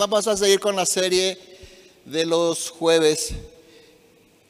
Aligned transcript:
Vamos 0.00 0.26
a 0.28 0.34
seguir 0.34 0.60
con 0.60 0.74
la 0.74 0.86
serie 0.86 1.36
de 2.06 2.24
los 2.24 2.70
jueves. 2.70 3.34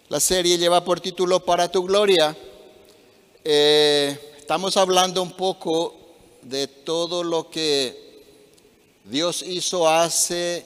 La 0.09 0.21
serie 0.21 0.57
lleva 0.57 0.85
por 0.85 1.01
título 1.01 1.45
Para 1.45 1.69
tu 1.69 1.83
Gloria. 1.83 2.37
Eh, 3.43 4.17
estamos 4.39 4.77
hablando 4.77 5.21
un 5.21 5.33
poco 5.33 5.97
de 6.43 6.69
todo 6.69 7.25
lo 7.25 7.51
que 7.51 8.23
Dios 9.03 9.43
hizo 9.43 9.89
hace, 9.89 10.65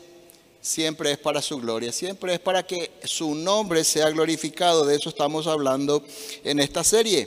siempre 0.60 1.12
es 1.12 1.18
para 1.18 1.40
su 1.40 1.56
gloria, 1.56 1.90
siempre 1.90 2.34
es 2.34 2.40
para 2.40 2.66
que 2.66 2.90
su 3.04 3.34
nombre 3.34 3.84
sea 3.84 4.10
glorificado. 4.10 4.84
De 4.84 4.96
eso 4.96 5.08
estamos 5.08 5.46
hablando 5.46 6.04
en 6.44 6.60
esta 6.60 6.84
serie. 6.84 7.26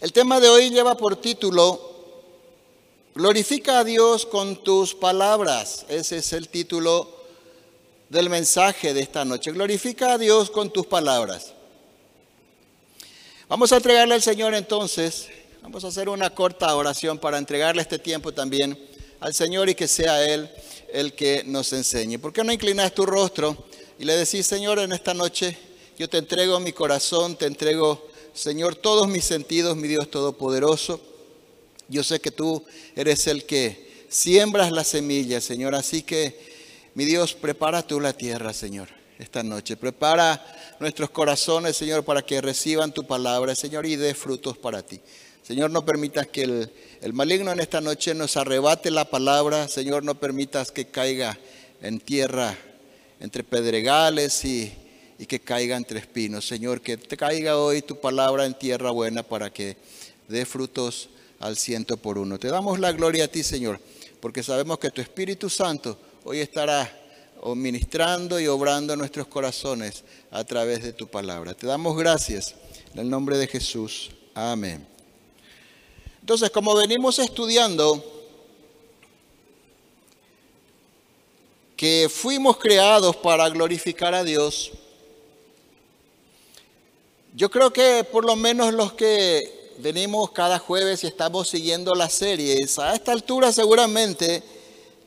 El 0.00 0.12
tema 0.12 0.38
de 0.38 0.50
hoy 0.50 0.70
lleva 0.70 0.96
por 0.96 1.16
título 1.16 1.95
Glorifica 3.16 3.78
a 3.78 3.84
Dios 3.84 4.26
con 4.26 4.62
tus 4.62 4.94
palabras. 4.94 5.86
Ese 5.88 6.18
es 6.18 6.34
el 6.34 6.50
título 6.50 7.10
del 8.10 8.28
mensaje 8.28 8.92
de 8.92 9.00
esta 9.00 9.24
noche. 9.24 9.52
Glorifica 9.52 10.12
a 10.12 10.18
Dios 10.18 10.50
con 10.50 10.70
tus 10.70 10.84
palabras. 10.84 11.54
Vamos 13.48 13.72
a 13.72 13.76
entregarle 13.76 14.16
al 14.16 14.20
Señor 14.20 14.52
entonces, 14.52 15.28
vamos 15.62 15.82
a 15.84 15.88
hacer 15.88 16.10
una 16.10 16.28
corta 16.28 16.76
oración 16.76 17.18
para 17.18 17.38
entregarle 17.38 17.80
este 17.80 17.98
tiempo 17.98 18.34
también 18.34 18.78
al 19.20 19.32
Señor 19.32 19.70
y 19.70 19.74
que 19.74 19.88
sea 19.88 20.22
Él 20.22 20.50
el 20.92 21.14
que 21.14 21.42
nos 21.46 21.72
enseñe. 21.72 22.18
¿Por 22.18 22.34
qué 22.34 22.44
no 22.44 22.52
inclinas 22.52 22.92
tu 22.92 23.06
rostro 23.06 23.56
y 23.98 24.04
le 24.04 24.14
decís, 24.14 24.46
Señor, 24.46 24.78
en 24.78 24.92
esta 24.92 25.14
noche 25.14 25.56
yo 25.98 26.06
te 26.10 26.18
entrego 26.18 26.60
mi 26.60 26.74
corazón, 26.74 27.34
te 27.34 27.46
entrego, 27.46 28.08
Señor, 28.34 28.74
todos 28.74 29.08
mis 29.08 29.24
sentidos, 29.24 29.74
mi 29.74 29.88
Dios 29.88 30.10
Todopoderoso. 30.10 31.15
Yo 31.88 32.02
sé 32.02 32.20
que 32.20 32.30
tú 32.30 32.64
eres 32.94 33.26
el 33.26 33.44
que 33.44 34.06
siembras 34.08 34.72
la 34.72 34.84
semilla, 34.84 35.40
Señor. 35.40 35.74
Así 35.74 36.02
que, 36.02 36.38
mi 36.94 37.04
Dios, 37.04 37.34
prepara 37.34 37.86
tú 37.86 38.00
la 38.00 38.12
tierra, 38.12 38.52
Señor, 38.52 38.88
esta 39.18 39.42
noche. 39.42 39.76
Prepara 39.76 40.76
nuestros 40.80 41.10
corazones, 41.10 41.76
Señor, 41.76 42.04
para 42.04 42.22
que 42.22 42.40
reciban 42.40 42.92
tu 42.92 43.06
palabra, 43.06 43.54
Señor, 43.54 43.86
y 43.86 43.96
dé 43.96 44.14
frutos 44.14 44.58
para 44.58 44.82
ti. 44.82 45.00
Señor, 45.42 45.70
no 45.70 45.84
permitas 45.84 46.26
que 46.26 46.42
el, 46.42 46.72
el 47.00 47.12
maligno 47.12 47.52
en 47.52 47.60
esta 47.60 47.80
noche 47.80 48.14
nos 48.14 48.36
arrebate 48.36 48.90
la 48.90 49.04
palabra. 49.04 49.68
Señor, 49.68 50.02
no 50.02 50.18
permitas 50.18 50.72
que 50.72 50.86
caiga 50.86 51.38
en 51.82 52.00
tierra 52.00 52.56
entre 53.20 53.44
pedregales 53.44 54.44
y, 54.44 54.72
y 55.18 55.26
que 55.26 55.38
caiga 55.38 55.76
entre 55.76 56.00
espinos. 56.00 56.46
Señor, 56.46 56.80
que 56.80 56.96
te 56.96 57.16
caiga 57.16 57.58
hoy 57.58 57.82
tu 57.82 58.00
palabra 58.00 58.44
en 58.44 58.54
tierra 58.54 58.90
buena 58.90 59.22
para 59.22 59.52
que 59.52 59.76
dé 60.28 60.44
frutos 60.44 61.10
al 61.40 61.56
ciento 61.56 61.96
por 61.96 62.18
uno. 62.18 62.38
Te 62.38 62.48
damos 62.48 62.78
la 62.78 62.92
gloria 62.92 63.24
a 63.24 63.28
ti, 63.28 63.42
Señor, 63.42 63.80
porque 64.20 64.42
sabemos 64.42 64.78
que 64.78 64.90
tu 64.90 65.00
Espíritu 65.00 65.48
Santo 65.48 65.98
hoy 66.24 66.40
estará 66.40 67.02
ministrando 67.54 68.40
y 68.40 68.46
obrando 68.46 68.96
nuestros 68.96 69.26
corazones 69.28 70.04
a 70.30 70.44
través 70.44 70.82
de 70.82 70.92
tu 70.92 71.06
palabra. 71.06 71.54
Te 71.54 71.66
damos 71.66 71.96
gracias 71.96 72.54
en 72.92 73.00
el 73.00 73.10
nombre 73.10 73.36
de 73.38 73.46
Jesús. 73.46 74.10
Amén. 74.34 74.86
Entonces, 76.20 76.50
como 76.50 76.74
venimos 76.74 77.18
estudiando, 77.18 78.04
que 81.76 82.08
fuimos 82.10 82.56
creados 82.56 83.14
para 83.16 83.48
glorificar 83.50 84.14
a 84.14 84.24
Dios, 84.24 84.72
yo 87.34 87.50
creo 87.50 87.70
que 87.72 88.04
por 88.10 88.24
lo 88.24 88.34
menos 88.34 88.72
los 88.72 88.94
que 88.94 89.65
venimos 89.78 90.30
cada 90.30 90.58
jueves 90.58 91.04
y 91.04 91.06
estamos 91.06 91.48
siguiendo 91.48 91.94
las 91.94 92.12
series. 92.12 92.78
A 92.78 92.94
esta 92.94 93.12
altura 93.12 93.52
seguramente 93.52 94.42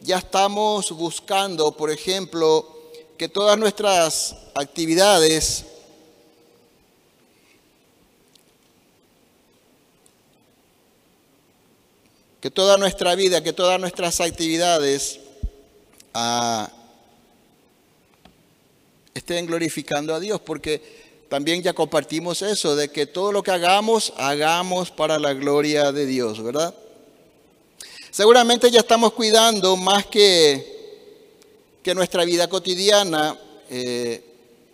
ya 0.02 0.17
estamos 0.17 0.92
buscando, 0.92 1.72
por 1.72 1.92
ejemplo, 1.92 2.92
que 3.17 3.28
todas 3.28 3.58
nuestras 3.58 4.36
actividades 4.53 5.66
que 12.42 12.49
toda 12.49 12.77
nuestra 12.77 13.16
vida, 13.16 13.43
que 13.43 13.52
todas 13.52 13.80
nuestras 13.82 14.22
actividades 14.22 15.20
ah, 16.14 16.72
estén 19.14 19.45
glorificando 19.45 20.16
a 20.16 20.22
Dios, 20.22 20.39
porque 20.39 21.08
también 21.30 21.62
ya 21.62 21.73
compartimos 21.73 22.42
eso, 22.42 22.76
de 22.76 22.90
que 22.90 23.06
todo 23.06 23.32
lo 23.32 23.44
que 23.44 23.52
hagamos, 23.52 24.12
hagamos 24.17 24.90
para 24.90 25.20
la 25.20 25.34
gloria 25.34 25.92
de 25.92 26.08
Dios, 26.08 26.44
¿verdad? 26.44 26.73
Seguramente 28.10 28.72
ya 28.72 28.80
estamos 28.80 29.14
cuidando 29.14 29.78
más 29.78 30.08
que, 30.08 30.66
que 31.84 31.94
nuestra 31.94 32.26
vida 32.26 32.50
cotidiana 32.50 33.40
eh, 33.70 34.23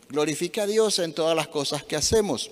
glorifique 0.07 0.61
a 0.61 0.65
Dios 0.65 0.99
en 0.99 1.13
todas 1.13 1.35
las 1.35 1.49
cosas 1.49 1.83
que 1.83 1.97
hacemos. 1.97 2.49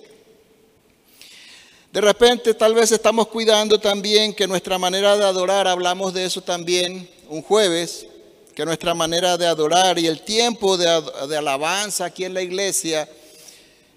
De 1.90 2.00
repente 2.02 2.52
tal 2.52 2.74
vez 2.74 2.92
estamos 2.92 3.28
cuidando 3.28 3.80
también 3.80 4.34
que 4.34 4.46
nuestra 4.46 4.78
manera 4.78 5.16
de 5.16 5.24
adorar, 5.24 5.66
hablamos 5.66 6.12
de 6.12 6.26
eso 6.26 6.42
también 6.42 7.08
un 7.30 7.40
jueves, 7.40 8.06
que 8.54 8.66
nuestra 8.66 8.94
manera 8.94 9.38
de 9.38 9.46
adorar 9.46 9.98
y 9.98 10.06
el 10.06 10.20
tiempo 10.20 10.76
de 10.76 11.36
alabanza 11.36 12.04
aquí 12.04 12.24
en 12.24 12.34
la 12.34 12.42
iglesia, 12.42 13.08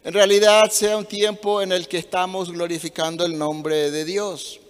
en 0.07 0.13
realidad 0.13 0.71
sea 0.71 0.95
un 0.95 1.05
tiempo 1.05 1.61
en 1.61 1.73
el 1.73 1.85
que 1.85 1.97
estamos 1.97 2.49
glorificando 2.49 3.25
el 3.25 3.37
nombre 3.37 3.91
de 3.91 4.05
Dios. 4.05 4.61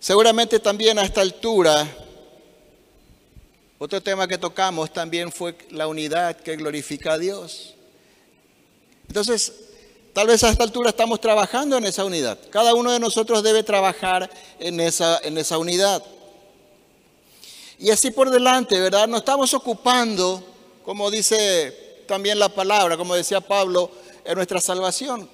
Seguramente 0.00 0.58
también 0.58 0.98
a 0.98 1.02
esta 1.02 1.20
altura, 1.20 1.86
otro 3.78 4.02
tema 4.02 4.26
que 4.26 4.38
tocamos 4.38 4.90
también 4.90 5.30
fue 5.30 5.58
la 5.72 5.88
unidad 5.88 6.36
que 6.36 6.56
glorifica 6.56 7.12
a 7.12 7.18
Dios. 7.18 7.74
Entonces, 9.08 9.52
tal 10.14 10.28
vez 10.28 10.42
a 10.42 10.48
esta 10.48 10.64
altura 10.64 10.88
estamos 10.88 11.20
trabajando 11.20 11.76
en 11.76 11.84
esa 11.84 12.06
unidad. 12.06 12.38
Cada 12.48 12.72
uno 12.72 12.92
de 12.92 12.98
nosotros 12.98 13.42
debe 13.42 13.62
trabajar 13.62 14.30
en 14.58 14.80
esa, 14.80 15.20
en 15.22 15.36
esa 15.36 15.58
unidad. 15.58 16.02
Y 17.78 17.90
así 17.90 18.10
por 18.10 18.30
delante, 18.30 18.80
¿verdad? 18.80 19.06
Nos 19.06 19.18
estamos 19.18 19.52
ocupando, 19.52 20.42
como 20.82 21.10
dice 21.10 21.87
también 22.08 22.40
la 22.40 22.48
palabra, 22.48 22.96
como 22.96 23.14
decía 23.14 23.40
Pablo, 23.40 23.92
en 24.24 24.34
nuestra 24.34 24.60
salvación, 24.60 25.30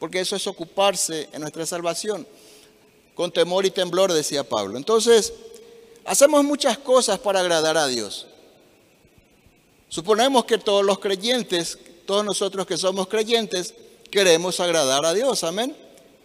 porque 0.00 0.18
eso 0.18 0.34
es 0.34 0.44
ocuparse 0.48 1.28
en 1.32 1.42
nuestra 1.42 1.64
salvación. 1.64 2.26
Con 3.14 3.30
temor 3.30 3.64
y 3.64 3.70
temblor, 3.70 4.12
decía 4.12 4.42
Pablo. 4.42 4.76
Entonces, 4.76 5.32
hacemos 6.04 6.42
muchas 6.42 6.78
cosas 6.78 7.20
para 7.20 7.38
agradar 7.38 7.76
a 7.76 7.86
Dios. 7.86 8.26
Suponemos 9.88 10.46
que 10.46 10.58
todos 10.58 10.84
los 10.84 10.98
creyentes, 10.98 11.78
todos 12.06 12.24
nosotros 12.24 12.66
que 12.66 12.76
somos 12.76 13.06
creyentes, 13.06 13.74
queremos 14.10 14.58
agradar 14.58 15.04
a 15.04 15.14
Dios. 15.14 15.44
Amén. 15.44 15.76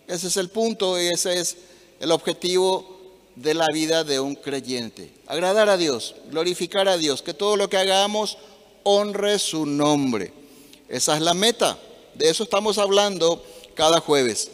Ese 0.08 0.28
es 0.28 0.38
el 0.38 0.50
punto 0.50 1.00
y 1.00 1.08
ese 1.08 1.40
es 1.40 1.58
el 2.00 2.12
objetivo 2.12 2.98
de 3.36 3.54
la 3.54 3.68
vida 3.72 4.04
de 4.04 4.20
un 4.20 4.34
creyente. 4.34 5.14
Agradar 5.28 5.70
a 5.70 5.78
Dios, 5.78 6.16
glorificar 6.32 6.88
a 6.88 6.98
Dios, 6.98 7.22
que 7.22 7.36
todo 7.36 7.56
lo 7.56 7.70
que 7.70 7.78
hagamos 7.78 8.40
honre 8.84 9.40
su 9.40 9.66
nombre. 9.66 10.34
Esa 10.88 11.16
es 11.16 11.22
la 11.22 11.34
meta. 11.34 11.78
De 12.16 12.29
eso 12.29 12.44
estamos 12.44 12.78
hablando 12.78 13.44
cada 13.75 14.00
jueves. 14.00 14.51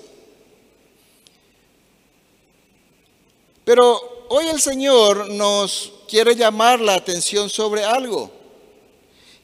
Pero 3.63 4.27
hoy 4.29 4.47
el 4.47 4.61
Señor 4.61 5.29
nos 5.29 5.91
quiere 6.07 6.35
llamar 6.35 6.79
la 6.79 6.95
atención 6.95 7.49
sobre 7.49 7.83
algo 7.83 8.31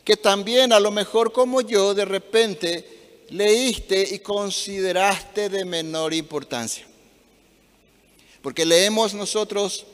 que 0.03 0.17
también 0.17 0.73
a 0.73 0.79
lo 0.79 0.91
mejor 0.91 1.31
como 1.31 1.61
yo 1.61 1.93
de 1.93 2.05
repente 2.05 3.23
leíste 3.29 4.07
y 4.11 4.19
consideraste 4.19 5.49
de 5.49 5.63
menor 5.63 6.13
importancia. 6.13 6.85
Porque 8.41 8.65
leemos 8.65 9.13
nosotros 9.13 9.85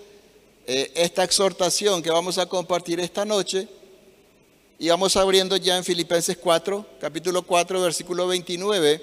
eh, 0.66 0.92
esta 0.96 1.24
exhortación 1.24 2.02
que 2.02 2.10
vamos 2.10 2.38
a 2.38 2.48
compartir 2.48 3.00
esta 3.00 3.26
noche 3.26 3.68
y 4.80 4.90
vamos 4.90 5.16
abriendo 5.16 5.58
ya 5.58 5.76
en 5.76 5.84
Filipenses 5.84 6.38
4, 6.38 6.86
capítulo 7.02 7.42
4, 7.42 7.82
versículo 7.82 8.28
29. 8.28 9.02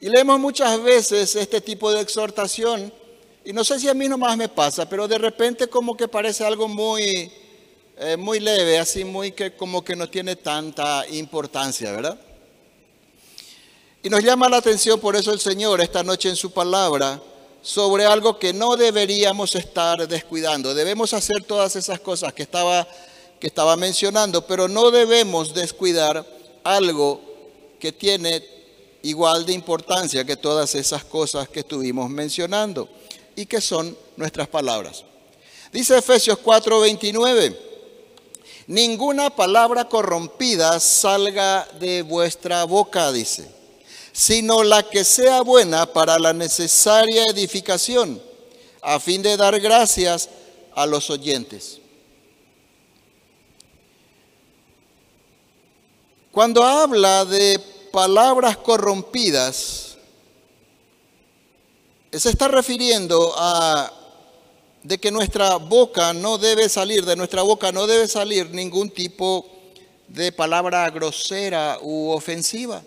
Y 0.00 0.08
leemos 0.08 0.40
muchas 0.40 0.82
veces 0.82 1.36
este 1.36 1.60
tipo 1.60 1.92
de 1.92 2.00
exhortación. 2.00 2.90
Y 3.44 3.52
no 3.52 3.64
sé 3.64 3.78
si 3.78 3.88
a 3.88 3.94
mí 3.94 4.08
nomás 4.08 4.36
me 4.36 4.48
pasa, 4.48 4.88
pero 4.88 5.06
de 5.06 5.18
repente 5.18 5.68
como 5.68 5.94
que 5.94 6.08
parece 6.08 6.42
algo 6.44 6.68
muy, 6.68 7.30
eh, 7.98 8.16
muy 8.16 8.40
leve, 8.40 8.78
así 8.78 9.04
muy 9.04 9.32
que 9.32 9.54
como 9.54 9.84
que 9.84 9.94
no 9.94 10.08
tiene 10.08 10.36
tanta 10.36 11.06
importancia, 11.08 11.92
¿verdad? 11.92 12.18
Y 14.02 14.08
nos 14.08 14.22
llama 14.22 14.48
la 14.48 14.58
atención 14.58 14.98
por 15.00 15.16
eso 15.16 15.32
el 15.32 15.40
Señor 15.40 15.82
esta 15.82 16.02
noche 16.02 16.30
en 16.30 16.36
su 16.36 16.50
palabra 16.50 17.20
sobre 17.60 18.06
algo 18.06 18.38
que 18.38 18.54
no 18.54 18.76
deberíamos 18.76 19.54
estar 19.54 20.08
descuidando. 20.08 20.72
Debemos 20.72 21.12
hacer 21.12 21.42
todas 21.44 21.76
esas 21.76 22.00
cosas 22.00 22.32
que 22.32 22.44
estaba 22.44 22.88
que 23.40 23.46
estaba 23.46 23.76
mencionando, 23.76 24.46
pero 24.46 24.68
no 24.68 24.90
debemos 24.90 25.54
descuidar 25.54 26.26
algo 26.64 27.20
que 27.78 27.92
tiene 27.92 28.44
igual 29.02 29.46
de 29.46 29.52
importancia 29.52 30.24
que 30.24 30.36
todas 30.36 30.74
esas 30.74 31.04
cosas 31.04 31.48
que 31.48 31.60
estuvimos 31.60 32.10
mencionando 32.10 32.88
y 33.36 33.46
que 33.46 33.60
son 33.60 33.96
nuestras 34.16 34.48
palabras. 34.48 35.04
Dice 35.72 35.98
Efesios 35.98 36.38
4:29, 36.38 37.56
ninguna 38.66 39.30
palabra 39.30 39.88
corrompida 39.88 40.80
salga 40.80 41.68
de 41.78 42.02
vuestra 42.02 42.64
boca, 42.64 43.12
dice, 43.12 43.48
sino 44.12 44.64
la 44.64 44.82
que 44.82 45.04
sea 45.04 45.42
buena 45.42 45.92
para 45.92 46.18
la 46.18 46.32
necesaria 46.32 47.24
edificación, 47.26 48.20
a 48.82 48.98
fin 48.98 49.22
de 49.22 49.36
dar 49.36 49.60
gracias 49.60 50.28
a 50.74 50.86
los 50.86 51.10
oyentes. 51.10 51.80
Cuando 56.38 56.62
habla 56.62 57.24
de 57.24 57.58
palabras 57.90 58.56
corrompidas, 58.58 59.98
se 62.12 62.30
está 62.30 62.46
refiriendo 62.46 63.34
a 63.36 63.92
de 64.84 64.98
que 64.98 65.10
nuestra 65.10 65.56
boca 65.56 66.12
no 66.12 66.38
debe 66.38 66.68
salir, 66.68 67.04
de 67.04 67.16
nuestra 67.16 67.42
boca 67.42 67.72
no 67.72 67.88
debe 67.88 68.06
salir 68.06 68.50
ningún 68.50 68.90
tipo 68.90 69.50
de 70.06 70.30
palabra 70.30 70.88
grosera 70.90 71.80
u 71.82 72.10
ofensiva. 72.10 72.84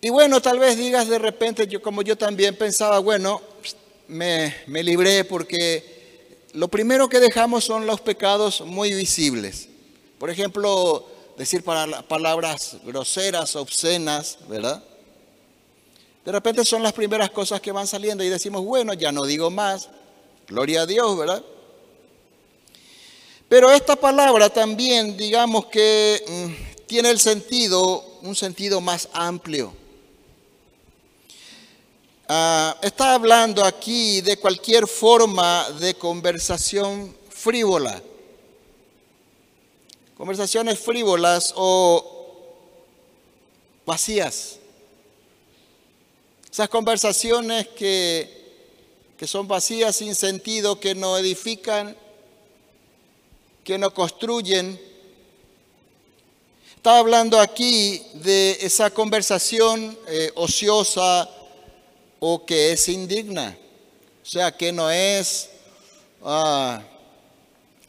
Y 0.00 0.10
bueno, 0.10 0.42
tal 0.42 0.58
vez 0.58 0.76
digas 0.76 1.06
de 1.06 1.20
repente, 1.20 1.68
yo 1.68 1.80
como 1.80 2.02
yo 2.02 2.18
también 2.18 2.56
pensaba, 2.56 2.98
bueno, 2.98 3.40
me, 4.08 4.52
me 4.66 4.82
libré 4.82 5.22
porque 5.22 6.40
lo 6.54 6.66
primero 6.66 7.08
que 7.08 7.20
dejamos 7.20 7.62
son 7.62 7.86
los 7.86 8.00
pecados 8.00 8.62
muy 8.62 8.92
visibles. 8.92 9.68
Por 10.18 10.28
ejemplo, 10.28 11.06
decir 11.36 11.62
palabras 11.62 12.76
groseras, 12.84 13.56
obscenas, 13.56 14.38
¿verdad? 14.48 14.82
De 16.24 16.32
repente 16.32 16.64
son 16.64 16.82
las 16.82 16.92
primeras 16.92 17.30
cosas 17.30 17.60
que 17.60 17.70
van 17.72 17.86
saliendo 17.86 18.24
y 18.24 18.28
decimos, 18.28 18.64
bueno, 18.64 18.94
ya 18.94 19.12
no 19.12 19.24
digo 19.24 19.50
más, 19.50 19.88
gloria 20.48 20.82
a 20.82 20.86
Dios, 20.86 21.16
¿verdad? 21.16 21.42
Pero 23.48 23.70
esta 23.70 23.94
palabra 23.94 24.50
también, 24.50 25.16
digamos 25.16 25.66
que 25.66 26.24
mm, 26.26 26.86
tiene 26.86 27.10
el 27.10 27.20
sentido, 27.20 28.18
un 28.22 28.34
sentido 28.34 28.80
más 28.80 29.08
amplio. 29.12 29.72
Ah, 32.28 32.76
está 32.82 33.14
hablando 33.14 33.64
aquí 33.64 34.20
de 34.20 34.36
cualquier 34.36 34.88
forma 34.88 35.70
de 35.78 35.94
conversación 35.94 37.16
frívola. 37.30 38.02
Conversaciones 40.16 40.78
frívolas 40.78 41.52
o 41.56 42.16
vacías. 43.84 44.58
Esas 46.50 46.70
conversaciones 46.70 47.68
que, 47.68 48.54
que 49.18 49.26
son 49.26 49.46
vacías, 49.46 49.96
sin 49.96 50.14
sentido, 50.14 50.80
que 50.80 50.94
no 50.94 51.18
edifican, 51.18 51.94
que 53.62 53.76
no 53.76 53.92
construyen. 53.92 54.80
Está 56.76 56.98
hablando 56.98 57.38
aquí 57.38 58.00
de 58.14 58.56
esa 58.62 58.88
conversación 58.88 59.98
eh, 60.08 60.32
ociosa 60.34 61.28
o 62.20 62.46
que 62.46 62.72
es 62.72 62.88
indigna. 62.88 63.58
O 64.22 64.26
sea, 64.26 64.50
que 64.56 64.72
no 64.72 64.90
es, 64.90 65.50
ah, 66.22 66.82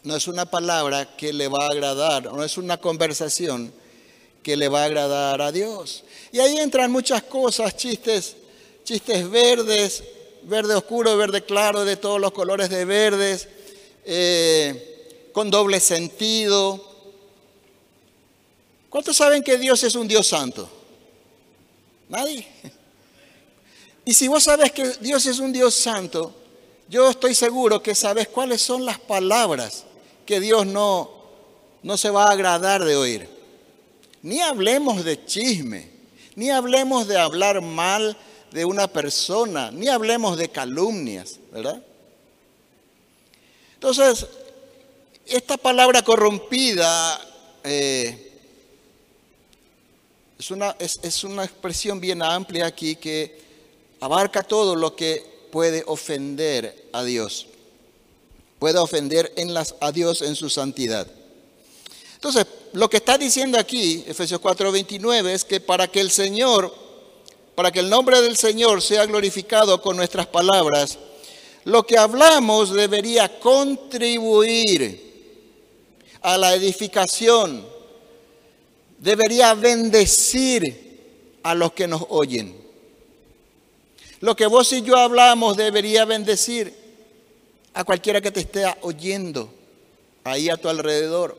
no 0.08 0.16
es 0.16 0.30
una 0.30 0.46
palabra 0.46 1.18
que 1.18 1.34
le 1.34 1.50
va 1.50 1.66
a 1.66 1.72
agradar, 1.72 2.32
no 2.34 2.42
es 2.42 2.58
una 2.58 2.78
conversación 2.78 3.74
que 4.42 4.56
le 4.56 4.70
va 4.70 4.84
a 4.84 4.86
agradar 4.86 5.42
a 5.42 5.52
Dios. 5.52 6.06
Y 6.32 6.40
ahí 6.40 6.58
entran 6.58 6.90
muchas 6.92 7.24
cosas, 7.24 7.76
chistes 7.76 8.38
chistes 8.86 9.30
verdes, 9.30 10.02
verde 10.44 10.74
oscuro, 10.74 11.18
verde 11.18 11.44
claro, 11.44 11.84
de 11.84 11.98
todos 11.98 12.22
los 12.22 12.32
colores 12.32 12.70
de 12.70 12.86
verdes, 12.86 13.50
eh, 14.06 15.30
con 15.34 15.52
doble 15.52 15.82
sentido. 15.82 16.82
¿Cuántos 18.90 19.18
saben 19.18 19.44
que 19.44 19.58
Dios 19.58 19.84
es 19.84 19.94
un 19.96 20.08
Dios 20.08 20.26
santo? 20.26 20.70
Nadie. 22.08 22.48
Y 24.06 24.14
si 24.14 24.30
vos 24.30 24.46
sabes 24.46 24.72
que 24.72 24.88
Dios 25.02 25.26
es 25.26 25.40
un 25.40 25.52
Dios 25.52 25.74
santo, 25.74 26.34
yo 26.88 27.10
estoy 27.10 27.36
seguro 27.36 27.84
que 27.84 27.94
sabes 27.94 28.30
cuáles 28.30 28.62
son 28.62 28.86
las 28.86 29.00
palabras 29.00 29.84
que 30.28 30.40
Dios 30.40 30.68
no, 30.68 31.10
no 31.82 31.98
se 31.98 32.12
va 32.12 32.26
a 32.26 32.32
agradar 32.34 32.86
de 32.86 32.96
oír. 32.96 33.28
Ni 34.22 34.40
hablemos 34.42 35.04
de 35.04 35.26
chisme, 35.26 35.90
ni 36.36 36.52
hablemos 36.52 37.08
de 37.08 37.18
hablar 37.18 37.62
mal 37.62 38.16
de 38.52 38.66
una 38.66 38.88
persona, 38.88 39.72
ni 39.72 39.88
hablemos 39.88 40.38
de 40.38 40.50
calumnias, 40.50 41.40
¿verdad? 41.52 41.82
Entonces, 43.74 44.28
esta 45.26 45.58
palabra 45.58 46.04
corrompida 46.04 47.20
eh, 47.64 48.40
es, 50.38 50.52
una, 50.52 50.76
es 50.80 51.24
una 51.24 51.44
expresión 51.44 52.00
bien 52.00 52.22
amplia 52.22 52.68
aquí 52.68 52.96
que 52.96 53.42
abarca 54.00 54.44
todo 54.44 54.76
lo 54.76 54.96
que 54.96 55.50
puede 55.52 55.84
ofender 55.88 56.90
a 56.94 57.04
Dios, 57.04 57.48
puede 58.60 58.80
ofender 58.80 59.34
a 59.80 59.92
Dios 59.92 60.22
en 60.22 60.36
su 60.36 60.50
santidad. 60.50 61.08
Entonces, 62.16 62.46
lo 62.74 62.90
que 62.90 62.98
está 62.98 63.18
diciendo 63.18 63.58
aquí, 63.60 64.04
Efesios 64.08 64.42
4:29, 64.42 65.34
es 65.34 65.46
que 65.46 65.60
para 65.60 65.88
que 65.88 66.02
el 66.02 66.12
Señor 66.12 66.88
para 67.58 67.72
que 67.72 67.80
el 67.80 67.90
nombre 67.90 68.22
del 68.22 68.38
Señor 68.38 68.84
sea 68.84 69.08
glorificado 69.08 69.82
con 69.82 69.98
nuestras 69.98 70.28
palabras, 70.28 71.00
lo 71.64 71.88
que 71.88 71.98
hablamos 71.98 72.72
debería 72.72 73.40
contribuir 73.40 75.02
a 76.22 76.38
la 76.38 76.54
edificación, 76.54 77.66
debería 79.00 79.56
bendecir 79.56 81.40
a 81.42 81.56
los 81.56 81.74
que 81.74 81.88
nos 81.88 82.04
oyen. 82.10 82.56
Lo 84.20 84.36
que 84.36 84.46
vos 84.46 84.72
y 84.74 84.84
yo 84.84 84.96
hablamos 84.96 85.58
debería 85.58 86.06
bendecir 86.06 86.72
a 87.78 87.84
cualquiera 87.84 88.20
que 88.20 88.32
te 88.32 88.40
esté 88.40 88.66
oyendo 88.82 89.54
ahí 90.24 90.50
a 90.50 90.58
tu 90.58 90.68
alrededor. 90.68 91.38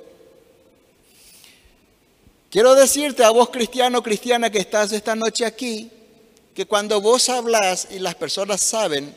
Quiero 2.49 2.77
decirte 2.77 3.25
a 3.25 3.31
vos 3.31 3.51
cristiano, 3.51 4.05
cristiana 4.05 4.49
que 4.49 4.61
estás 4.61 4.93
esta 4.93 5.17
noche 5.17 5.45
aquí, 5.45 5.91
que 6.55 6.65
cuando 6.65 7.01
vos 7.01 7.29
hablas 7.29 7.89
y 7.91 7.99
las 7.99 8.15
personas 8.15 8.61
saben 8.61 9.13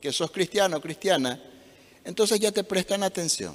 que 0.00 0.10
sos 0.10 0.30
cristiano 0.30 0.80
cristiana, 0.80 1.38
entonces 2.02 2.40
ya 2.40 2.50
te 2.50 2.64
prestan 2.64 3.02
atención. 3.02 3.54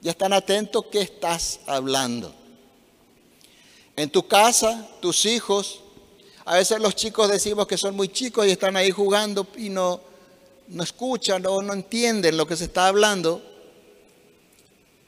Ya 0.00 0.12
están 0.12 0.32
atentos 0.32 0.86
que 0.86 1.02
estás 1.02 1.60
hablando. 1.66 2.34
En 3.96 4.08
tu 4.08 4.26
casa, 4.26 4.88
tus 5.02 5.26
hijos, 5.26 5.80
a 6.46 6.54
veces 6.54 6.80
los 6.80 6.96
chicos 6.96 7.30
decimos 7.30 7.66
que 7.66 7.76
son 7.76 7.94
muy 7.94 8.08
chicos 8.08 8.46
y 8.46 8.50
están 8.50 8.78
ahí 8.78 8.90
jugando 8.90 9.46
y 9.58 9.68
no, 9.68 10.13
no 10.68 10.82
escuchan 10.82 11.44
o 11.46 11.62
no 11.62 11.72
entienden 11.72 12.36
lo 12.36 12.46
que 12.46 12.56
se 12.56 12.64
está 12.64 12.86
hablando, 12.86 13.42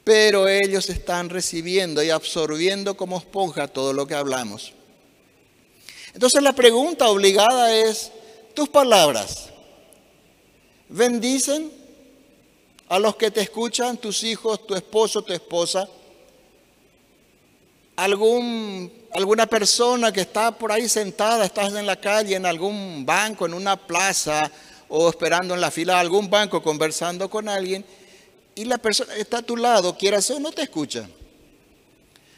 pero 0.03 0.47
ellos 0.47 0.89
están 0.89 1.29
recibiendo 1.29 2.01
y 2.01 2.09
absorbiendo 2.09 2.95
como 2.95 3.17
esponja 3.17 3.67
todo 3.67 3.91
lo 3.93 4.07
que 4.07 4.15
hablamos. 4.15 4.73
Entonces 6.13 6.41
la 6.41 6.53
pregunta 6.53 7.09
obligada 7.09 7.75
es, 7.75 8.11
tus 8.53 8.69
palabras 8.69 9.49
bendicen 10.89 11.71
a 12.87 12.99
los 12.99 13.15
que 13.17 13.31
te 13.31 13.41
escuchan, 13.41 13.97
tus 13.97 14.23
hijos, 14.23 14.65
tu 14.65 14.75
esposo, 14.75 15.21
tu 15.21 15.33
esposa, 15.33 15.87
algún, 17.97 18.91
alguna 19.13 19.45
persona 19.45 20.11
que 20.11 20.21
está 20.21 20.51
por 20.51 20.71
ahí 20.71 20.87
sentada, 20.87 21.45
estás 21.45 21.73
en 21.73 21.85
la 21.85 21.99
calle, 21.99 22.35
en 22.35 22.45
algún 22.45 23.05
banco, 23.05 23.45
en 23.45 23.53
una 23.53 23.75
plaza 23.75 24.49
o 24.89 25.09
esperando 25.09 25.53
en 25.53 25.61
la 25.61 25.71
fila 25.71 25.93
de 25.95 25.99
algún 25.99 26.29
banco 26.29 26.61
conversando 26.61 27.29
con 27.29 27.49
alguien 27.49 27.85
y 28.55 28.65
la 28.65 28.77
persona 28.77 29.15
está 29.15 29.39
a 29.39 29.41
tu 29.41 29.57
lado, 29.57 29.97
quieras 29.97 30.29
o 30.31 30.39
no 30.39 30.51
te 30.51 30.63
escucha. 30.63 31.07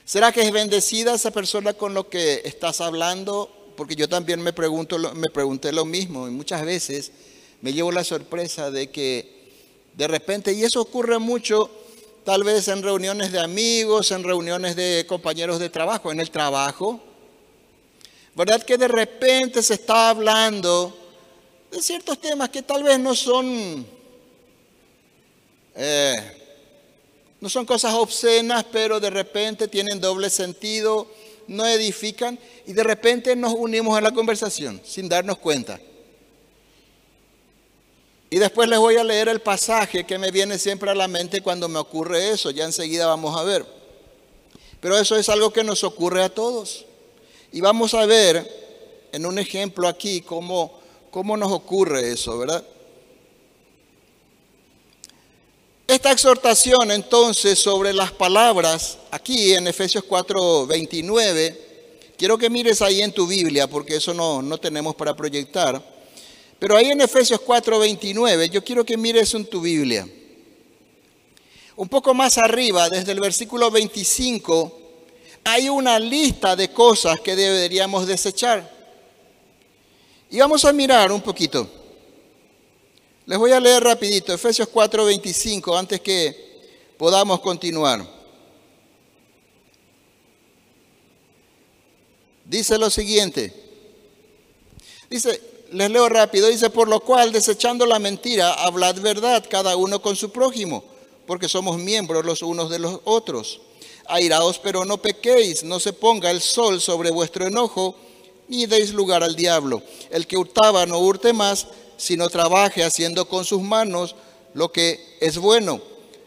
¿Será 0.06 0.32
que 0.32 0.42
es 0.42 0.52
bendecida 0.52 1.14
esa 1.14 1.32
persona 1.32 1.74
con 1.74 1.94
lo 1.94 2.10
que 2.10 2.42
estás 2.44 2.82
hablando 2.82 3.56
porque 3.80 3.96
yo 3.96 4.10
también 4.10 4.42
me, 4.42 4.52
pregunto, 4.52 4.98
me 5.16 5.30
pregunté 5.30 5.72
lo 5.72 5.86
mismo 5.86 6.28
y 6.28 6.32
muchas 6.32 6.66
veces 6.66 7.14
me 7.62 7.72
llevo 7.72 7.94
la 7.94 8.04
sorpresa 8.04 8.70
de 8.70 8.90
que 8.90 9.40
de 9.96 10.06
repente, 10.06 10.52
y 10.52 10.64
eso 10.64 10.82
ocurre 10.82 11.18
mucho 11.18 11.72
tal 12.26 12.44
vez 12.44 12.68
en 12.68 12.84
reuniones 12.84 13.32
de 13.32 13.40
amigos, 13.40 14.12
en 14.12 14.26
reuniones 14.26 14.76
de 14.76 15.06
compañeros 15.08 15.60
de 15.60 15.70
trabajo, 15.70 16.12
en 16.12 16.20
el 16.20 16.30
trabajo, 16.30 17.00
¿verdad? 18.36 18.62
Que 18.64 18.78
de 18.78 18.90
repente 18.90 19.64
se 19.64 19.76
está 19.76 20.10
hablando 20.10 20.99
de 21.72 21.82
ciertos 21.82 22.20
temas 22.20 22.50
que 22.50 22.62
tal 22.62 22.84
vez 22.84 23.00
no 23.00 23.16
son, 23.16 23.86
eh, 25.76 26.16
no 27.40 27.50
son 27.50 27.66
cosas 27.66 27.94
obscenas, 27.94 28.66
pero 28.72 29.00
de 29.00 29.10
repente 29.10 29.68
tienen 29.68 30.00
doble 30.00 30.30
sentido 30.30 31.08
no 31.50 31.66
edifican 31.68 32.40
y 32.66 32.74
de 32.74 32.84
repente 32.84 33.36
nos 33.36 33.54
unimos 33.54 33.98
a 33.98 34.02
la 34.02 34.12
conversación 34.12 34.80
sin 34.86 35.10
darnos 35.10 35.40
cuenta. 35.40 35.80
Y 38.30 38.38
después 38.38 38.70
les 38.70 38.78
voy 38.78 38.96
a 38.98 39.04
leer 39.04 39.28
el 39.28 39.42
pasaje 39.42 40.06
que 40.06 40.20
me 40.20 40.30
viene 40.30 40.60
siempre 40.60 40.92
a 40.92 40.96
la 40.96 41.08
mente 41.08 41.42
cuando 41.42 41.68
me 41.68 41.80
ocurre 41.80 42.30
eso. 42.30 42.52
Ya 42.52 42.64
enseguida 42.64 43.08
vamos 43.08 43.36
a 43.36 43.44
ver. 43.44 43.66
Pero 44.80 44.98
eso 45.00 45.16
es 45.16 45.28
algo 45.30 45.52
que 45.52 45.64
nos 45.64 45.84
ocurre 45.84 46.22
a 46.24 46.30
todos. 46.30 46.86
Y 47.52 47.60
vamos 47.60 47.96
a 47.96 48.06
ver 48.06 49.08
en 49.12 49.26
un 49.26 49.40
ejemplo 49.40 49.88
aquí 49.88 50.22
cómo, 50.22 50.79
cómo 51.12 51.38
nos 51.38 51.52
ocurre 51.52 52.12
eso, 52.12 52.38
¿verdad? 52.38 52.64
Esta 55.88 56.12
exhortación 56.12 56.92
entonces 56.92 57.58
sobre 57.58 57.94
las 57.94 58.12
palabras, 58.12 59.00
aquí 59.10 59.54
en 59.54 59.68
Efesios 59.68 60.04
4, 60.04 60.68
29, 60.68 62.14
quiero 62.16 62.38
que 62.38 62.50
mires 62.50 62.84
ahí 62.84 63.02
en 63.02 63.12
tu 63.12 63.26
Biblia, 63.26 63.68
porque 63.68 63.96
eso 63.96 64.14
no, 64.14 64.42
no 64.44 64.60
tenemos 64.60 64.94
para 64.94 65.16
proyectar. 65.16 65.84
Pero 66.60 66.78
ahí 66.78 66.92
en 66.92 67.02
Efesios 67.02 67.40
4, 67.40 67.80
29, 67.80 68.50
yo 68.50 68.64
quiero 68.64 68.86
que 68.86 68.98
mires 68.98 69.34
en 69.34 69.46
tu 69.46 69.62
Biblia. 69.62 70.08
Un 71.76 71.90
poco 71.90 72.14
más 72.14 72.38
arriba, 72.38 72.88
desde 72.90 73.14
el 73.14 73.20
versículo 73.20 73.72
25, 73.72 74.80
hay 75.46 75.70
una 75.70 75.98
lista 75.98 76.56
de 76.56 76.72
cosas 76.72 77.20
que 77.22 77.36
deberíamos 77.36 78.06
desechar. 78.06 78.79
Y 80.30 80.40
vamos 80.40 80.64
a 80.66 80.72
mirar 80.72 81.12
un 81.12 81.22
poquito. 81.22 81.68
Les 83.26 83.38
voy 83.38 83.52
a 83.52 83.60
leer 83.60 83.84
rapidito, 83.84 84.34
Efesios 84.34 84.68
4, 84.68 85.06
25, 85.06 85.78
antes 85.78 86.02
que 86.02 86.60
podamos 86.98 87.40
continuar. 87.40 88.06
Dice 92.46 92.78
lo 92.78 92.90
siguiente. 92.90 93.54
Dice, 95.10 95.42
les 95.72 95.90
leo 95.90 96.10
rápido, 96.10 96.48
dice, 96.48 96.70
por 96.70 96.88
lo 96.88 97.00
cual, 97.00 97.32
desechando 97.32 97.86
la 97.86 98.00
mentira, 98.00 98.54
hablad 98.54 99.00
verdad 99.00 99.46
cada 99.50 99.76
uno 99.76 100.02
con 100.02 100.16
su 100.16 100.32
prójimo, 100.32 100.84
porque 101.26 101.50
somos 101.50 101.78
miembros 101.78 102.26
los 102.26 102.42
unos 102.42 102.70
de 102.70 102.80
los 102.80 103.02
otros. 103.04 103.62
Airaos, 104.06 104.60
pero 104.60 104.86
no 104.86 105.00
pequéis, 105.00 105.64
no 105.64 105.80
se 105.80 105.94
ponga 105.94 106.32
el 106.32 106.42
sol 106.42 106.82
sobre 106.82 107.12
vuestro 107.12 107.48
enojo, 107.48 107.96
ni 108.50 108.66
deis 108.66 108.92
lugar 108.92 109.24
al 109.24 109.36
diablo. 109.36 109.82
El 110.10 110.28
que 110.28 110.36
hurtaba 110.38 110.86
no 110.86 111.00
hurte 111.00 111.32
más, 111.32 111.68
sino 111.98 112.30
trabaje 112.30 112.84
haciendo 112.84 113.28
con 113.28 113.46
sus 113.46 113.62
manos 113.62 114.16
lo 114.54 114.72
que 114.72 115.18
es 115.22 115.38
bueno, 115.38 115.80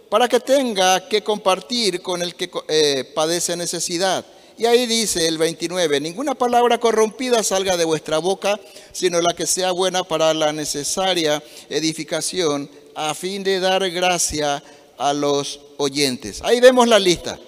para 0.09 0.29
que 0.29 0.41
tenga 0.41 1.09
que 1.09 1.23
compartir 1.23 2.00
con 2.00 2.23
el 2.23 2.35
que 2.35 2.50
eh, 2.69 3.05
padece 3.14 3.57
necesidad. 3.57 4.25
Y 4.57 4.67
ahí 4.67 4.87
dice 4.87 5.26
el 5.26 5.38
29, 5.38 5.99
ninguna 6.00 6.35
palabra 6.35 6.79
corrompida 6.79 7.43
salga 7.43 7.76
de 7.76 7.85
vuestra 7.85 8.19
boca, 8.19 8.61
sino 8.93 9.21
la 9.21 9.35
que 9.35 9.47
sea 9.47 9.73
buena 9.73 10.05
para 10.05 10.33
la 10.35 10.52
necesaria 10.52 11.43
edificación, 11.69 12.71
a 12.95 13.14
fin 13.14 13.43
de 13.43 13.59
dar 13.59 13.91
gracia 13.91 14.62
a 14.99 15.12
los 15.14 15.61
oyentes. 15.79 16.41
Ahí 16.43 16.61
vemos 16.61 16.87
la 16.87 16.99
lista. 16.99 17.38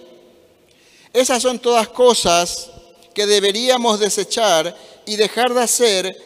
Esas 1.13 1.43
son 1.43 1.59
todas 1.61 1.89
cosas 1.89 2.71
que 3.15 3.27
deberíamos 3.27 4.01
desechar 4.01 4.77
y 5.07 5.17
dejar 5.17 5.55
de 5.55 5.63
hacer 5.63 6.17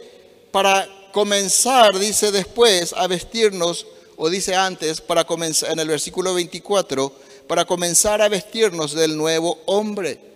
para 0.50 0.88
comenzar, 1.12 1.98
dice 1.98 2.32
después, 2.32 2.92
a 2.92 3.06
vestirnos, 3.06 3.86
o 4.16 4.28
dice 4.28 4.54
antes, 4.54 5.00
para 5.00 5.24
comenzar, 5.24 5.70
en 5.70 5.78
el 5.78 5.88
versículo 5.88 6.34
24, 6.34 7.12
para 7.46 7.64
comenzar 7.64 8.20
a 8.20 8.28
vestirnos 8.28 8.94
del 8.94 9.16
nuevo 9.16 9.58
hombre 9.66 10.28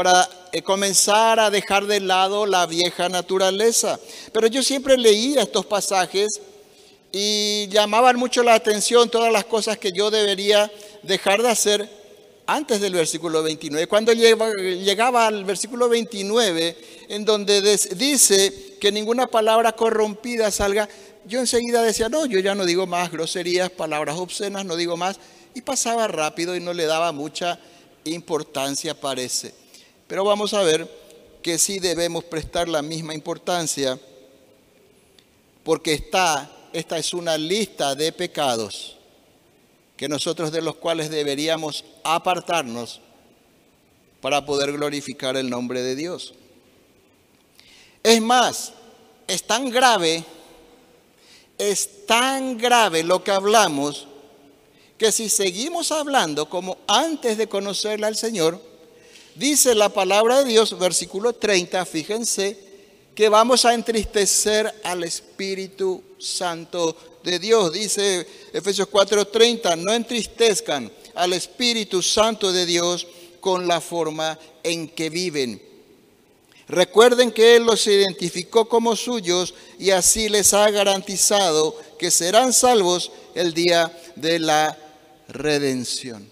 para 0.00 0.26
eh, 0.52 0.62
comenzar 0.62 1.38
a 1.38 1.50
dejar 1.50 1.84
de 1.84 2.00
lado 2.00 2.46
la 2.46 2.64
vieja 2.64 3.10
naturaleza. 3.10 4.00
Pero 4.32 4.46
yo 4.46 4.62
siempre 4.62 4.96
leía 4.96 5.42
estos 5.42 5.66
pasajes 5.66 6.40
y 7.12 7.68
llamaban 7.68 8.16
mucho 8.16 8.42
la 8.42 8.54
atención 8.54 9.10
todas 9.10 9.30
las 9.30 9.44
cosas 9.44 9.76
que 9.76 9.92
yo 9.92 10.10
debería 10.10 10.72
dejar 11.02 11.42
de 11.42 11.50
hacer 11.50 11.99
antes 12.52 12.80
del 12.80 12.94
versículo 12.94 13.44
29. 13.44 13.86
Cuando 13.86 14.12
llegaba 14.12 15.28
al 15.28 15.44
versículo 15.44 15.88
29, 15.88 17.06
en 17.08 17.24
donde 17.24 17.62
dice 17.94 18.76
que 18.80 18.90
ninguna 18.90 19.28
palabra 19.28 19.72
corrompida 19.72 20.50
salga, 20.50 20.88
yo 21.26 21.38
enseguida 21.38 21.80
decía, 21.82 22.08
no, 22.08 22.26
yo 22.26 22.40
ya 22.40 22.56
no 22.56 22.64
digo 22.64 22.88
más 22.88 23.12
groserías, 23.12 23.70
palabras 23.70 24.16
obscenas, 24.16 24.64
no 24.64 24.74
digo 24.74 24.96
más, 24.96 25.20
y 25.54 25.60
pasaba 25.60 26.08
rápido 26.08 26.56
y 26.56 26.60
no 26.60 26.72
le 26.72 26.86
daba 26.86 27.12
mucha 27.12 27.60
importancia, 28.02 29.00
parece. 29.00 29.54
Pero 30.08 30.24
vamos 30.24 30.52
a 30.52 30.62
ver 30.62 30.90
que 31.42 31.56
sí 31.56 31.78
debemos 31.78 32.24
prestar 32.24 32.68
la 32.68 32.82
misma 32.82 33.14
importancia 33.14 33.96
porque 35.62 35.92
está, 35.92 36.50
esta 36.72 36.98
es 36.98 37.14
una 37.14 37.38
lista 37.38 37.94
de 37.94 38.10
pecados 38.10 38.99
que 40.00 40.08
nosotros 40.08 40.50
de 40.50 40.62
los 40.62 40.76
cuales 40.76 41.10
deberíamos 41.10 41.84
apartarnos 42.04 43.02
para 44.22 44.46
poder 44.46 44.72
glorificar 44.72 45.36
el 45.36 45.50
nombre 45.50 45.82
de 45.82 45.94
Dios. 45.94 46.32
Es 48.02 48.18
más, 48.22 48.72
es 49.28 49.42
tan 49.42 49.68
grave, 49.68 50.24
es 51.58 52.06
tan 52.06 52.56
grave 52.56 53.02
lo 53.02 53.22
que 53.22 53.30
hablamos, 53.30 54.06
que 54.96 55.12
si 55.12 55.28
seguimos 55.28 55.92
hablando 55.92 56.48
como 56.48 56.78
antes 56.86 57.36
de 57.36 57.46
conocerle 57.46 58.06
al 58.06 58.16
Señor, 58.16 58.58
Dice 59.34 59.74
la 59.74 59.90
palabra 59.90 60.38
de 60.38 60.50
Dios, 60.50 60.76
versículo 60.76 61.32
30, 61.32 61.86
fíjense, 61.86 62.58
que 63.14 63.28
vamos 63.28 63.64
a 63.64 63.74
entristecer 63.74 64.74
al 64.82 65.04
Espíritu 65.04 66.02
Santo 66.18 66.96
de 67.22 67.38
Dios. 67.38 67.72
Dice 67.72 68.26
Efesios 68.52 68.88
4:30, 68.88 69.76
no 69.76 69.92
entristezcan 69.92 70.90
al 71.14 71.32
Espíritu 71.32 72.02
Santo 72.02 72.52
de 72.52 72.66
Dios 72.66 73.06
con 73.40 73.66
la 73.66 73.80
forma 73.80 74.38
en 74.62 74.88
que 74.88 75.10
viven. 75.10 75.60
Recuerden 76.68 77.32
que 77.32 77.56
Él 77.56 77.64
los 77.64 77.84
identificó 77.88 78.68
como 78.68 78.94
suyos 78.94 79.54
y 79.78 79.90
así 79.90 80.28
les 80.28 80.54
ha 80.54 80.70
garantizado 80.70 81.76
que 81.98 82.12
serán 82.12 82.52
salvos 82.52 83.10
el 83.34 83.52
día 83.54 83.92
de 84.14 84.38
la 84.38 84.78
redención. 85.26 86.30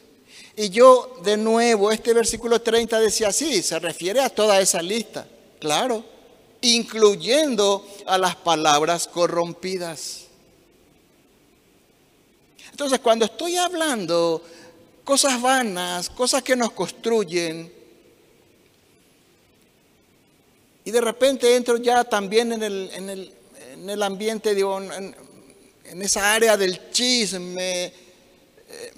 Y 0.55 0.71
yo 0.71 1.19
de 1.25 1.37
nuevo, 1.37 1.91
este 1.91 2.15
versículo 2.15 2.61
30 2.61 3.01
decía 3.01 3.29
así, 3.29 3.63
se 3.63 3.79
refiere 3.81 4.21
a 4.21 4.29
toda 4.29 4.61
esa 4.61 4.81
lista, 4.81 5.27
claro, 5.59 6.05
incluyendo 6.61 7.85
a 8.07 8.17
las 8.17 8.37
palabras 8.37 9.09
corrompidas. 9.09 10.28
Entonces, 12.79 13.01
cuando 13.01 13.25
estoy 13.25 13.57
hablando 13.57 14.41
cosas 15.03 15.43
vanas, 15.43 16.09
cosas 16.11 16.45
que 16.45 16.55
nos 16.55 16.71
construyen, 16.71 17.73
y 20.85 20.91
de 20.93 21.01
repente 21.01 21.57
entro 21.57 21.79
ya 21.79 22.05
también 22.05 22.53
en 22.53 22.63
el, 22.63 22.89
en 22.95 23.91
el, 23.91 24.01
ambiente, 24.01 24.55
digo, 24.55 24.81
en, 24.81 25.13
en, 25.87 26.03
esa 26.03 26.33
área 26.33 26.57
del 26.57 26.93
chisme, 26.93 27.87
eh, 27.87 28.93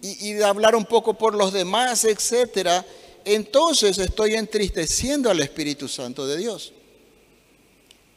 y, 0.00 0.34
de 0.34 0.44
hablar 0.44 0.76
un 0.76 0.84
poco 0.84 1.14
por 1.14 1.34
los 1.34 1.52
demás, 1.52 2.04
etcétera, 2.04 2.86
entonces 3.24 3.98
estoy 3.98 4.34
entristeciendo 4.36 5.32
al 5.32 5.40
Espíritu 5.40 5.88
Santo 5.88 6.28
de 6.28 6.36
Dios. 6.36 6.72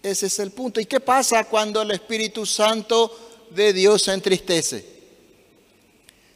Ese 0.04 0.28
es 0.28 0.38
el 0.38 0.52
punto. 0.52 0.80
¿Y 0.80 0.86
qué 0.86 1.00
pasa 1.00 1.46
cuando 1.46 1.82
el 1.82 1.90
Espíritu 1.90 2.46
Santo 2.46 3.27
de 3.50 3.74
Dios 3.74 4.04
se 4.04 4.14
entristece? 4.14 4.86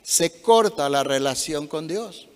Se 0.03 0.41
corta 0.41 0.89
la 0.89 1.03
relación 1.03 1.67
con 1.67 1.87
Dios. 1.87 2.27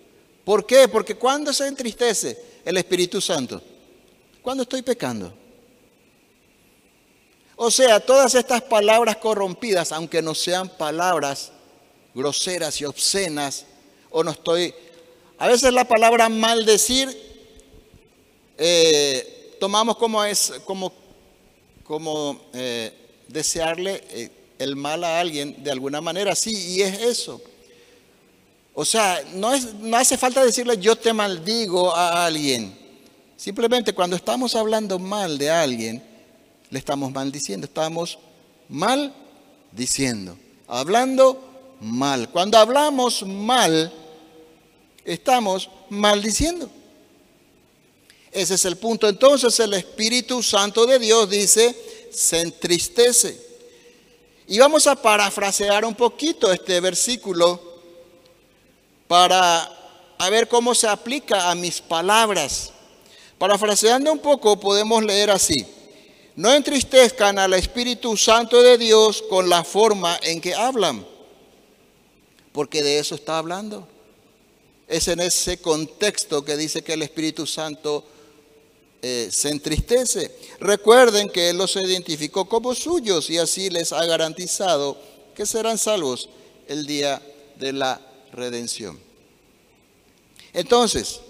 ¿Por 0.44 0.64
qué? 0.64 0.88
Porque 0.88 1.16
cuando 1.16 1.52
se 1.52 1.66
entristece 1.66 2.38
el 2.64 2.76
Espíritu 2.76 3.20
Santo, 3.20 3.60
cuando 4.42 4.62
estoy 4.62 4.82
pecando. 4.82 5.32
O 7.56 7.70
sea, 7.70 7.98
todas 8.00 8.34
estas 8.34 8.62
palabras 8.62 9.16
corrompidas, 9.16 9.90
aunque 9.90 10.22
no 10.22 10.34
sean 10.34 10.68
palabras 10.68 11.52
groseras 12.14 12.80
y 12.80 12.84
obscenas, 12.84 13.66
o 14.10 14.22
no 14.22 14.30
estoy... 14.30 14.74
A 15.38 15.48
veces 15.48 15.72
la 15.72 15.86
palabra 15.86 16.28
maldecir 16.28 17.26
eh, 18.56 19.56
tomamos 19.60 19.96
como 19.96 20.24
es 20.24 20.54
como, 20.64 20.92
como 21.84 22.40
eh, 22.54 22.92
desearle 23.28 24.02
eh, 24.10 24.30
el 24.58 24.76
mal 24.76 25.04
a 25.04 25.20
alguien 25.20 25.62
de 25.62 25.70
alguna 25.70 26.00
manera, 26.00 26.34
sí, 26.34 26.74
y 26.74 26.82
es 26.82 27.00
eso. 27.00 27.40
O 28.74 28.84
sea, 28.84 29.22
no, 29.34 29.54
es, 29.54 29.74
no 29.74 29.96
hace 29.96 30.18
falta 30.18 30.44
decirle 30.44 30.76
yo 30.78 30.96
te 30.96 31.12
maldigo 31.12 31.94
a 31.94 32.26
alguien. 32.26 32.76
Simplemente 33.36 33.94
cuando 33.94 34.16
estamos 34.16 34.54
hablando 34.54 34.98
mal 34.98 35.38
de 35.38 35.50
alguien, 35.50 36.02
le 36.70 36.78
estamos 36.78 37.12
maldiciendo, 37.12 37.66
estamos 37.66 38.18
mal 38.68 39.14
diciendo, 39.72 40.36
hablando 40.66 41.42
mal. 41.80 42.30
Cuando 42.30 42.58
hablamos 42.58 43.24
mal, 43.26 43.92
estamos 45.04 45.70
maldiciendo. 45.88 46.70
Ese 48.32 48.54
es 48.54 48.64
el 48.66 48.76
punto. 48.76 49.08
Entonces 49.08 49.58
el 49.60 49.72
Espíritu 49.74 50.42
Santo 50.42 50.84
de 50.84 50.98
Dios 50.98 51.30
dice, 51.30 51.74
se 52.12 52.40
entristece. 52.40 53.45
Y 54.48 54.58
vamos 54.58 54.86
a 54.86 54.94
parafrasear 54.94 55.84
un 55.84 55.94
poquito 55.94 56.52
este 56.52 56.80
versículo 56.80 57.60
para 59.08 59.68
ver 60.30 60.46
cómo 60.46 60.74
se 60.74 60.86
aplica 60.86 61.50
a 61.50 61.54
mis 61.54 61.80
palabras. 61.80 62.70
Parafraseando 63.38 64.12
un 64.12 64.20
poco, 64.20 64.58
podemos 64.58 65.02
leer 65.04 65.30
así. 65.30 65.66
No 66.36 66.52
entristezcan 66.52 67.38
al 67.38 67.54
Espíritu 67.54 68.16
Santo 68.16 68.62
de 68.62 68.78
Dios 68.78 69.24
con 69.28 69.48
la 69.48 69.64
forma 69.64 70.18
en 70.22 70.40
que 70.40 70.54
hablan, 70.54 71.04
porque 72.52 72.82
de 72.82 72.98
eso 72.98 73.14
está 73.14 73.38
hablando. 73.38 73.88
Es 74.86 75.08
en 75.08 75.20
ese 75.20 75.58
contexto 75.60 76.44
que 76.44 76.56
dice 76.56 76.82
que 76.82 76.92
el 76.92 77.02
Espíritu 77.02 77.46
Santo 77.46 78.04
eh, 79.02 79.28
se 79.30 79.50
entristece. 79.50 80.30
Recuerden 80.58 81.28
que 81.28 81.50
Él 81.50 81.58
los 81.58 81.76
identificó 81.76 82.48
como 82.48 82.74
suyos 82.74 83.30
y 83.30 83.38
así 83.38 83.70
les 83.70 83.92
ha 83.92 84.04
garantizado 84.04 84.98
que 85.34 85.46
serán 85.46 85.78
salvos 85.78 86.28
el 86.66 86.86
día 86.86 87.22
de 87.56 87.72
la 87.72 88.00
redención. 88.32 88.98
Entonces, 90.52 91.20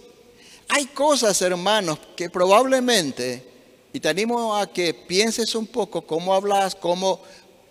hay 0.68 0.86
cosas, 0.86 1.40
hermanos, 1.42 1.98
que 2.16 2.30
probablemente, 2.30 3.44
y 3.92 4.00
te 4.00 4.08
animo 4.08 4.56
a 4.56 4.72
que 4.72 4.94
pienses 4.94 5.54
un 5.54 5.66
poco 5.66 6.02
cómo 6.02 6.32
hablas, 6.32 6.74
cómo, 6.74 7.20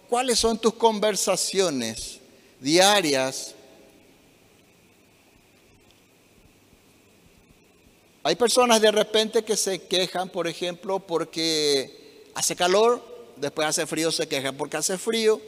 cuáles 0.10 0.40
son 0.40 0.58
tus 0.58 0.74
conversaciones 0.74 2.20
diarias 2.60 3.55
Hay 8.26 8.36
personas 8.36 8.82
de 8.82 8.90
repente 8.90 9.44
que 9.44 9.56
se 9.56 9.84
quejan, 9.84 10.30
por 10.30 10.48
ejemplo, 10.48 10.98
porque 10.98 12.24
hace 12.34 12.56
calor, 12.56 13.00
después 13.36 13.68
hace 13.68 13.86
frío, 13.86 14.12
se 14.12 14.28
quejan 14.28 14.58
porque 14.58 14.78
hace 14.78 14.98
frío. 14.98 15.40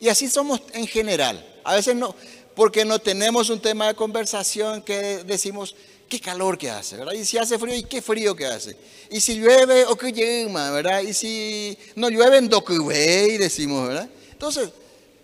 Y 0.00 0.08
así 0.08 0.28
somos 0.28 0.62
en 0.72 0.86
general. 0.86 1.46
A 1.64 1.74
veces 1.74 1.94
no, 1.94 2.16
porque 2.54 2.86
no 2.86 2.98
tenemos 2.98 3.50
un 3.50 3.60
tema 3.60 3.88
de 3.88 3.94
conversación 3.94 4.80
que 4.80 5.22
decimos, 5.24 5.76
qué 6.08 6.18
calor 6.18 6.56
que 6.56 6.70
hace, 6.70 6.96
¿verdad? 6.96 7.12
Y 7.12 7.26
si 7.26 7.36
hace 7.36 7.58
frío, 7.58 7.76
¿y 7.76 7.82
qué 7.82 8.00
frío 8.00 8.34
que 8.34 8.46
hace? 8.46 8.74
Y 9.10 9.20
si 9.20 9.34
llueve, 9.38 9.84
o 9.84 9.94
que 9.94 10.10
llama, 10.10 10.70
¿verdad? 10.70 11.02
Y 11.02 11.12
si 11.12 11.76
no 11.94 12.08
llueve, 12.08 12.38
en 12.38 12.46
y 12.46 13.36
decimos, 13.36 13.86
¿verdad? 13.86 14.08
Entonces, 14.32 14.70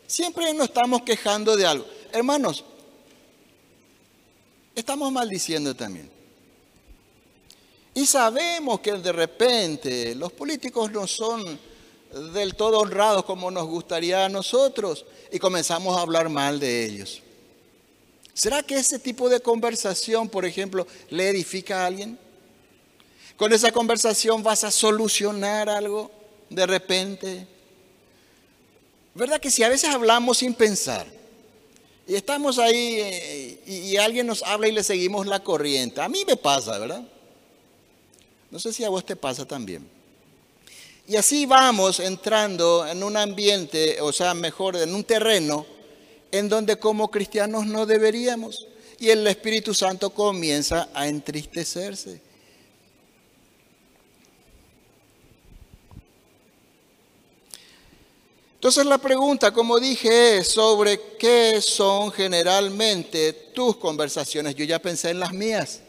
siempre 0.06 0.52
nos 0.52 0.68
estamos 0.68 1.00
quejando 1.00 1.56
de 1.56 1.64
algo. 1.64 1.86
Hermanos, 2.12 2.62
estamos 4.74 5.10
maldiciendo 5.10 5.74
también. 5.74 6.19
Y 7.94 8.06
sabemos 8.06 8.80
que 8.80 8.92
de 8.92 9.12
repente 9.12 10.14
los 10.14 10.32
políticos 10.32 10.90
no 10.92 11.06
son 11.06 11.58
del 12.32 12.54
todo 12.54 12.80
honrados 12.80 13.24
como 13.24 13.50
nos 13.50 13.66
gustaría 13.66 14.24
a 14.24 14.28
nosotros 14.28 15.04
y 15.30 15.38
comenzamos 15.38 15.96
a 15.96 16.02
hablar 16.02 16.28
mal 16.28 16.58
de 16.58 16.84
ellos. 16.84 17.22
¿Será 18.34 18.62
que 18.62 18.76
ese 18.76 18.98
tipo 18.98 19.28
de 19.28 19.40
conversación, 19.40 20.28
por 20.28 20.44
ejemplo, 20.44 20.86
le 21.08 21.28
edifica 21.28 21.82
a 21.82 21.86
alguien? 21.86 22.18
¿Con 23.36 23.52
esa 23.52 23.72
conversación 23.72 24.42
vas 24.42 24.64
a 24.64 24.70
solucionar 24.70 25.68
algo 25.68 26.10
de 26.48 26.66
repente? 26.66 27.46
¿Verdad 29.14 29.40
que 29.40 29.50
si 29.50 29.62
a 29.62 29.68
veces 29.68 29.90
hablamos 29.90 30.38
sin 30.38 30.54
pensar 30.54 31.06
y 32.06 32.14
estamos 32.14 32.58
ahí 32.58 32.96
eh, 33.00 33.60
y, 33.66 33.76
y 33.90 33.96
alguien 33.96 34.26
nos 34.26 34.42
habla 34.42 34.68
y 34.68 34.72
le 34.72 34.84
seguimos 34.84 35.26
la 35.26 35.42
corriente? 35.42 36.00
A 36.00 36.08
mí 36.08 36.24
me 36.24 36.36
pasa, 36.36 36.78
¿verdad? 36.78 37.04
No 38.50 38.58
sé 38.58 38.72
si 38.72 38.84
a 38.84 38.88
vos 38.88 39.04
te 39.04 39.16
pasa 39.16 39.46
también. 39.46 39.88
Y 41.06 41.16
así 41.16 41.46
vamos 41.46 42.00
entrando 42.00 42.86
en 42.86 43.02
un 43.02 43.16
ambiente, 43.16 44.00
o 44.00 44.12
sea, 44.12 44.34
mejor, 44.34 44.76
en 44.76 44.94
un 44.94 45.04
terreno 45.04 45.66
en 46.32 46.48
donde 46.48 46.76
como 46.78 47.10
cristianos 47.10 47.66
no 47.66 47.86
deberíamos. 47.86 48.66
Y 48.98 49.08
el 49.08 49.26
Espíritu 49.26 49.74
Santo 49.74 50.10
comienza 50.10 50.88
a 50.92 51.08
entristecerse. 51.08 52.20
Entonces 58.54 58.84
la 58.84 58.98
pregunta, 58.98 59.52
como 59.52 59.80
dije, 59.80 60.36
es 60.36 60.48
sobre 60.48 61.00
qué 61.18 61.62
son 61.62 62.12
generalmente 62.12 63.32
tus 63.54 63.76
conversaciones. 63.76 64.54
Yo 64.54 64.66
ya 64.66 64.78
pensé 64.78 65.10
en 65.10 65.20
las 65.20 65.32
mías. 65.32 65.80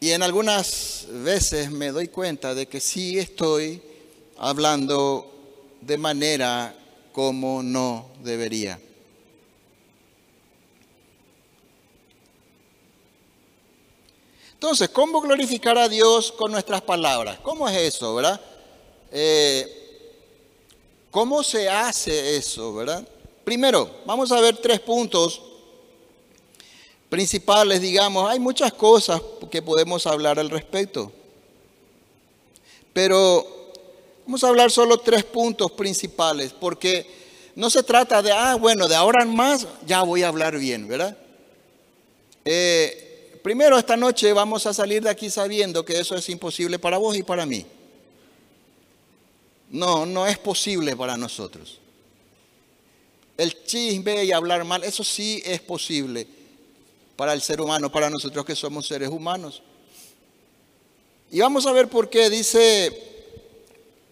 Y 0.00 0.12
en 0.12 0.22
algunas 0.22 1.06
veces 1.08 1.70
me 1.70 1.90
doy 1.90 2.08
cuenta 2.08 2.54
de 2.54 2.66
que 2.68 2.80
sí 2.80 3.18
estoy 3.18 3.82
hablando 4.36 5.28
de 5.80 5.98
manera 5.98 6.74
como 7.12 7.62
no 7.62 8.06
debería. 8.22 8.78
Entonces, 14.52 14.88
¿cómo 14.88 15.20
glorificar 15.20 15.78
a 15.78 15.88
Dios 15.88 16.32
con 16.32 16.52
nuestras 16.52 16.82
palabras? 16.82 17.38
¿Cómo 17.42 17.68
es 17.68 17.76
eso, 17.76 18.14
verdad? 18.14 18.40
Eh, 19.10 19.78
¿Cómo 21.10 21.42
se 21.42 21.68
hace 21.68 22.36
eso, 22.36 22.74
verdad? 22.74 23.06
Primero, 23.44 23.90
vamos 24.04 24.30
a 24.30 24.40
ver 24.40 24.56
tres 24.58 24.80
puntos 24.80 25.42
principales, 27.08 27.80
digamos, 27.80 28.30
hay 28.30 28.38
muchas 28.38 28.72
cosas 28.72 29.20
que 29.50 29.62
podemos 29.62 30.06
hablar 30.06 30.38
al 30.38 30.50
respecto. 30.50 31.10
Pero 32.92 33.46
vamos 34.26 34.44
a 34.44 34.48
hablar 34.48 34.70
solo 34.70 34.98
tres 34.98 35.24
puntos 35.24 35.72
principales, 35.72 36.52
porque 36.52 37.06
no 37.54 37.70
se 37.70 37.82
trata 37.82 38.22
de, 38.22 38.32
ah, 38.32 38.56
bueno, 38.56 38.86
de 38.88 38.94
ahora 38.94 39.24
más 39.24 39.66
ya 39.86 40.02
voy 40.02 40.22
a 40.22 40.28
hablar 40.28 40.58
bien, 40.58 40.86
¿verdad? 40.86 41.16
Eh, 42.44 43.40
primero, 43.42 43.78
esta 43.78 43.96
noche 43.96 44.32
vamos 44.32 44.66
a 44.66 44.74
salir 44.74 45.02
de 45.02 45.10
aquí 45.10 45.30
sabiendo 45.30 45.84
que 45.84 45.98
eso 45.98 46.14
es 46.14 46.28
imposible 46.28 46.78
para 46.78 46.98
vos 46.98 47.16
y 47.16 47.22
para 47.22 47.46
mí. 47.46 47.64
No, 49.70 50.06
no 50.06 50.26
es 50.26 50.38
posible 50.38 50.96
para 50.96 51.16
nosotros. 51.16 51.78
El 53.36 53.64
chisme 53.64 54.24
y 54.24 54.32
hablar 54.32 54.64
mal, 54.64 54.82
eso 54.82 55.04
sí 55.04 55.40
es 55.44 55.60
posible 55.60 56.37
para 57.18 57.32
el 57.32 57.42
ser 57.42 57.60
humano, 57.60 57.90
para 57.90 58.08
nosotros 58.08 58.44
que 58.44 58.54
somos 58.54 58.86
seres 58.86 59.08
humanos. 59.08 59.60
Y 61.32 61.40
vamos 61.40 61.66
a 61.66 61.72
ver 61.72 61.88
por 61.88 62.08
qué. 62.08 62.30
Dice 62.30 62.92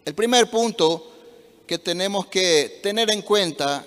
el 0.05 0.13
primer 0.13 0.51
punto 0.51 1.13
que 1.69 1.79
tenemos 1.79 2.27
que 2.27 2.81
tener 2.83 3.09
en 3.13 3.23
cuenta 3.23 3.87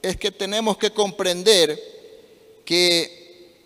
es 0.00 0.16
que 0.18 0.30
tenemos 0.30 0.78
que 0.78 0.92
comprender 0.92 1.76
que 2.64 3.56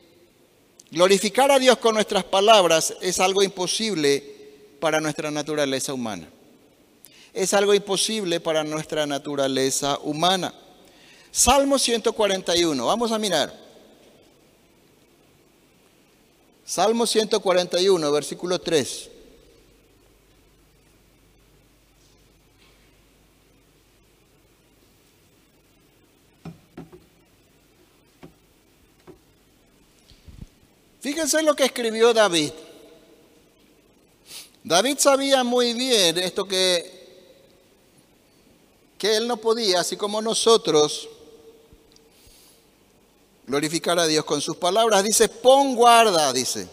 glorificar 0.91 1.51
a 1.51 1.59
Dios 1.59 1.77
con 1.77 1.95
nuestras 1.95 2.25
palabras 2.25 2.95
es 3.03 3.21
algo 3.21 3.43
imposible 3.43 4.25
para 4.81 5.03
nuestra 5.03 5.31
naturaleza 5.31 5.93
humana. 5.93 6.31
Es 7.35 7.53
algo 7.53 7.75
imposible 7.75 8.41
para 8.41 8.65
nuestra 8.65 9.07
naturaleza 9.07 9.99
humana. 9.99 10.55
Salmo 11.31 11.79
141, 11.79 12.87
vamos 12.87 13.13
a 13.13 13.19
mirar. 13.19 13.68
Salmo 16.69 17.07
141, 17.07 18.13
versículo 18.13 18.61
3. 18.61 19.09
Fíjense 31.01 31.43
lo 31.43 31.57
que 31.57 31.65
escribió 31.65 32.13
David. 32.13 32.53
David 34.63 34.99
sabía 34.99 35.43
muy 35.45 35.73
bien 35.73 36.19
esto 36.19 36.47
que, 36.47 37.33
que 38.99 39.17
él 39.17 39.27
no 39.27 39.39
podía, 39.39 39.81
así 39.81 39.97
como 39.97 40.21
nosotros, 40.21 41.09
glorificar 43.49 43.99
a 43.99 44.07
Dios 44.07 44.25
con 44.25 44.41
sus 44.41 44.57
palabras. 44.57 45.03
Dice, 45.03 45.29
pon 45.29 45.75
guarda, 45.75 46.33
dice. 46.33 46.69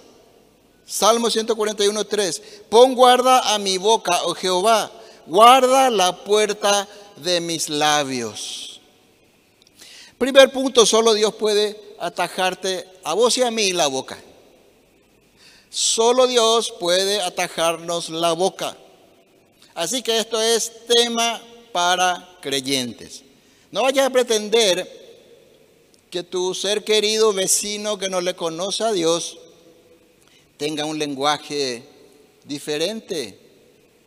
Salmo 0.85 1.29
141, 1.31 2.05
3. 2.05 2.41
Pon 2.69 2.93
guarda 2.93 3.53
a 3.53 3.57
mi 3.57 3.77
boca, 3.77 4.23
oh 4.25 4.35
Jehová, 4.35 4.91
guarda 5.25 5.89
la 5.89 6.23
puerta 6.23 6.88
de 7.15 7.41
mis 7.41 7.69
labios. 7.69 8.81
Primer 10.17 10.51
punto, 10.51 10.85
solo 10.85 11.13
Dios 11.13 11.33
puede 11.33 11.95
atajarte 11.99 12.88
a 13.03 13.13
vos 13.13 13.38
y 13.38 13.41
a 13.41 13.51
mí 13.51 13.73
la 13.73 13.88
boca. 13.88 14.17
Solo 15.69 16.27
Dios 16.27 16.73
puede 16.79 17.21
atajarnos 17.21 18.09
la 18.09 18.33
boca. 18.33 18.77
Así 19.73 20.01
que 20.01 20.17
esto 20.17 20.41
es 20.41 20.71
tema 20.88 21.41
para 21.73 22.38
creyentes. 22.41 23.23
No 23.71 23.81
vayas 23.81 24.05
a 24.05 24.09
pretender 24.09 25.04
que 26.15 26.23
tu 26.23 26.54
ser 26.54 26.86
querido 26.86 27.34
vecino 27.34 27.97
que 27.97 28.08
no 28.08 28.21
le 28.21 28.38
conoce 28.38 28.86
a 28.86 28.93
Dios 28.93 29.38
tenga 30.56 30.86
un 30.86 30.97
lenguaje 30.97 31.84
diferente 32.45 33.38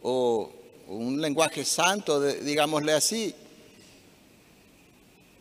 o 0.02 0.50
un 0.86 1.20
lenguaje 1.20 1.66
santo, 1.66 2.18
digámosle 2.22 2.94
así. 2.94 3.34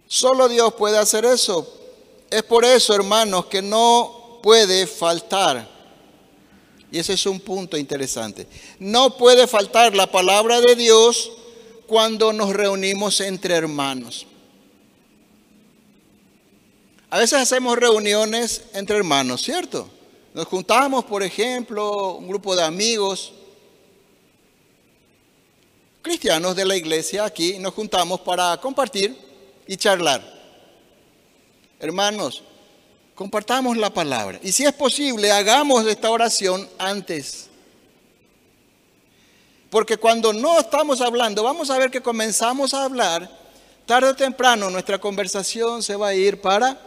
Solo 0.07 0.49
Dios 0.49 0.73
puede 0.73 0.97
hacer 0.97 1.23
eso. 1.23 1.65
Es 2.29 2.43
por 2.43 2.65
eso, 2.65 2.93
hermanos, 2.93 3.45
que 3.45 3.61
no 3.61 4.41
puede 4.43 4.87
faltar. 4.87 5.69
Y 6.91 6.99
ese 6.99 7.13
es 7.13 7.25
un 7.27 7.39
punto 7.39 7.77
interesante. 7.77 8.45
No 8.77 9.15
puede 9.15 9.47
faltar 9.47 9.95
la 9.95 10.11
palabra 10.11 10.59
de 10.59 10.75
Dios 10.75 11.31
cuando 11.87 12.33
nos 12.33 12.49
reunimos 12.49 13.21
entre 13.21 13.55
hermanos. 13.55 14.26
A 17.09 17.19
veces 17.19 17.39
hacemos 17.39 17.77
reuniones 17.77 18.63
entre 18.73 18.97
hermanos, 18.97 19.41
¿cierto? 19.41 19.89
Nos 20.33 20.45
juntamos, 20.45 21.05
por 21.05 21.23
ejemplo, 21.23 22.15
un 22.15 22.27
grupo 22.27 22.53
de 22.53 22.63
amigos 22.63 23.33
cristianos 26.01 26.55
de 26.55 26.65
la 26.65 26.75
iglesia 26.75 27.23
aquí, 27.23 27.59
nos 27.59 27.73
juntamos 27.73 28.21
para 28.21 28.57
compartir 28.57 29.17
y 29.67 29.77
charlar. 29.77 30.21
Hermanos, 31.79 32.43
compartamos 33.15 33.77
la 33.77 33.89
palabra. 33.89 34.39
Y 34.43 34.51
si 34.51 34.65
es 34.65 34.73
posible, 34.73 35.31
hagamos 35.31 35.85
esta 35.85 36.09
oración 36.09 36.67
antes. 36.77 37.49
Porque 39.69 39.97
cuando 39.97 40.33
no 40.33 40.59
estamos 40.59 40.99
hablando, 41.01 41.43
vamos 41.43 41.69
a 41.69 41.77
ver 41.77 41.89
que 41.89 42.01
comenzamos 42.01 42.73
a 42.73 42.83
hablar, 42.83 43.29
tarde 43.85 44.09
o 44.09 44.15
temprano 44.15 44.69
nuestra 44.69 44.99
conversación 44.99 45.81
se 45.83 45.95
va 45.95 46.09
a 46.09 46.13
ir 46.13 46.41
para 46.41 46.79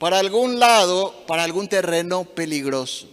para 0.00 0.18
algún 0.18 0.58
lado, 0.58 1.14
para 1.26 1.44
algún 1.44 1.68
terreno 1.68 2.24
peligroso. 2.24 3.06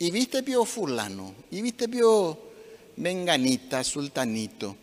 Y 0.00 0.10
viste 0.10 0.42
vio 0.42 0.64
fulano, 0.64 1.32
y 1.52 1.62
viste 1.62 1.86
vio 1.86 2.36
menganita, 2.96 3.84
sultanito. 3.84 4.76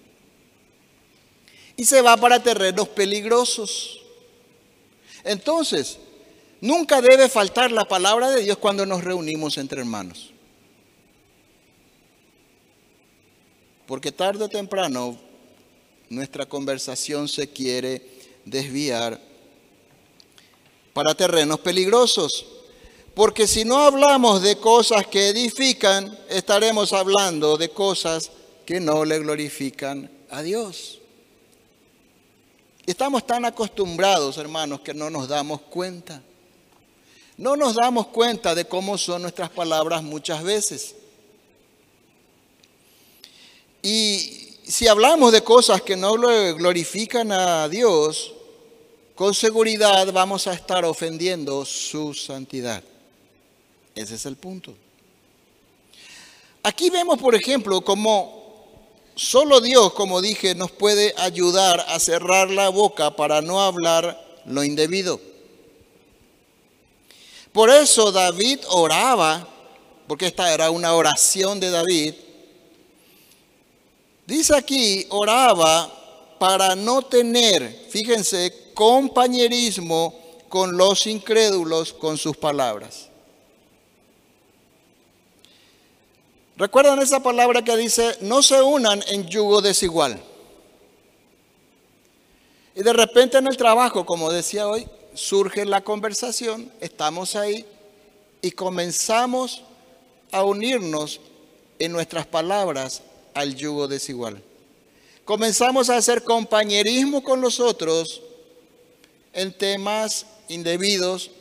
Y 1.76 1.84
se 1.84 2.02
va 2.02 2.16
para 2.16 2.42
terrenos 2.42 2.88
peligrosos. 2.88 4.02
Entonces, 5.26 6.00
nunca 6.62 7.02
debe 7.02 7.28
faltar 7.28 7.70
la 7.74 7.86
palabra 7.86 8.30
de 8.30 8.44
Dios 8.44 8.58
cuando 8.60 8.86
nos 8.86 9.04
reunimos 9.04 9.58
entre 9.58 9.82
hermanos. 9.82 10.32
Porque 13.86 14.14
tarde 14.14 14.46
o 14.46 14.50
temprano 14.50 15.18
nuestra 16.08 16.46
conversación 16.46 17.28
se 17.28 17.50
quiere 17.50 18.02
desviar 18.46 19.31
para 20.94 21.16
terrenos 21.16 21.60
peligrosos. 21.60 22.46
Porque 23.14 23.48
si 23.48 23.66
no 23.66 23.78
hablamos 23.78 24.42
de 24.42 24.58
cosas 24.58 25.06
que 25.08 25.30
edifican, 25.30 26.18
estaremos 26.30 26.94
hablando 26.94 27.58
de 27.58 27.70
cosas 27.70 28.32
que 28.66 28.80
no 28.80 29.04
le 29.04 29.20
glorifican 29.20 30.10
a 30.30 30.42
Dios. 30.42 31.00
Estamos 32.86 33.28
tan 33.28 33.46
acostumbrados, 33.46 34.38
hermanos, 34.38 34.82
que 34.82 34.94
no 34.94 35.10
nos 35.10 35.28
damos 35.28 35.62
cuenta. 35.62 36.22
No 37.38 37.56
nos 37.56 37.76
damos 37.76 38.08
cuenta 38.08 38.56
de 38.56 38.66
cómo 38.66 38.98
son 38.98 39.24
nuestras 39.24 39.50
palabras 39.50 40.04
muchas 40.04 40.44
veces. 40.44 40.96
Y 43.82 44.58
si 44.64 44.88
hablamos 44.88 45.32
de 45.32 45.44
cosas 45.44 45.82
que 45.82 45.96
no 45.96 46.16
le 46.18 46.54
glorifican 46.54 47.32
a 47.32 47.68
Dios, 47.68 48.34
con 49.22 49.36
seguridad 49.36 50.12
vamos 50.12 50.48
a 50.48 50.54
estar 50.54 50.84
ofendiendo 50.84 51.64
su 51.64 52.12
santidad. 52.12 52.84
Ese 53.94 54.16
es 54.16 54.26
el 54.26 54.36
punto. 54.36 54.74
Aquí 56.64 56.90
vemos, 56.90 57.20
por 57.20 57.36
ejemplo, 57.36 57.82
cómo 57.82 58.66
solo 59.14 59.62
Dios, 59.62 59.94
como 59.94 60.22
dije, 60.22 60.56
nos 60.56 60.72
puede 60.72 61.14
ayudar 61.18 61.86
a 61.88 62.00
cerrar 62.00 62.50
la 62.50 62.70
boca 62.70 63.16
para 63.16 63.44
no 63.44 63.62
hablar 63.62 64.42
lo 64.48 64.64
indebido. 64.64 65.22
Por 67.54 67.70
eso 67.70 68.12
David 68.12 68.62
oraba, 68.70 69.48
porque 70.08 70.26
esta 70.26 70.52
era 70.52 70.72
una 70.72 70.96
oración 70.96 71.60
de 71.60 71.70
David. 71.70 72.16
Dice 74.26 74.56
aquí, 74.56 75.06
oraba 75.10 76.02
para 76.40 76.76
no 76.76 77.04
tener, 77.04 77.86
fíjense, 77.92 78.71
compañerismo 78.74 80.14
con 80.50 80.78
los 80.78 81.08
incrédulos 81.08 81.94
con 81.94 82.18
sus 82.18 82.36
palabras. 82.36 83.08
¿Recuerdan 86.58 87.00
esa 87.00 87.24
palabra 87.24 87.64
que 87.64 87.76
dice, 87.78 88.18
no 88.22 88.44
se 88.44 88.62
unan 88.62 89.02
en 89.08 89.26
yugo 89.28 89.62
desigual? 89.62 90.22
Y 92.76 92.84
de 92.84 92.94
repente 92.94 93.38
en 93.38 93.48
el 93.48 93.58
trabajo, 93.58 94.06
como 94.06 94.32
decía 94.32 94.68
hoy, 94.68 94.88
surge 95.14 95.66
la 95.66 95.82
conversación, 95.82 96.72
estamos 96.80 97.36
ahí 97.36 97.66
y 98.42 98.52
comenzamos 98.52 99.64
a 100.32 100.44
unirnos 100.44 101.20
en 101.80 101.92
nuestras 101.92 102.28
palabras 102.28 103.02
al 103.34 103.56
yugo 103.56 103.88
desigual. 103.88 104.44
Comenzamos 105.26 105.90
a 105.90 105.98
hacer 105.98 106.24
compañerismo 106.24 107.24
con 107.24 107.42
los 107.42 107.60
otros 107.60 108.22
en 109.34 109.58
temas 109.58 110.26
indebidos, 110.50 111.32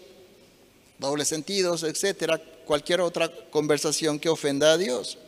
dobles 0.98 1.28
sentidos, 1.28 1.82
etcétera, 1.82 2.38
cualquier 2.66 3.00
otra 3.00 3.30
conversación 3.50 4.18
que 4.18 4.28
ofenda 4.28 4.72
a 4.72 4.78
Dios. 4.78 5.18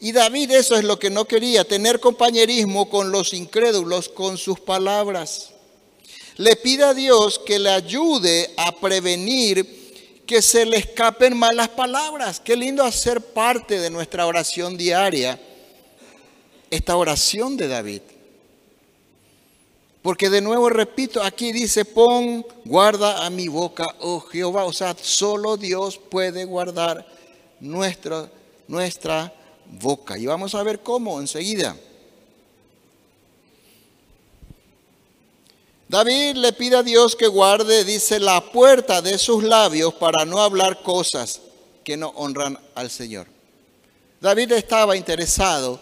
Y 0.00 0.12
David 0.12 0.50
eso 0.52 0.76
es 0.76 0.84
lo 0.84 0.98
que 0.98 1.10
no 1.10 1.26
quería, 1.26 1.64
tener 1.64 2.00
compañerismo 2.00 2.88
con 2.88 3.10
los 3.10 3.34
incrédulos 3.34 4.08
con 4.08 4.38
sus 4.38 4.58
palabras. 4.58 5.50
Le 6.36 6.56
pide 6.56 6.84
a 6.84 6.94
Dios 6.94 7.38
que 7.38 7.58
le 7.58 7.68
ayude 7.68 8.50
a 8.56 8.72
prevenir 8.72 9.80
que 10.26 10.40
se 10.40 10.64
le 10.64 10.78
escapen 10.78 11.36
malas 11.36 11.68
palabras. 11.68 12.40
Qué 12.40 12.56
lindo 12.56 12.84
hacer 12.84 13.20
parte 13.20 13.78
de 13.78 13.90
nuestra 13.90 14.26
oración 14.26 14.76
diaria, 14.76 15.38
esta 16.70 16.96
oración 16.96 17.56
de 17.56 17.68
David. 17.68 18.00
Porque 20.02 20.30
de 20.30 20.40
nuevo 20.40 20.70
repito, 20.70 21.22
aquí 21.22 21.52
dice, 21.52 21.84
pon, 21.84 22.46
guarda 22.64 23.26
a 23.26 23.30
mi 23.30 23.48
boca, 23.48 23.86
oh 24.00 24.20
Jehová. 24.20 24.64
O 24.64 24.72
sea, 24.72 24.96
solo 25.00 25.58
Dios 25.58 25.98
puede 25.98 26.44
guardar 26.44 27.06
nuestra, 27.60 28.30
nuestra 28.66 29.32
boca. 29.66 30.16
Y 30.16 30.24
vamos 30.24 30.54
a 30.54 30.62
ver 30.62 30.80
cómo 30.80 31.20
enseguida. 31.20 31.76
David 35.86 36.36
le 36.36 36.52
pide 36.52 36.76
a 36.76 36.82
Dios 36.82 37.14
que 37.14 37.26
guarde, 37.26 37.84
dice, 37.84 38.20
la 38.20 38.40
puerta 38.40 39.02
de 39.02 39.18
sus 39.18 39.42
labios 39.42 39.92
para 39.94 40.24
no 40.24 40.38
hablar 40.40 40.82
cosas 40.82 41.42
que 41.84 41.96
no 41.96 42.10
honran 42.10 42.58
al 42.74 42.90
Señor. 42.90 43.26
David 44.20 44.52
estaba 44.52 44.96
interesado 44.96 45.80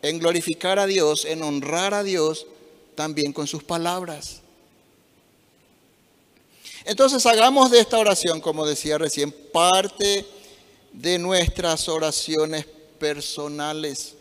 en 0.00 0.20
glorificar 0.20 0.78
a 0.78 0.86
Dios, 0.86 1.24
en 1.24 1.42
honrar 1.42 1.92
a 1.92 2.02
Dios 2.02 2.46
también 2.98 3.32
con 3.32 3.46
sus 3.46 3.62
palabras. 3.62 4.40
Entonces 6.84 7.24
hagamos 7.26 7.70
de 7.70 7.78
esta 7.78 7.96
oración, 7.96 8.40
como 8.40 8.66
decía 8.66 8.98
recién, 8.98 9.30
parte 9.52 10.26
de 10.92 11.16
nuestras 11.16 11.88
oraciones 11.88 12.66
personales. 12.98 14.16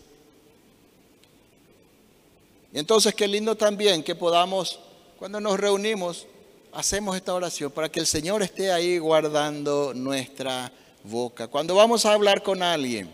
Y 2.72 2.78
entonces 2.78 3.16
qué 3.16 3.28
lindo 3.28 3.58
también 3.58 4.04
que 4.04 4.14
podamos, 4.14 4.80
cuando 5.18 5.40
nos 5.40 5.60
reunimos, 5.60 6.28
hacemos 6.72 7.16
esta 7.16 7.34
oración 7.34 7.72
para 7.72 7.90
que 7.90 8.00
el 8.00 8.06
Señor 8.06 8.44
esté 8.44 8.72
ahí 8.72 9.00
guardando 9.00 9.92
nuestra 9.96 10.72
boca. 11.04 11.48
Cuando 11.48 11.74
vamos 11.74 12.06
a 12.06 12.14
hablar 12.14 12.44
con 12.44 12.62
alguien, 12.62 13.12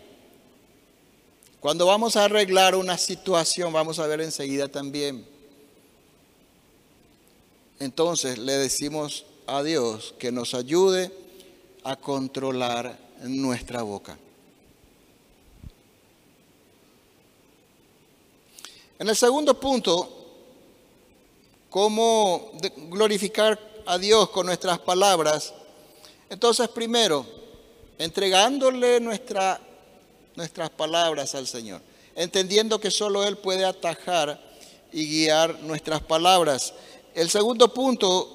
cuando 1.58 1.86
vamos 1.86 2.16
a 2.16 2.24
arreglar 2.24 2.74
una 2.74 2.98
situación, 2.98 3.72
vamos 3.72 3.98
a 3.98 4.06
ver 4.06 4.20
enseguida 4.20 4.68
también 4.68 5.32
entonces 7.80 8.38
le 8.38 8.52
decimos 8.54 9.24
a 9.46 9.62
Dios 9.62 10.14
que 10.18 10.32
nos 10.32 10.54
ayude 10.54 11.10
a 11.82 11.96
controlar 11.96 12.98
nuestra 13.22 13.82
boca. 13.82 14.16
En 18.98 19.08
el 19.08 19.16
segundo 19.16 19.58
punto, 19.58 20.08
cómo 21.68 22.52
glorificar 22.90 23.58
a 23.86 23.98
Dios 23.98 24.30
con 24.30 24.46
nuestras 24.46 24.78
palabras. 24.78 25.52
Entonces, 26.30 26.68
primero, 26.68 27.26
entregándole 27.98 29.00
nuestra, 29.00 29.60
nuestras 30.36 30.70
palabras 30.70 31.34
al 31.34 31.46
Señor, 31.46 31.80
entendiendo 32.14 32.80
que 32.80 32.90
solo 32.90 33.24
Él 33.24 33.36
puede 33.36 33.64
atajar 33.64 34.40
y 34.92 35.06
guiar 35.06 35.58
nuestras 35.60 36.00
palabras. 36.00 36.72
El 37.14 37.30
segundo 37.30 37.72
punto 37.72 38.28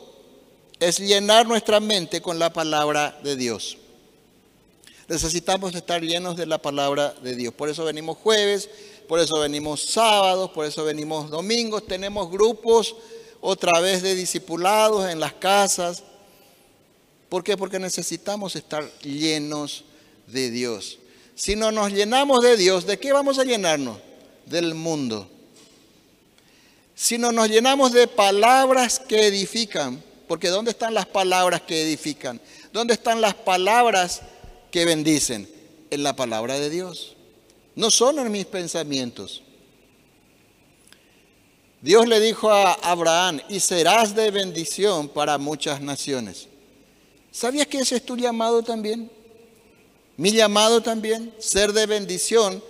es 0.79 0.99
llenar 0.99 1.45
nuestra 1.45 1.79
mente 1.79 2.21
con 2.21 2.39
la 2.39 2.53
palabra 2.53 3.19
de 3.21 3.35
Dios. 3.35 3.77
Necesitamos 5.09 5.75
estar 5.75 6.01
llenos 6.01 6.37
de 6.37 6.45
la 6.45 6.61
palabra 6.61 7.13
de 7.21 7.35
Dios. 7.35 7.53
Por 7.53 7.67
eso 7.67 7.83
venimos 7.83 8.17
jueves, 8.17 8.69
por 9.07 9.19
eso 9.19 9.39
venimos 9.39 9.81
sábados, 9.81 10.51
por 10.51 10.65
eso 10.65 10.85
venimos 10.85 11.29
domingos. 11.29 11.85
Tenemos 11.87 12.31
grupos 12.31 12.95
otra 13.41 13.81
vez 13.81 14.01
de 14.01 14.15
discipulados 14.15 15.09
en 15.09 15.19
las 15.19 15.33
casas. 15.33 16.03
¿Por 17.27 17.43
qué? 17.43 17.57
Porque 17.57 17.79
necesitamos 17.79 18.55
estar 18.55 18.89
llenos 19.01 19.83
de 20.27 20.51
Dios. 20.51 20.99
Si 21.35 21.55
no 21.55 21.71
nos 21.71 21.91
llenamos 21.91 22.41
de 22.41 22.55
Dios, 22.55 22.85
¿de 22.85 22.97
qué 22.97 23.11
vamos 23.11 23.39
a 23.39 23.43
llenarnos? 23.43 23.97
Del 24.45 24.73
mundo. 24.73 25.29
Si 27.01 27.17
no 27.17 27.31
nos 27.31 27.47
llenamos 27.47 27.93
de 27.93 28.09
palabras 28.09 28.99
que 28.99 29.27
edifican, 29.27 30.03
porque 30.27 30.49
¿dónde 30.49 30.71
están 30.71 30.93
las 30.93 31.05
palabras 31.05 31.61
que 31.61 31.81
edifican? 31.81 32.41
¿Dónde 32.73 32.93
están 32.93 33.21
las 33.21 33.35
palabras 33.35 34.21
que 34.69 34.83
bendicen? 34.83 35.49
En 35.91 36.03
la 36.03 36.13
palabra 36.13 36.59
de 36.59 36.69
Dios. 36.69 37.15
No 37.73 37.89
son 37.89 38.19
en 38.19 38.29
mis 38.29 38.45
pensamientos. 38.45 39.43
Dios 41.81 42.05
le 42.05 42.19
dijo 42.19 42.51
a 42.51 42.73
Abraham, 42.73 43.39
y 43.47 43.61
serás 43.61 44.13
de 44.13 44.29
bendición 44.29 45.07
para 45.07 45.37
muchas 45.37 45.79
naciones. 45.79 46.49
¿Sabías 47.31 47.67
que 47.67 47.77
ese 47.77 47.95
es 47.95 48.05
tu 48.05 48.17
llamado 48.17 48.61
también? 48.61 49.09
Mi 50.17 50.33
llamado 50.33 50.83
también, 50.83 51.33
ser 51.39 51.71
de 51.71 51.85
bendición, 51.85 52.61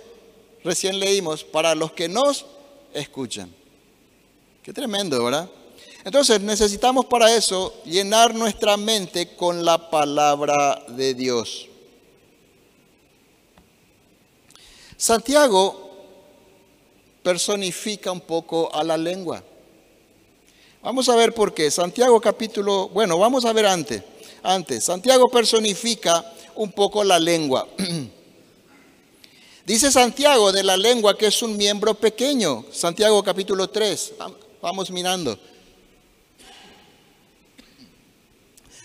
recién 0.62 1.00
leímos, 1.00 1.42
para 1.42 1.74
los 1.74 1.90
que 1.90 2.08
nos 2.08 2.46
escuchan. 2.94 3.58
Qué 4.62 4.74
tremendo, 4.74 5.24
¿verdad? 5.24 5.48
Entonces 6.04 6.40
necesitamos 6.40 7.06
para 7.06 7.34
eso 7.34 7.74
llenar 7.84 8.34
nuestra 8.34 8.76
mente 8.76 9.34
con 9.34 9.64
la 9.64 9.90
palabra 9.90 10.84
de 10.88 11.14
Dios. 11.14 11.66
Santiago 14.96 15.90
personifica 17.22 18.12
un 18.12 18.20
poco 18.20 18.74
a 18.74 18.84
la 18.84 18.98
lengua. 18.98 19.42
Vamos 20.82 21.08
a 21.08 21.16
ver 21.16 21.34
por 21.34 21.54
qué. 21.54 21.70
Santiago 21.70 22.20
capítulo, 22.20 22.88
bueno, 22.88 23.18
vamos 23.18 23.46
a 23.46 23.52
ver 23.52 23.66
antes. 23.66 24.02
Antes, 24.42 24.84
Santiago 24.84 25.30
personifica 25.30 26.24
un 26.54 26.72
poco 26.72 27.02
la 27.02 27.18
lengua. 27.18 27.66
Dice 29.66 29.90
Santiago 29.90 30.52
de 30.52 30.64
la 30.64 30.76
lengua 30.76 31.16
que 31.16 31.26
es 31.26 31.42
un 31.42 31.56
miembro 31.56 31.94
pequeño. 31.94 32.64
Santiago 32.72 33.22
capítulo 33.22 33.68
3. 33.68 34.14
Vamos 34.62 34.90
mirando. 34.90 35.38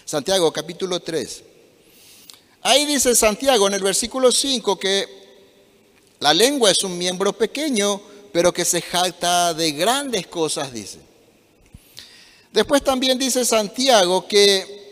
Santiago 0.06 0.50
capítulo 0.54 1.02
3. 1.02 1.44
Ahí 2.62 2.86
dice 2.86 3.14
Santiago 3.14 3.68
en 3.68 3.74
el 3.74 3.84
versículo 3.84 4.32
5 4.32 4.80
que 4.80 5.06
la 6.22 6.34
lengua 6.34 6.72
es 6.72 6.82
un 6.86 6.98
miembro 6.98 7.34
pequeño, 7.34 8.02
pero 8.32 8.54
que 8.54 8.64
se 8.64 8.82
jacta 8.82 9.54
de 9.54 9.74
grandes 9.74 10.28
cosas, 10.28 10.72
dice. 10.72 11.00
Después 12.54 12.82
también 12.82 13.20
dice 13.20 13.44
Santiago 13.44 14.26
que 14.30 14.86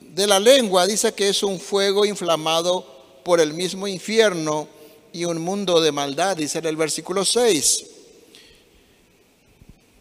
de 0.00 0.26
la 0.26 0.40
lengua 0.40 0.84
dice 0.88 1.12
que 1.14 1.28
es 1.28 1.44
un 1.44 1.60
fuego 1.60 2.04
inflamado 2.04 3.20
por 3.24 3.38
el 3.38 3.54
mismo 3.54 3.86
infierno 3.86 4.66
y 5.12 5.26
un 5.26 5.40
mundo 5.40 5.80
de 5.80 5.92
maldad, 5.92 6.36
dice 6.36 6.58
en 6.58 6.66
el 6.66 6.76
versículo 6.76 7.24
6. 7.24 7.97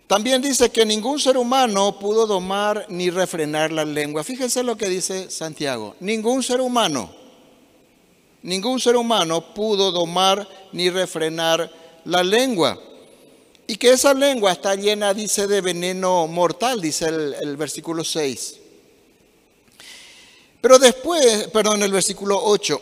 También 0.07 0.41
dice 0.41 0.69
que 0.69 0.85
ningún 0.85 1.19
ser 1.19 1.37
humano 1.37 1.99
pudo 1.99 2.25
domar 2.25 2.85
ni 2.87 3.09
refrenar 3.09 3.73
la 3.73 3.83
lengua. 3.83 4.23
Fíjense 4.23 4.63
lo 4.63 4.77
que 4.77 4.87
dice 4.87 5.29
Santiago. 5.29 5.97
Ningún 5.99 6.41
ser 6.43 6.61
humano, 6.61 7.13
ningún 8.41 8.79
ser 8.79 8.95
humano 8.95 9.53
pudo 9.53 9.91
domar 9.91 10.47
ni 10.71 10.89
refrenar 10.89 11.69
la 12.05 12.23
lengua. 12.23 12.81
Y 13.67 13.75
que 13.75 13.89
esa 13.89 14.13
lengua 14.13 14.53
está 14.53 14.75
llena, 14.75 15.13
dice, 15.13 15.45
de 15.45 15.59
veneno 15.59 16.25
mortal, 16.25 16.79
dice 16.79 17.07
el, 17.07 17.57
versículo 17.57 18.05
6. 18.05 18.59
Pero 20.61 20.79
después, 20.79 21.49
perdón, 21.49 21.83
el 21.83 21.91
versículo 21.91 22.39
8, 22.41 22.81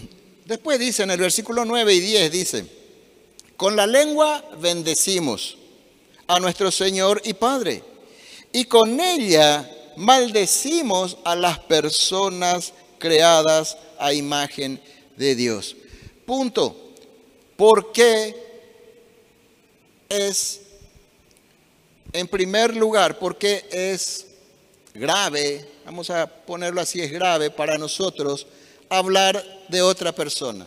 después 0.46 0.78
dice 0.78 1.02
en 1.02 1.10
el 1.10 1.20
versículo 1.20 1.66
9 1.66 1.92
y 1.92 2.00
10, 2.00 2.32
dice, 2.32 2.66
con 3.58 3.76
la 3.76 3.86
lengua 3.86 4.42
bendecimos 4.58 5.58
a 6.32 6.40
nuestro 6.40 6.70
Señor 6.70 7.20
y 7.24 7.34
Padre. 7.34 7.82
Y 8.52 8.64
con 8.64 8.98
ella 8.98 9.68
maldecimos 9.96 11.18
a 11.24 11.36
las 11.36 11.58
personas 11.58 12.72
creadas 12.98 13.76
a 13.98 14.14
imagen 14.14 14.80
de 15.14 15.34
Dios. 15.34 15.76
Punto. 16.24 16.74
¿Por 17.54 17.92
qué 17.92 18.34
es, 20.08 20.62
en 22.14 22.26
primer 22.26 22.74
lugar, 22.74 23.18
porque 23.18 23.66
es 23.70 24.26
grave, 24.94 25.68
vamos 25.84 26.08
a 26.08 26.26
ponerlo 26.26 26.80
así, 26.80 27.02
es 27.02 27.12
grave 27.12 27.50
para 27.50 27.76
nosotros 27.76 28.46
hablar 28.88 29.44
de 29.68 29.82
otra 29.82 30.12
persona? 30.12 30.66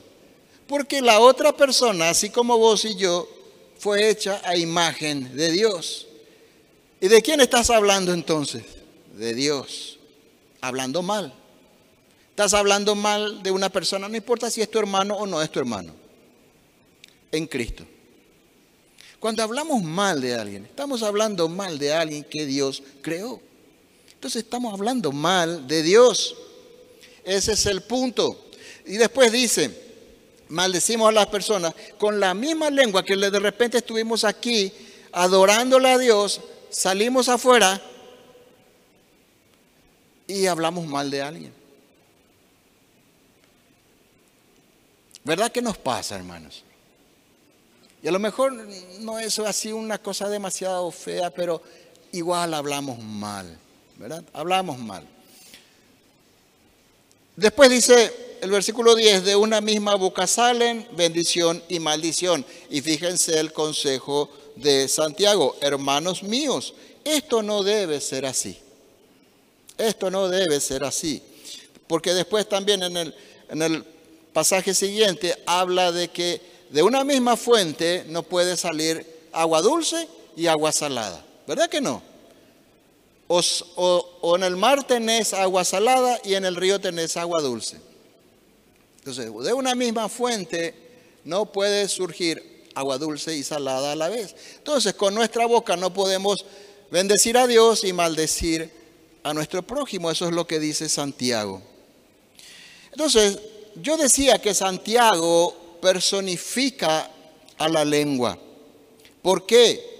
Porque 0.67 1.01
la 1.01 1.19
otra 1.19 1.51
persona, 1.58 2.10
así 2.10 2.30
como 2.30 2.56
vos 2.60 2.86
y 2.86 2.95
yo, 2.95 3.28
fue 3.86 4.10
hecha 4.10 4.41
a 4.43 4.58
imagen 4.58 5.38
de 5.38 5.52
Dios. 5.52 6.08
¿Y 7.00 7.08
de 7.08 7.21
quién 7.21 7.39
estás 7.39 7.69
hablando 7.69 8.13
entonces? 8.13 8.63
De 9.15 9.36
Dios. 9.36 10.00
Hablando 10.60 11.04
mal. 11.04 11.32
Estás 12.32 12.56
hablando 12.56 12.95
mal 12.95 13.43
de 13.43 13.52
una 13.52 13.69
persona, 13.69 14.10
no 14.10 14.17
importa 14.17 14.50
si 14.50 14.63
es 14.63 14.71
tu 14.71 14.80
hermano 14.80 15.15
o 15.15 15.28
no 15.28 15.39
es 15.39 15.52
tu 15.52 15.60
hermano. 15.60 15.93
En 17.32 17.45
Cristo. 17.45 17.86
Cuando 19.19 19.43
hablamos 19.43 19.84
mal 19.84 20.19
de 20.19 20.34
alguien, 20.34 20.65
estamos 20.65 21.04
hablando 21.04 21.48
mal 21.48 21.78
de 21.78 21.93
alguien 21.93 22.24
que 22.24 22.48
Dios 22.48 22.82
creó. 23.04 23.39
Entonces 24.13 24.41
estamos 24.41 24.74
hablando 24.74 25.12
mal 25.12 25.67
de 25.67 25.84
Dios. 25.84 26.36
Ese 27.24 27.52
es 27.52 27.67
el 27.67 27.84
punto. 27.84 28.48
Y 28.88 28.98
después 28.98 29.32
dice, 29.32 29.85
maldecimos 30.50 31.10
a 31.10 31.12
las 31.12 31.28
personas 31.28 31.74
con 31.98 32.20
la 32.20 32.34
misma 32.34 32.70
lengua 32.70 33.04
que 33.04 33.16
de 33.16 33.40
repente 33.40 33.78
estuvimos 33.78 34.24
aquí 34.24 34.72
adorándole 35.12 35.90
a 35.90 35.98
Dios, 35.98 36.42
salimos 36.70 37.30
afuera 37.30 37.82
y 40.28 40.46
hablamos 40.48 40.86
mal 40.86 41.10
de 41.10 41.22
alguien. 41.22 41.54
¿Verdad 45.24 45.52
que 45.52 45.62
nos 45.62 45.78
pasa, 45.78 46.16
hermanos? 46.16 46.64
Y 48.04 48.08
a 48.08 48.12
lo 48.12 48.20
mejor 48.20 48.54
no 49.00 49.18
es 49.18 49.40
así 49.40 49.72
una 49.72 49.98
cosa 49.98 50.30
demasiado 50.30 50.92
fea, 50.92 51.32
pero 51.32 51.64
igual 52.12 52.54
hablamos 52.54 53.00
mal, 53.00 53.58
¿verdad? 53.98 54.24
Hablamos 54.34 54.78
mal. 54.78 55.08
Después 57.36 57.69
dice, 57.69 58.38
el 58.41 58.50
versículo 58.50 58.95
10, 58.95 59.26
de 59.26 59.36
una 59.36 59.60
misma 59.60 59.95
boca 59.95 60.26
salen 60.28 60.88
bendición 60.95 61.62
y 61.67 61.80
maldición. 61.80 62.45
Y 62.69 62.82
fíjense 62.82 63.39
el 63.39 63.52
consejo 63.52 64.30
de 64.56 64.88
Santiago, 64.88 65.56
hermanos 65.62 66.24
míos, 66.24 66.74
esto 67.04 67.43
no 67.43 67.63
debe 67.63 68.00
ser 68.00 68.26
así. 68.26 68.58
Esto 69.78 70.10
no 70.10 70.30
debe 70.30 70.60
ser 70.60 70.84
así. 70.84 71.21
Porque 71.88 72.13
después 72.13 72.48
también 72.48 72.82
en 72.84 72.98
el, 72.98 73.15
en 73.50 73.62
el 73.62 73.84
pasaje 74.32 74.74
siguiente 74.74 75.36
habla 75.45 75.91
de 75.91 76.08
que 76.08 76.41
de 76.69 76.84
una 76.84 77.04
misma 77.04 77.38
fuente 77.38 78.06
no 78.08 78.24
puede 78.24 78.58
salir 78.58 79.06
agua 79.32 79.62
dulce 79.62 80.08
y 80.36 80.48
agua 80.48 80.71
salada. 80.71 81.24
¿Verdad 81.45 81.69
que 81.69 81.82
no? 81.82 82.02
O, 83.28 83.42
o, 84.22 84.36
en 84.36 84.44
el 84.44 84.56
mar 84.56 84.86
tenés 84.86 85.34
agua 85.34 85.66
salada 85.66 86.20
y 86.24 86.36
en 86.36 86.46
el 86.46 86.56
río 86.56 86.80
tenés 86.80 87.18
agua 87.18 87.42
dulce. 87.42 87.80
Entonces, 89.00 89.26
de 89.26 89.54
una 89.54 89.74
misma 89.74 90.10
fuente 90.10 90.76
no 91.24 91.52
puede 91.52 91.88
surgir 91.88 92.64
agua 92.76 92.98
dulce 92.98 93.36
y 93.36 93.44
salada 93.44 93.94
a 93.94 93.96
la 93.96 94.10
vez. 94.10 94.36
Entonces, 94.58 94.94
con 94.94 95.16
nuestra 95.16 95.46
boca 95.48 95.76
no 95.76 95.94
podemos 95.94 96.46
bendecir 96.92 97.38
a 97.38 97.48
Dios 97.48 97.84
y 97.84 97.94
maldecir 97.94 98.72
a 99.24 99.34
nuestro 99.34 99.64
prójimo. 99.64 100.12
Eso 100.12 100.28
es 100.28 100.34
lo 100.34 100.46
que 100.46 100.60
dice 100.60 100.88
Santiago. 100.88 101.62
Entonces, 102.92 103.40
yo 103.82 103.98
decía 103.98 104.40
que 104.40 104.54
Santiago 104.54 105.78
personifica 105.82 107.10
a 107.58 107.70
la 107.70 107.84
lengua. 107.84 108.38
¿Por 109.22 109.46
qué? 109.46 109.95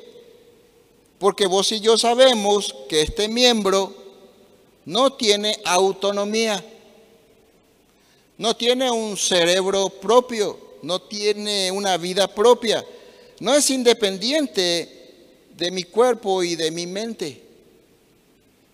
Porque 1.20 1.48
vos 1.48 1.72
y 1.72 1.80
yo 1.80 1.98
sabemos 1.98 2.76
que 2.90 3.02
este 3.02 3.28
miembro 3.28 3.94
no 4.86 5.14
tiene 5.14 5.60
autonomía 5.66 6.64
no 8.38 8.56
tiene 8.56 8.92
un 8.92 9.16
cerebro 9.16 9.90
propio, 9.90 10.60
no 10.82 11.02
tiene 11.02 11.72
una 11.72 11.98
vida 11.98 12.28
propia, 12.28 12.86
no 13.40 13.54
es 13.54 13.70
independiente 13.70 14.90
de 15.56 15.72
mi 15.72 15.84
cuerpo 15.84 16.44
y 16.44 16.56
de 16.56 16.72
mi 16.72 16.86
mente. 16.86 17.42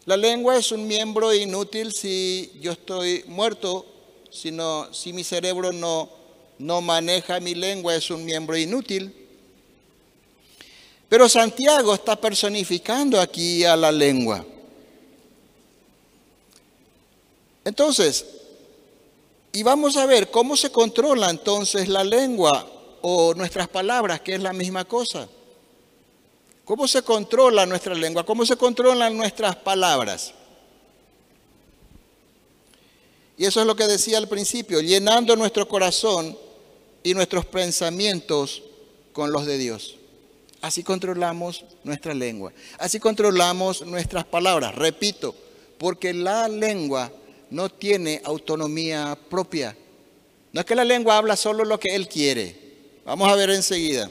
La 0.06 0.18
lengua 0.18 0.58
es 0.58 0.72
un 0.72 0.88
miembro 0.88 1.34
inútil 1.34 1.94
si 1.94 2.52
yo 2.60 2.72
estoy 2.72 3.24
muerto 3.28 3.86
sino 4.32 4.92
si 4.94 5.12
mi 5.12 5.26
cerebro 5.26 5.74
no, 5.74 6.10
no 6.58 6.80
maneja 6.80 7.42
mi 7.42 7.54
lengua, 7.54 7.96
es 7.96 8.10
un 8.10 8.24
miembro 8.24 8.56
inútil. 8.56 9.14
Pero 11.12 11.28
Santiago 11.28 11.94
está 11.94 12.16
personificando 12.16 13.20
aquí 13.20 13.66
a 13.66 13.76
la 13.76 13.92
lengua. 13.92 14.46
Entonces, 17.66 18.26
y 19.52 19.62
vamos 19.62 19.98
a 19.98 20.06
ver 20.06 20.32
cómo 20.32 20.56
se 20.56 20.72
controla 20.72 21.30
entonces 21.30 21.90
la 21.90 22.06
lengua 22.06 22.66
o 23.02 23.34
nuestras 23.34 23.68
palabras, 23.68 24.22
que 24.22 24.36
es 24.36 24.42
la 24.42 24.54
misma 24.54 24.86
cosa. 24.86 25.28
¿Cómo 26.64 26.88
se 26.88 27.02
controla 27.02 27.66
nuestra 27.66 27.94
lengua? 27.94 28.26
¿Cómo 28.26 28.46
se 28.46 28.56
controlan 28.56 29.18
nuestras 29.18 29.58
palabras? 29.58 30.34
Y 33.38 33.44
eso 33.44 33.60
es 33.60 33.68
lo 33.68 33.76
que 33.76 33.86
decía 33.86 34.18
al 34.18 34.30
principio, 34.30 34.80
llenando 34.80 35.36
nuestro 35.36 35.68
corazón 35.68 36.38
y 37.04 37.14
nuestros 37.14 37.46
pensamientos 37.48 38.64
con 39.12 39.34
los 39.34 39.46
de 39.46 39.58
Dios. 39.58 39.98
Así 40.62 40.84
controlamos 40.84 41.66
nuestra 41.84 42.14
lengua. 42.14 42.54
Así 42.78 43.00
controlamos 43.00 43.86
nuestras 43.86 44.26
palabras. 44.26 44.76
Repito, 44.76 45.36
porque 45.78 46.14
la 46.14 46.48
lengua 46.48 47.12
no 47.50 47.70
tiene 47.70 48.22
autonomía 48.24 49.18
propia. 49.30 49.76
No 50.54 50.60
es 50.60 50.66
que 50.66 50.76
la 50.76 50.86
lengua 50.86 51.18
habla 51.18 51.36
solo 51.36 51.66
lo 51.66 51.80
que 51.80 51.96
él 51.96 52.08
quiere. 52.08 52.56
Vamos 53.06 53.28
a 53.28 53.36
ver 53.36 53.50
enseguida. 53.50 54.10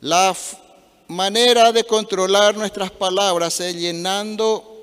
La 0.00 0.36
manera 1.08 1.72
de 1.72 1.84
controlar 1.84 2.56
nuestras 2.56 2.90
palabras 2.90 3.58
es 3.60 3.74
llenando 3.74 4.76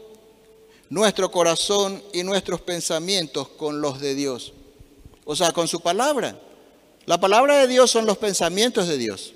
nuestro 0.89 1.29
corazón 1.31 2.01
y 2.13 2.23
nuestros 2.23 2.61
pensamientos 2.61 3.47
con 3.49 3.81
los 3.81 3.99
de 3.99 4.15
Dios. 4.15 4.53
O 5.25 5.35
sea, 5.35 5.51
con 5.51 5.67
su 5.67 5.79
palabra. 5.79 6.37
La 7.05 7.19
palabra 7.19 7.57
de 7.57 7.67
Dios 7.67 7.91
son 7.91 8.05
los 8.05 8.17
pensamientos 8.17 8.87
de 8.87 8.97
Dios. 8.97 9.33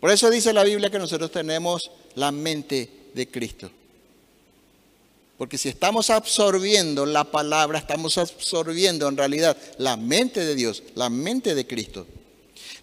Por 0.00 0.10
eso 0.10 0.30
dice 0.30 0.52
la 0.52 0.64
Biblia 0.64 0.90
que 0.90 0.98
nosotros 0.98 1.30
tenemos 1.30 1.90
la 2.14 2.30
mente 2.30 2.90
de 3.14 3.30
Cristo. 3.30 3.70
Porque 5.38 5.58
si 5.58 5.68
estamos 5.68 6.10
absorbiendo 6.10 7.04
la 7.04 7.24
palabra, 7.24 7.78
estamos 7.78 8.16
absorbiendo 8.16 9.08
en 9.08 9.16
realidad 9.16 9.56
la 9.78 9.96
mente 9.96 10.44
de 10.44 10.54
Dios, 10.54 10.82
la 10.94 11.10
mente 11.10 11.54
de 11.54 11.66
Cristo. 11.66 12.06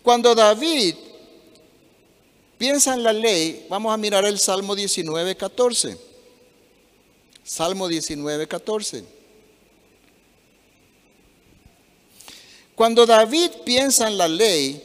Cuando 0.04 0.36
David 0.36 0.96
piensa 2.58 2.94
en 2.94 3.04
la 3.04 3.13
ley, 3.13 3.66
vamos 3.70 3.94
a 3.94 3.98
mirar 3.98 4.26
el 4.26 4.38
Salmo 4.39 4.76
19, 4.76 5.36
14. 5.36 5.98
Salmo 7.44 7.88
19, 7.88 8.48
14. 8.48 9.04
Cuando 12.76 13.06
David 13.06 13.52
piensa 13.66 14.08
en 14.08 14.18
la 14.18 14.28
ley, 14.28 14.82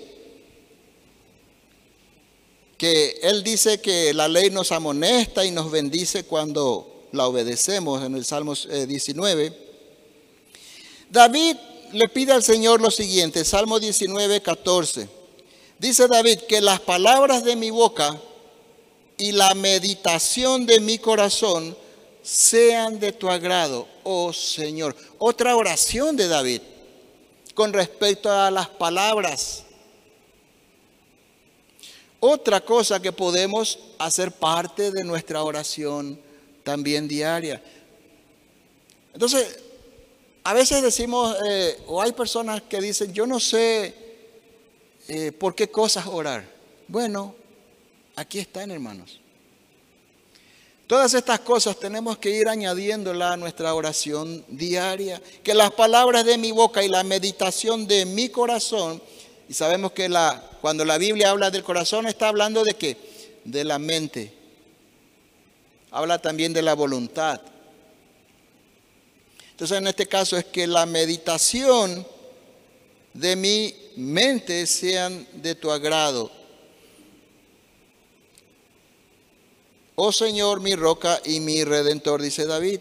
que 2.76 3.18
él 3.22 3.42
dice 3.42 3.80
que 3.80 4.12
la 4.12 4.28
ley 4.28 4.50
nos 4.50 4.72
amonesta 4.72 5.44
y 5.44 5.50
nos 5.50 5.70
bendice 5.70 6.24
cuando 6.24 7.08
la 7.12 7.26
obedecemos 7.26 8.04
en 8.04 8.14
el 8.14 8.24
Salmo 8.24 8.54
19, 8.54 9.46
eh, 9.46 9.52
David 11.10 11.56
le 11.92 12.08
pide 12.08 12.32
al 12.32 12.42
Señor 12.42 12.80
lo 12.80 12.90
siguiente, 12.90 13.44
Salmo 13.44 13.80
19, 13.80 14.42
14. 14.42 15.08
Dice 15.78 16.06
David 16.06 16.40
que 16.40 16.60
las 16.60 16.80
palabras 16.80 17.42
de 17.42 17.56
mi 17.56 17.70
boca 17.70 18.20
y 19.16 19.32
la 19.32 19.54
meditación 19.54 20.66
de 20.66 20.80
mi 20.80 20.98
corazón 20.98 21.76
sean 22.22 23.00
de 23.00 23.12
tu 23.12 23.30
agrado, 23.30 23.88
oh 24.04 24.32
Señor. 24.34 24.94
Otra 25.18 25.56
oración 25.56 26.14
de 26.16 26.28
David 26.28 26.60
con 27.58 27.72
respecto 27.72 28.30
a 28.30 28.52
las 28.52 28.68
palabras. 28.68 29.64
Otra 32.20 32.60
cosa 32.60 33.02
que 33.02 33.10
podemos 33.10 33.80
hacer 33.98 34.30
parte 34.30 34.92
de 34.92 35.02
nuestra 35.02 35.42
oración 35.42 36.20
también 36.62 37.08
diaria. 37.08 37.60
Entonces, 39.12 39.58
a 40.44 40.54
veces 40.54 40.82
decimos, 40.82 41.36
eh, 41.48 41.82
o 41.88 42.00
hay 42.00 42.12
personas 42.12 42.62
que 42.62 42.80
dicen, 42.80 43.12
yo 43.12 43.26
no 43.26 43.40
sé 43.40 43.92
eh, 45.08 45.32
por 45.32 45.56
qué 45.56 45.68
cosas 45.68 46.06
orar. 46.06 46.48
Bueno, 46.86 47.34
aquí 48.14 48.38
están, 48.38 48.70
hermanos. 48.70 49.18
Todas 50.88 51.12
estas 51.12 51.40
cosas 51.40 51.78
tenemos 51.78 52.16
que 52.16 52.30
ir 52.30 52.48
añadiéndolas 52.48 53.32
a 53.32 53.36
nuestra 53.36 53.74
oración 53.74 54.42
diaria. 54.48 55.20
Que 55.42 55.52
las 55.52 55.70
palabras 55.70 56.24
de 56.24 56.38
mi 56.38 56.50
boca 56.50 56.82
y 56.82 56.88
la 56.88 57.04
meditación 57.04 57.86
de 57.86 58.06
mi 58.06 58.30
corazón, 58.30 59.02
y 59.50 59.52
sabemos 59.52 59.92
que 59.92 60.08
la, 60.08 60.42
cuando 60.62 60.86
la 60.86 60.96
Biblia 60.96 61.28
habla 61.28 61.50
del 61.50 61.62
corazón 61.62 62.06
está 62.06 62.28
hablando 62.28 62.64
de 62.64 62.72
qué? 62.72 62.96
De 63.44 63.64
la 63.64 63.78
mente. 63.78 64.32
Habla 65.90 66.22
también 66.22 66.54
de 66.54 66.62
la 66.62 66.72
voluntad. 66.72 67.38
Entonces 69.50 69.76
en 69.76 69.88
este 69.88 70.06
caso 70.06 70.38
es 70.38 70.46
que 70.46 70.66
la 70.66 70.86
meditación 70.86 72.06
de 73.12 73.36
mi 73.36 73.74
mente 73.96 74.66
sean 74.66 75.26
de 75.34 75.54
tu 75.54 75.70
agrado 75.70 76.30
Oh 80.00 80.12
Señor, 80.12 80.60
mi 80.60 80.76
roca 80.76 81.20
y 81.24 81.40
mi 81.40 81.64
redentor, 81.64 82.22
dice 82.22 82.46
David. 82.46 82.78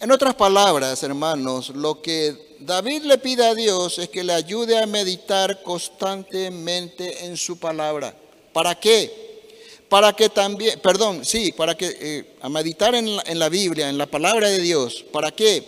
En 0.00 0.10
otras 0.10 0.34
palabras, 0.34 1.00
hermanos, 1.04 1.68
lo 1.68 2.02
que 2.02 2.56
David 2.58 3.04
le 3.04 3.18
pide 3.18 3.46
a 3.46 3.54
Dios 3.54 4.00
es 4.00 4.08
que 4.08 4.24
le 4.24 4.32
ayude 4.32 4.76
a 4.82 4.86
meditar 4.86 5.62
constantemente 5.62 7.26
en 7.26 7.36
su 7.36 7.56
palabra. 7.60 8.12
¿Para 8.52 8.74
qué? 8.74 9.46
Para 9.88 10.12
que 10.12 10.28
también, 10.28 10.80
perdón, 10.80 11.24
sí, 11.24 11.52
para 11.52 11.76
que, 11.76 11.96
eh, 12.00 12.34
a 12.40 12.48
meditar 12.48 12.96
en 12.96 13.14
la, 13.14 13.22
en 13.26 13.38
la 13.38 13.48
Biblia, 13.48 13.88
en 13.88 13.96
la 13.96 14.06
palabra 14.06 14.48
de 14.48 14.58
Dios. 14.58 15.04
¿Para 15.12 15.30
qué? 15.30 15.62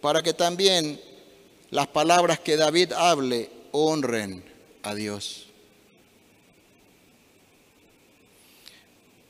Para 0.00 0.22
que 0.22 0.32
también 0.32 0.98
las 1.68 1.86
palabras 1.88 2.40
que 2.40 2.56
David 2.56 2.92
hable 2.92 3.50
honren 3.72 4.42
a 4.82 4.94
Dios. 4.94 5.51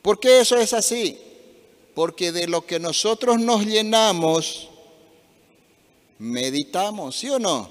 ¿Por 0.03 0.19
qué 0.19 0.41
eso 0.41 0.57
es 0.57 0.73
así? 0.73 1.19
Porque 1.95 2.33
de 2.33 2.49
lo 2.49 2.67
que 2.67 2.81
nosotros 2.81 3.39
nos 3.39 3.65
llenamos, 3.65 4.69
meditamos, 6.19 7.17
¿sí 7.17 7.31
o 7.31 7.39
no? 7.39 7.71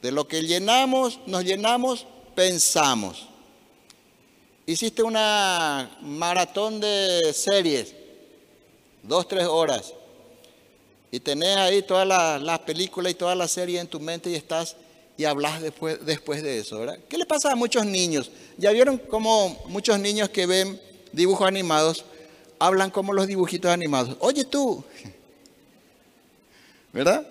De 0.00 0.10
lo 0.10 0.26
que 0.26 0.42
llenamos, 0.42 1.20
nos 1.26 1.44
llenamos, 1.44 2.06
pensamos. 2.34 3.28
Hiciste 4.66 5.02
una 5.02 5.98
maratón 6.00 6.80
de 6.80 7.34
series, 7.34 7.94
dos, 9.02 9.28
tres 9.28 9.44
horas, 9.44 9.92
y 11.10 11.20
tenés 11.20 11.56
ahí 11.58 11.82
todas 11.82 12.08
las 12.42 12.58
películas 12.60 13.12
y 13.12 13.14
toda 13.14 13.34
la 13.34 13.46
serie 13.46 13.78
en 13.78 13.86
tu 13.86 14.00
mente 14.00 14.30
y 14.30 14.34
estás 14.34 14.76
y 15.16 15.24
hablas 15.24 15.60
después, 15.60 16.04
después 16.04 16.42
de 16.42 16.58
eso, 16.58 16.80
¿verdad? 16.80 16.98
¿Qué 17.08 17.18
le 17.18 17.26
pasa 17.26 17.52
a 17.52 17.54
muchos 17.54 17.84
niños? 17.86 18.30
Ya 18.56 18.72
vieron 18.72 18.98
como 18.98 19.50
muchos 19.66 19.98
niños 20.00 20.28
que 20.30 20.46
ven 20.46 20.80
dibujos 21.14 21.46
animados, 21.46 22.04
hablan 22.58 22.90
como 22.90 23.12
los 23.12 23.26
dibujitos 23.26 23.70
animados. 23.70 24.16
Oye 24.20 24.44
tú, 24.44 24.84
¿verdad? 26.92 27.26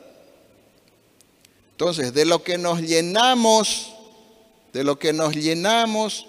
Entonces, 1.72 2.13
de 2.13 2.26
lo 2.26 2.43
que 2.43 2.58
nos 2.58 2.82
llenamos, 2.82 3.93
de 4.74 4.84
lo 4.84 5.00
que 5.00 5.12
nos 5.12 5.34
llenamos, 5.34 6.28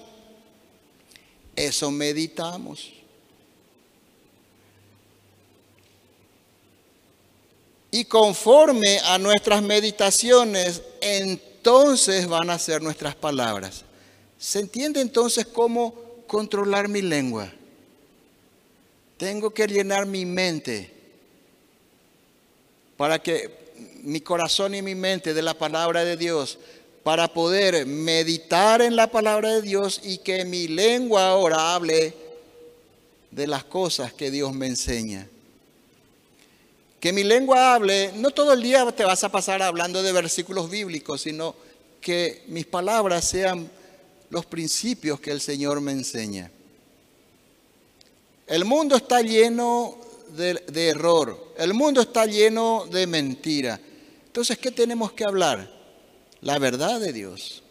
eso 1.54 1.90
meditamos. 1.90 2.92
Y 7.90 8.06
conforme 8.06 8.98
a 9.00 9.18
nuestras 9.18 9.62
meditaciones, 9.62 10.82
entonces 11.00 12.26
van 12.26 12.50
a 12.50 12.58
ser 12.58 12.82
nuestras 12.82 13.14
palabras. 13.14 13.84
¿Se 14.38 14.58
entiende 14.58 15.00
entonces 15.00 15.46
cómo 15.46 16.03
controlar 16.26 16.88
mi 16.88 17.02
lengua. 17.02 17.52
Tengo 19.16 19.50
que 19.50 19.66
llenar 19.66 20.06
mi 20.06 20.26
mente 20.26 20.92
para 22.96 23.18
que 23.20 23.64
mi 24.02 24.20
corazón 24.20 24.74
y 24.74 24.82
mi 24.82 24.94
mente 24.94 25.34
de 25.34 25.42
la 25.42 25.54
palabra 25.54 26.04
de 26.04 26.16
Dios, 26.16 26.58
para 27.02 27.28
poder 27.28 27.86
meditar 27.86 28.80
en 28.82 28.96
la 28.96 29.08
palabra 29.08 29.52
de 29.52 29.62
Dios 29.62 30.00
y 30.02 30.18
que 30.18 30.44
mi 30.44 30.68
lengua 30.68 31.28
ahora 31.28 31.74
hable 31.74 32.14
de 33.30 33.46
las 33.46 33.64
cosas 33.64 34.12
que 34.12 34.30
Dios 34.30 34.52
me 34.54 34.66
enseña. 34.66 35.28
Que 37.00 37.12
mi 37.12 37.24
lengua 37.24 37.74
hable, 37.74 38.12
no 38.14 38.30
todo 38.30 38.52
el 38.52 38.62
día 38.62 38.90
te 38.92 39.04
vas 39.04 39.24
a 39.24 39.28
pasar 39.30 39.60
hablando 39.60 40.02
de 40.02 40.12
versículos 40.12 40.70
bíblicos, 40.70 41.22
sino 41.22 41.54
que 42.00 42.44
mis 42.48 42.64
palabras 42.64 43.26
sean 43.26 43.70
los 44.34 44.46
principios 44.46 45.20
que 45.20 45.30
el 45.30 45.40
Señor 45.40 45.80
me 45.80 45.92
enseña. 45.92 46.50
El 48.48 48.64
mundo 48.64 48.96
está 48.96 49.22
lleno 49.22 49.96
de, 50.36 50.88
error, 50.88 51.54
el 51.56 51.72
mundo 51.72 52.00
está 52.00 52.26
lleno 52.26 52.84
de 52.90 53.06
mentira. 53.06 53.80
Entonces, 54.26 54.58
¿qué 54.58 54.72
tenemos 54.72 55.12
que 55.12 55.22
hablar? 55.22 55.70
La 56.40 56.58
verdad 56.58 56.98
de 56.98 57.12
Dios. 57.12 57.62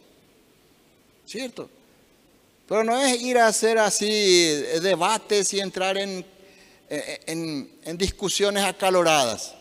¿Cierto? 1.25 1.69
Pero 2.65 2.85
no 2.85 2.97
es 2.97 3.21
ir 3.21 3.39
a 3.39 3.47
hacer 3.47 3.77
así 3.77 4.45
debates 4.81 5.53
y 5.53 5.59
entrar 5.59 5.97
en, 5.97 6.25
en, 6.89 7.69
en 7.83 7.97
discusiones 7.97 8.63
acaloradas. 8.63 9.53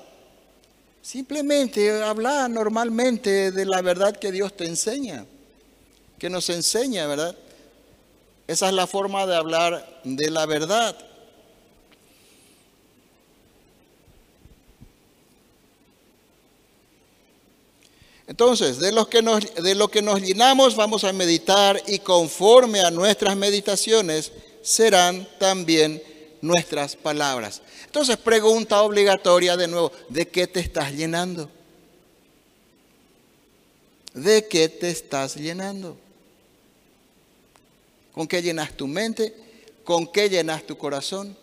Simplemente 1.02 2.00
hablar 2.00 2.48
normalmente 2.48 3.50
de 3.50 3.66
la 3.66 3.82
verdad 3.82 4.16
que 4.16 4.30
Dios 4.30 4.56
te 4.56 4.66
enseña, 4.66 5.26
que 6.22 6.30
nos 6.30 6.48
enseña, 6.50 7.08
¿verdad? 7.08 7.34
Esa 8.46 8.68
es 8.68 8.74
la 8.74 8.86
forma 8.86 9.26
de 9.26 9.34
hablar 9.34 10.02
de 10.04 10.30
la 10.30 10.46
verdad. 10.46 10.96
Entonces, 18.28 18.78
de, 18.78 18.94
que 19.10 19.20
nos, 19.20 19.52
de 19.52 19.74
lo 19.74 19.88
que 19.88 20.00
nos 20.00 20.22
llenamos 20.22 20.76
vamos 20.76 21.02
a 21.02 21.12
meditar 21.12 21.82
y 21.88 21.98
conforme 21.98 22.82
a 22.82 22.92
nuestras 22.92 23.36
meditaciones 23.36 24.30
serán 24.62 25.28
también 25.40 26.00
nuestras 26.40 26.94
palabras. 26.94 27.62
Entonces, 27.86 28.16
pregunta 28.16 28.80
obligatoria 28.82 29.56
de 29.56 29.66
nuevo, 29.66 29.90
¿de 30.08 30.28
qué 30.28 30.46
te 30.46 30.60
estás 30.60 30.92
llenando? 30.92 31.50
¿De 34.14 34.46
qué 34.46 34.68
te 34.68 34.88
estás 34.88 35.34
llenando? 35.34 35.98
¿Con 38.12 38.26
qué 38.26 38.42
llenas 38.42 38.76
tu 38.76 38.86
mente? 38.86 39.34
¿Con 39.84 40.06
qué 40.06 40.28
llenas 40.28 40.64
tu 40.66 40.76
corazón? 40.76 41.36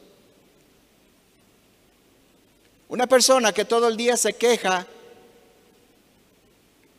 Una 2.87 3.07
persona 3.07 3.51
que 3.53 3.65
todo 3.65 3.87
el 3.87 3.97
día 3.97 4.17
se 4.17 4.33
queja 4.33 4.87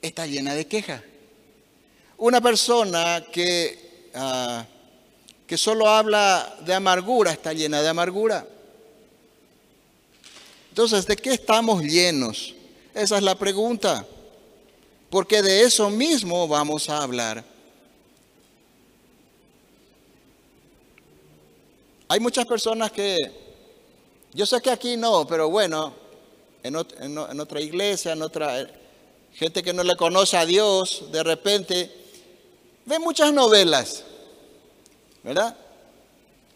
está 0.02 0.26
llena 0.26 0.54
de 0.54 0.66
queja. 0.66 1.02
Una 2.18 2.40
persona 2.40 3.24
que, 3.32 4.10
ah, 4.14 4.64
que 5.46 5.56
solo 5.56 5.88
habla 5.88 6.56
de 6.64 6.74
amargura 6.74 7.32
está 7.32 7.52
llena 7.52 7.82
de 7.82 7.88
amargura. 7.88 8.46
Entonces, 10.68 11.06
¿de 11.06 11.16
qué 11.16 11.30
estamos 11.30 11.82
llenos? 11.82 12.54
Esa 12.94 13.16
es 13.16 13.22
la 13.22 13.34
pregunta. 13.36 14.06
Porque 15.10 15.42
de 15.42 15.62
eso 15.62 15.90
mismo 15.90 16.46
vamos 16.46 16.88
a 16.88 17.02
hablar. 17.02 17.44
Hay 22.10 22.18
muchas 22.18 22.44
personas 22.44 22.90
que, 22.90 23.16
yo 24.34 24.44
sé 24.44 24.60
que 24.60 24.70
aquí 24.72 24.96
no, 24.96 25.24
pero 25.28 25.48
bueno, 25.48 25.94
en, 26.60 26.74
otra 26.74 27.60
iglesia, 27.60 28.14
en 28.14 28.22
otra, 28.22 28.68
gente 29.32 29.62
que 29.62 29.72
no 29.72 29.84
le 29.84 29.94
conoce 29.94 30.36
a 30.36 30.44
Dios, 30.44 31.04
de 31.12 31.22
repente 31.22 31.88
ve 32.84 32.98
muchas 32.98 33.32
novelas, 33.32 34.02
¿verdad? 35.22 35.56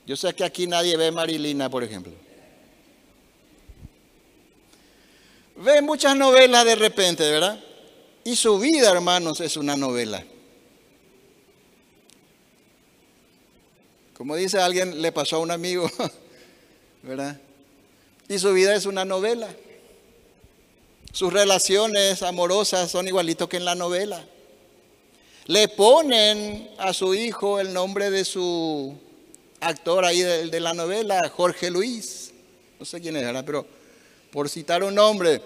Yo 0.05 0.17
sé 0.17 0.35
que 0.35 0.43
aquí 0.43 0.67
nadie 0.67 0.97
ve 0.97 1.13
Marilina, 1.13 1.71
por 1.71 1.85
ejemplo. 1.85 2.13
Ve 5.55 5.81
muchas 5.83 6.17
novelas 6.17 6.65
de 6.65 6.75
repente, 6.75 7.31
¿verdad? 7.31 7.61
Y 8.25 8.35
su 8.35 8.59
vida, 8.59 8.91
hermanos, 8.91 9.41
es 9.41 9.57
una 9.57 9.77
novela. 9.77 10.25
Como 14.17 14.37
dice 14.37 14.59
alguien, 14.59 15.03
le 15.03 15.11
pasó 15.11 15.37
a 15.37 15.39
un 15.41 15.51
amigo, 15.51 15.91
¿verdad? 17.03 17.41
Y 18.29 18.39
su 18.39 18.53
vida 18.53 18.75
es 18.75 18.87
una 18.87 19.05
novela. 19.05 19.49
Sus 21.13 21.33
relaciones 21.33 22.23
amorosas 22.23 22.91
son 22.91 23.07
igualitos 23.09 23.49
que 23.49 23.57
en 23.57 23.65
la 23.65 23.75
novela. 23.75 24.25
Le 25.47 25.69
ponen 25.69 26.71
a 26.79 26.93
su 26.95 27.15
hijo 27.15 27.61
el 27.61 27.73
nombre 27.73 28.11
de 28.11 28.25
su 28.25 28.97
actor 29.61 30.05
ahí 30.05 30.23
de, 30.23 30.61
la 30.61 30.75
novela, 30.75 31.29
Jorge 31.29 31.71
Luis. 31.71 32.33
No 32.79 32.87
sé 32.87 33.01
quién 33.01 33.17
es, 33.17 33.23
¿verdad? 33.23 33.45
Pero 33.45 33.67
por 34.31 34.49
citar 34.49 34.83
un 34.83 34.95
nombre. 34.95 35.43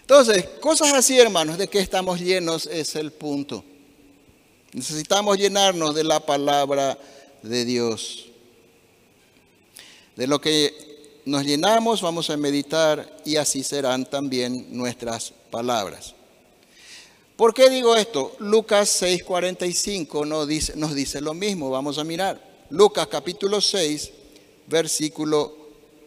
Entonces, 0.00 0.44
cosas 0.60 0.94
así, 0.94 1.18
hermanos, 1.18 1.58
de 1.58 1.68
que 1.68 1.80
estamos 1.80 2.20
llenos 2.20 2.66
es 2.66 2.96
el 2.96 3.12
punto. 3.12 3.64
Necesitamos 4.72 5.36
llenarnos 5.36 5.94
de 5.94 6.04
la 6.04 6.20
palabra 6.20 6.96
de 7.42 7.64
Dios. 7.64 8.26
De 10.16 10.26
lo 10.26 10.40
que 10.40 11.20
nos 11.24 11.44
llenamos, 11.44 12.02
vamos 12.02 12.30
a 12.30 12.36
meditar 12.36 13.20
y 13.24 13.36
así 13.36 13.62
serán 13.62 14.08
también 14.08 14.66
nuestras 14.76 15.32
palabras. 15.50 16.14
¿Por 17.36 17.54
qué 17.54 17.70
digo 17.70 17.96
esto? 17.96 18.36
Lucas 18.38 19.02
6:45 19.02 20.26
nos 20.26 20.46
dice, 20.46 20.76
nos 20.76 20.94
dice 20.94 21.20
lo 21.20 21.32
mismo. 21.32 21.70
Vamos 21.70 21.96
a 21.98 22.04
mirar. 22.04 22.66
Lucas 22.68 23.06
capítulo 23.06 23.60
6, 23.60 24.10
versículo 24.66 25.56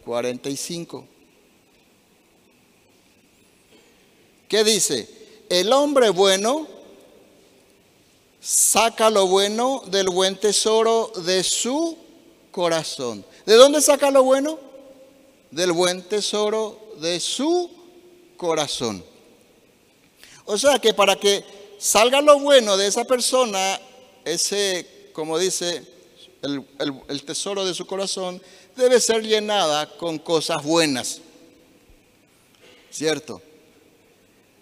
45. 0.05 1.07
¿Qué 4.47 4.63
dice? 4.63 5.09
El 5.49 5.73
hombre 5.73 6.09
bueno 6.11 6.67
saca 8.43 9.09
lo 9.09 9.27
bueno 9.27 9.81
del 9.87 10.09
buen 10.09 10.35
tesoro 10.37 11.11
de 11.25 11.43
su 11.43 11.97
corazón. 12.51 13.25
¿De 13.45 13.55
dónde 13.55 13.81
saca 13.81 14.11
lo 14.11 14.23
bueno? 14.23 14.73
del 15.53 15.71
buen 15.71 16.01
tesoro 16.01 16.95
de 16.99 17.19
su 17.19 17.69
corazón. 18.37 19.03
O 20.45 20.57
sea 20.57 20.79
que 20.79 20.93
para 20.93 21.15
que 21.15 21.43
salga 21.77 22.21
lo 22.21 22.39
bueno 22.39 22.75
de 22.75 22.87
esa 22.87 23.05
persona, 23.05 23.79
ese, 24.25 25.09
como 25.13 25.37
dice, 25.37 25.83
el, 26.41 27.23
tesoro 27.23 27.65
de 27.65 27.73
su 27.73 27.85
corazón 27.85 28.41
debe 28.75 28.99
ser 28.99 29.21
llenada 29.21 29.87
con 29.97 30.17
cosas 30.17 30.63
buenas. 30.63 31.19
¿Cierto? 32.89 33.41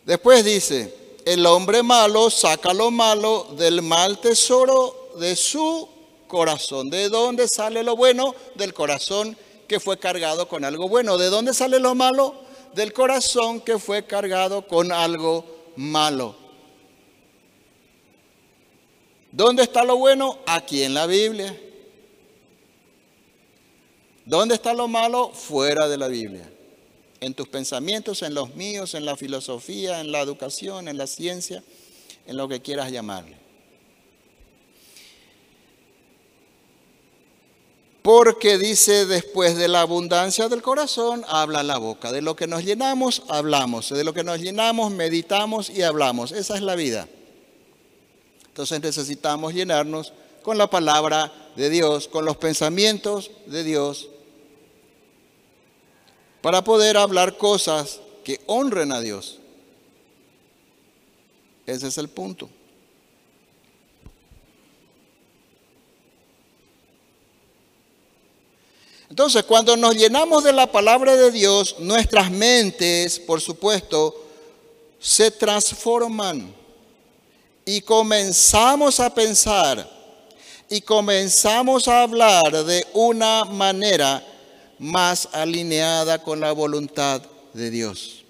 Después 0.05 0.43
dice, 0.43 0.93
el 1.25 1.45
hombre 1.45 1.83
malo 1.83 2.29
saca 2.29 2.73
lo 2.73 2.91
malo 2.91 3.47
del 3.57 3.81
mal 3.81 4.19
tesoro 4.19 5.11
de 5.17 5.35
su 5.35 5.87
corazón. 6.27 6.89
¿De 6.89 7.09
dónde 7.09 7.47
sale 7.47 7.83
lo 7.83 7.95
bueno? 7.95 8.33
Del 8.55 8.73
corazón 8.73 9.37
que 9.67 9.79
fue 9.79 9.97
cargado 9.97 10.47
con 10.47 10.65
algo 10.65 10.87
bueno. 10.87 11.17
¿De 11.17 11.29
dónde 11.29 11.53
sale 11.53 11.79
lo 11.79 11.95
malo? 11.95 12.35
Del 12.73 12.93
corazón 12.93 13.61
que 13.61 13.77
fue 13.77 14.05
cargado 14.05 14.67
con 14.67 14.91
algo 14.91 15.45
malo. 15.75 16.35
¿Dónde 19.31 19.63
está 19.63 19.83
lo 19.83 19.97
bueno? 19.97 20.39
Aquí 20.45 20.83
en 20.83 20.93
la 20.93 21.05
Biblia. 21.05 21.57
¿Dónde 24.25 24.55
está 24.55 24.73
lo 24.73 24.87
malo? 24.87 25.29
Fuera 25.33 25.87
de 25.87 25.97
la 25.97 26.07
Biblia. 26.07 26.49
En 27.21 27.33
tus 27.33 27.47
pensamientos, 27.47 28.23
en 28.23 28.33
los 28.33 28.55
míos, 28.55 28.93
en 28.93 29.05
la 29.05 29.15
filosofía, 29.15 30.01
en 30.01 30.11
la 30.11 30.19
educación, 30.19 30.87
en 30.87 30.97
la 30.97 31.07
ciencia, 31.07 31.63
en 32.27 32.35
lo 32.35 32.47
que 32.49 32.61
quieras 32.61 32.91
llamarle. 32.91 33.37
Porque 38.01 38.57
dice 38.57 39.05
después 39.05 39.55
de 39.55 39.67
la 39.67 39.81
abundancia 39.81 40.49
del 40.49 40.63
corazón, 40.63 41.23
habla 41.27 41.61
la 41.61 41.77
boca. 41.77 42.11
De 42.11 42.23
lo 42.23 42.35
que 42.35 42.47
nos 42.47 42.63
llenamos, 42.63 43.21
hablamos. 43.27 43.89
De 43.89 44.03
lo 44.03 44.13
que 44.13 44.23
nos 44.23 44.39
llenamos, 44.39 44.91
meditamos 44.91 45.69
y 45.69 45.83
hablamos. 45.83 46.31
Esa 46.31 46.55
es 46.55 46.61
la 46.61 46.75
vida. 46.75 47.07
Entonces 48.47 48.81
necesitamos 48.81 49.53
llenarnos 49.53 50.13
con 50.41 50.57
la 50.57 50.67
palabra 50.67 51.31
de 51.55 51.69
Dios, 51.69 52.07
con 52.07 52.25
los 52.25 52.37
pensamientos 52.37 53.29
de 53.45 53.63
Dios, 53.63 54.09
para 56.41 56.63
poder 56.63 56.97
hablar 56.97 57.37
cosas 57.37 57.99
que 58.23 58.39
honren 58.47 58.91
a 58.91 58.99
Dios. 58.99 59.39
Ese 61.65 61.87
es 61.87 61.97
el 61.97 62.09
punto. 62.09 62.49
Entonces, 69.09 69.43
cuando 69.43 69.75
nos 69.75 69.95
llenamos 69.95 70.43
de 70.43 70.53
la 70.53 70.71
palabra 70.71 71.17
de 71.17 71.31
Dios, 71.31 71.75
nuestras 71.79 72.31
mentes, 72.31 73.19
por 73.19 73.41
supuesto, 73.41 74.15
se 74.99 75.31
transforman 75.31 76.55
y 77.65 77.81
comenzamos 77.81 78.99
a 79.01 79.13
pensar 79.13 79.89
y 80.69 80.79
comenzamos 80.79 81.89
a 81.89 82.03
hablar 82.03 82.63
de 82.63 82.87
una 82.93 83.43
manera 83.43 84.25
más 84.81 85.29
alineada 85.31 86.23
con 86.23 86.39
la 86.39 86.51
voluntad 86.53 87.21
de 87.53 87.69
Dios. 87.69 88.23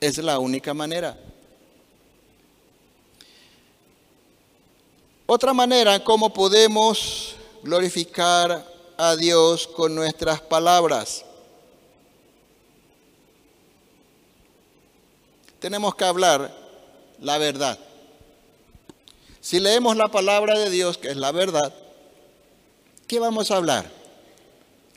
Es 0.00 0.18
la 0.18 0.38
única 0.38 0.72
manera. 0.72 1.18
Otra 5.26 5.52
manera 5.52 6.04
como 6.04 6.32
podemos 6.32 7.34
glorificar 7.64 8.64
a 8.96 9.16
Dios 9.16 9.66
con 9.66 9.96
nuestras 9.96 10.40
palabras. 10.42 11.24
Tenemos 15.58 15.96
que 15.96 16.04
hablar 16.04 16.54
la 17.20 17.36
verdad. 17.38 17.76
Si 19.40 19.58
leemos 19.58 19.96
la 19.96 20.06
palabra 20.06 20.56
de 20.56 20.70
Dios, 20.70 20.98
que 20.98 21.08
es 21.08 21.16
la 21.16 21.32
verdad, 21.32 21.74
¿qué 23.08 23.18
vamos 23.18 23.50
a 23.50 23.56
hablar? 23.56 23.90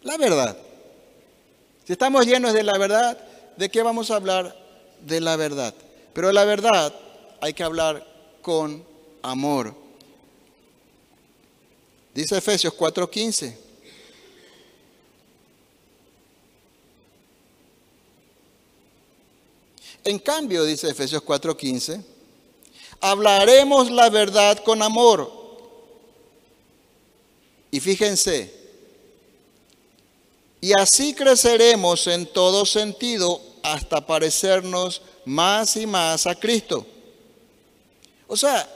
La 0.04 0.18
verdad. 0.18 0.58
Si 1.86 1.94
estamos 1.94 2.26
llenos 2.28 2.54
de 2.54 2.64
la 2.64 2.78
verdad, 2.78 3.18
¿de 3.58 3.72
qué 3.72 3.82
vamos 3.82 4.12
a 4.12 4.18
hablar? 4.18 4.56
De 5.02 5.20
la 5.22 5.36
verdad. 5.38 5.74
Pero 6.14 6.32
la 6.32 6.46
verdad 6.46 6.94
hay 7.40 7.54
que 7.54 7.64
hablar 7.64 8.06
con 8.42 8.84
amor. 9.24 9.74
Dice 12.14 12.38
Efesios 12.38 12.74
4:15. 12.74 13.58
En 20.04 20.20
cambio, 20.20 20.64
dice 20.64 20.90
Efesios 20.90 21.24
4:15, 21.24 22.04
hablaremos 23.00 23.90
la 23.90 24.10
verdad 24.10 24.58
con 24.64 24.82
amor. 24.82 25.41
Y 27.72 27.80
fíjense, 27.80 28.54
y 30.60 30.74
así 30.74 31.16
creceremos 31.16 32.06
en 32.06 32.28
todo 32.28 32.66
sentido 32.66 33.42
hasta 33.64 34.06
parecernos 34.06 35.02
más 35.26 35.78
y 35.78 35.88
más 35.88 36.28
a 36.28 36.36
Cristo. 36.36 36.86
O 38.28 38.36
sea, 38.36 38.70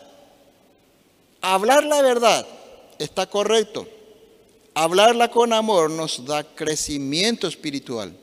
hablar 1.41 1.84
la 1.84 2.02
verdad 2.02 2.48
está 2.98 3.30
correcto. 3.30 3.88
Hablarla 4.74 5.30
con 5.30 5.54
amor 5.54 5.91
nos 5.91 6.26
da 6.26 6.43
crecimiento 6.43 7.48
espiritual. 7.48 8.18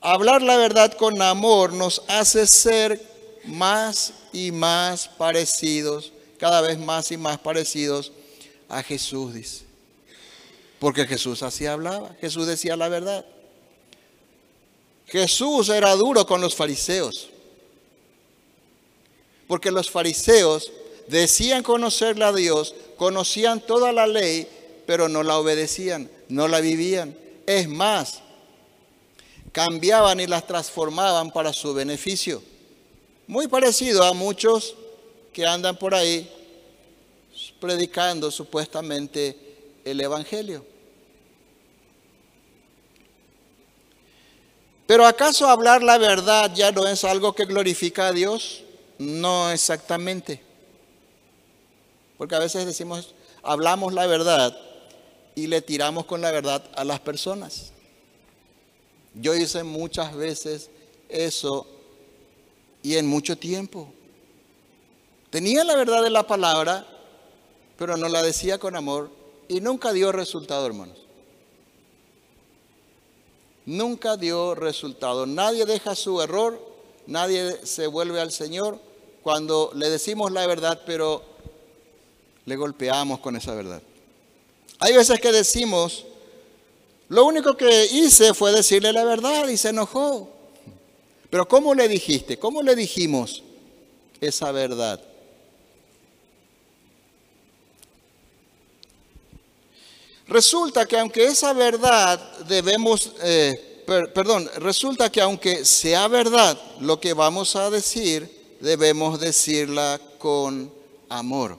Hablar 0.00 0.42
la 0.42 0.56
verdad 0.56 0.92
con 0.92 1.22
amor 1.22 1.72
nos 1.72 2.02
hace 2.08 2.46
ser 2.46 3.00
más 3.44 4.12
y 4.32 4.52
más 4.52 5.08
parecidos, 5.08 6.12
cada 6.38 6.60
vez 6.60 6.78
más 6.78 7.10
y 7.10 7.16
más 7.16 7.38
parecidos 7.38 8.12
a 8.72 8.82
Jesús, 8.82 9.34
dice. 9.34 9.64
Porque 10.78 11.06
Jesús 11.06 11.42
así 11.42 11.66
hablaba, 11.66 12.16
Jesús 12.20 12.46
decía 12.46 12.74
la 12.74 12.88
verdad. 12.88 13.24
Jesús 15.06 15.68
era 15.68 15.94
duro 15.94 16.26
con 16.26 16.40
los 16.40 16.54
fariseos. 16.54 17.28
Porque 19.46 19.70
los 19.70 19.90
fariseos 19.90 20.72
decían 21.06 21.62
conocerle 21.62 22.24
a 22.24 22.32
Dios, 22.32 22.74
conocían 22.96 23.60
toda 23.60 23.92
la 23.92 24.06
ley, 24.06 24.48
pero 24.86 25.06
no 25.08 25.22
la 25.22 25.38
obedecían, 25.38 26.10
no 26.30 26.48
la 26.48 26.60
vivían. 26.60 27.14
Es 27.46 27.68
más, 27.68 28.22
cambiaban 29.52 30.18
y 30.18 30.26
las 30.26 30.46
transformaban 30.46 31.30
para 31.30 31.52
su 31.52 31.74
beneficio. 31.74 32.42
Muy 33.26 33.48
parecido 33.48 34.02
a 34.02 34.14
muchos 34.14 34.74
que 35.34 35.46
andan 35.46 35.76
por 35.76 35.94
ahí 35.94 36.30
predicando 37.62 38.28
supuestamente 38.32 39.36
el 39.84 40.00
Evangelio. 40.00 40.66
Pero 44.88 45.06
¿acaso 45.06 45.48
hablar 45.48 45.80
la 45.80 45.96
verdad 45.96 46.52
ya 46.52 46.72
no 46.72 46.88
es 46.88 47.04
algo 47.04 47.36
que 47.36 47.44
glorifica 47.44 48.08
a 48.08 48.12
Dios? 48.12 48.64
No 48.98 49.52
exactamente. 49.52 50.42
Porque 52.18 52.34
a 52.34 52.40
veces 52.40 52.66
decimos, 52.66 53.14
hablamos 53.44 53.94
la 53.94 54.08
verdad 54.08 54.58
y 55.36 55.46
le 55.46 55.62
tiramos 55.62 56.04
con 56.04 56.20
la 56.20 56.32
verdad 56.32 56.64
a 56.74 56.82
las 56.82 56.98
personas. 56.98 57.70
Yo 59.14 59.36
hice 59.36 59.62
muchas 59.62 60.16
veces 60.16 60.68
eso 61.08 61.64
y 62.82 62.96
en 62.96 63.06
mucho 63.06 63.38
tiempo. 63.38 63.94
Tenía 65.30 65.62
la 65.62 65.76
verdad 65.76 66.02
de 66.02 66.10
la 66.10 66.26
palabra, 66.26 66.86
pero 67.76 67.96
no 67.96 68.08
la 68.08 68.22
decía 68.22 68.58
con 68.58 68.76
amor 68.76 69.10
y 69.48 69.60
nunca 69.60 69.92
dio 69.92 70.12
resultado, 70.12 70.66
hermanos. 70.66 70.98
Nunca 73.64 74.16
dio 74.16 74.54
resultado. 74.54 75.26
Nadie 75.26 75.66
deja 75.66 75.94
su 75.94 76.20
error, 76.20 76.60
nadie 77.06 77.64
se 77.64 77.86
vuelve 77.86 78.20
al 78.20 78.32
Señor 78.32 78.78
cuando 79.22 79.70
le 79.74 79.88
decimos 79.88 80.32
la 80.32 80.46
verdad, 80.46 80.80
pero 80.84 81.22
le 82.44 82.56
golpeamos 82.56 83.20
con 83.20 83.36
esa 83.36 83.54
verdad. 83.54 83.82
Hay 84.80 84.94
veces 84.94 85.20
que 85.20 85.30
decimos, 85.30 86.04
lo 87.08 87.24
único 87.24 87.56
que 87.56 87.86
hice 87.86 88.34
fue 88.34 88.52
decirle 88.52 88.92
la 88.92 89.04
verdad 89.04 89.48
y 89.48 89.56
se 89.56 89.68
enojó. 89.68 90.28
Pero 91.30 91.46
¿cómo 91.46 91.74
le 91.74 91.88
dijiste? 91.88 92.38
¿Cómo 92.38 92.62
le 92.62 92.74
dijimos 92.74 93.42
esa 94.20 94.50
verdad? 94.50 95.00
Resulta 100.32 100.86
que 100.86 100.98
aunque 100.98 101.26
esa 101.26 101.52
verdad 101.52 102.18
debemos, 102.46 103.12
eh, 103.22 103.84
perdón, 104.14 104.48
resulta 104.56 105.12
que 105.12 105.20
aunque 105.20 105.66
sea 105.66 106.08
verdad 106.08 106.58
lo 106.80 106.98
que 106.98 107.12
vamos 107.12 107.54
a 107.54 107.68
decir, 107.68 108.56
debemos 108.58 109.20
decirla 109.20 110.00
con 110.16 110.72
amor. 111.10 111.58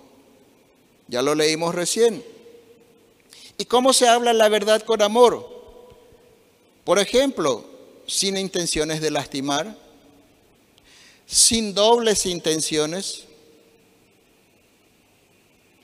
Ya 1.08 1.22
lo 1.22 1.36
leímos 1.36 1.76
recién. 1.76 2.26
¿Y 3.60 3.66
cómo 3.66 3.94
se 3.94 4.08
habla 4.08 4.34
la 4.34 4.50
verdad 4.50 4.82
con 4.82 5.04
amor? 5.04 5.48
Por 6.84 6.98
ejemplo, 6.98 7.64
sin 8.08 8.38
intenciones 8.38 9.02
de 9.02 9.12
lastimar, 9.12 9.78
sin 11.28 11.76
dobles 11.76 12.26
intenciones, 12.26 13.26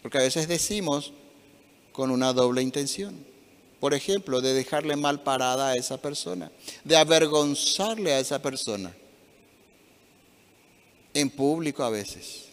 porque 0.02 0.18
a 0.18 0.22
veces 0.22 0.48
decimos 0.48 1.14
con 1.92 2.12
una 2.12 2.34
doble 2.34 2.62
intención. 2.62 3.26
Por 3.80 3.94
ejemplo, 3.94 4.42
de 4.42 4.54
dejarle 4.54 4.96
mal 4.96 5.24
parada 5.24 5.70
a 5.70 5.76
esa 5.76 5.98
persona, 5.98 6.52
de 6.84 6.98
avergonzarle 6.98 8.14
a 8.14 8.20
esa 8.20 8.42
persona, 8.42 8.94
en 11.14 11.30
público 11.30 11.84
a 11.84 11.90
veces. 11.90 12.50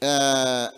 Eh, 0.00 0.68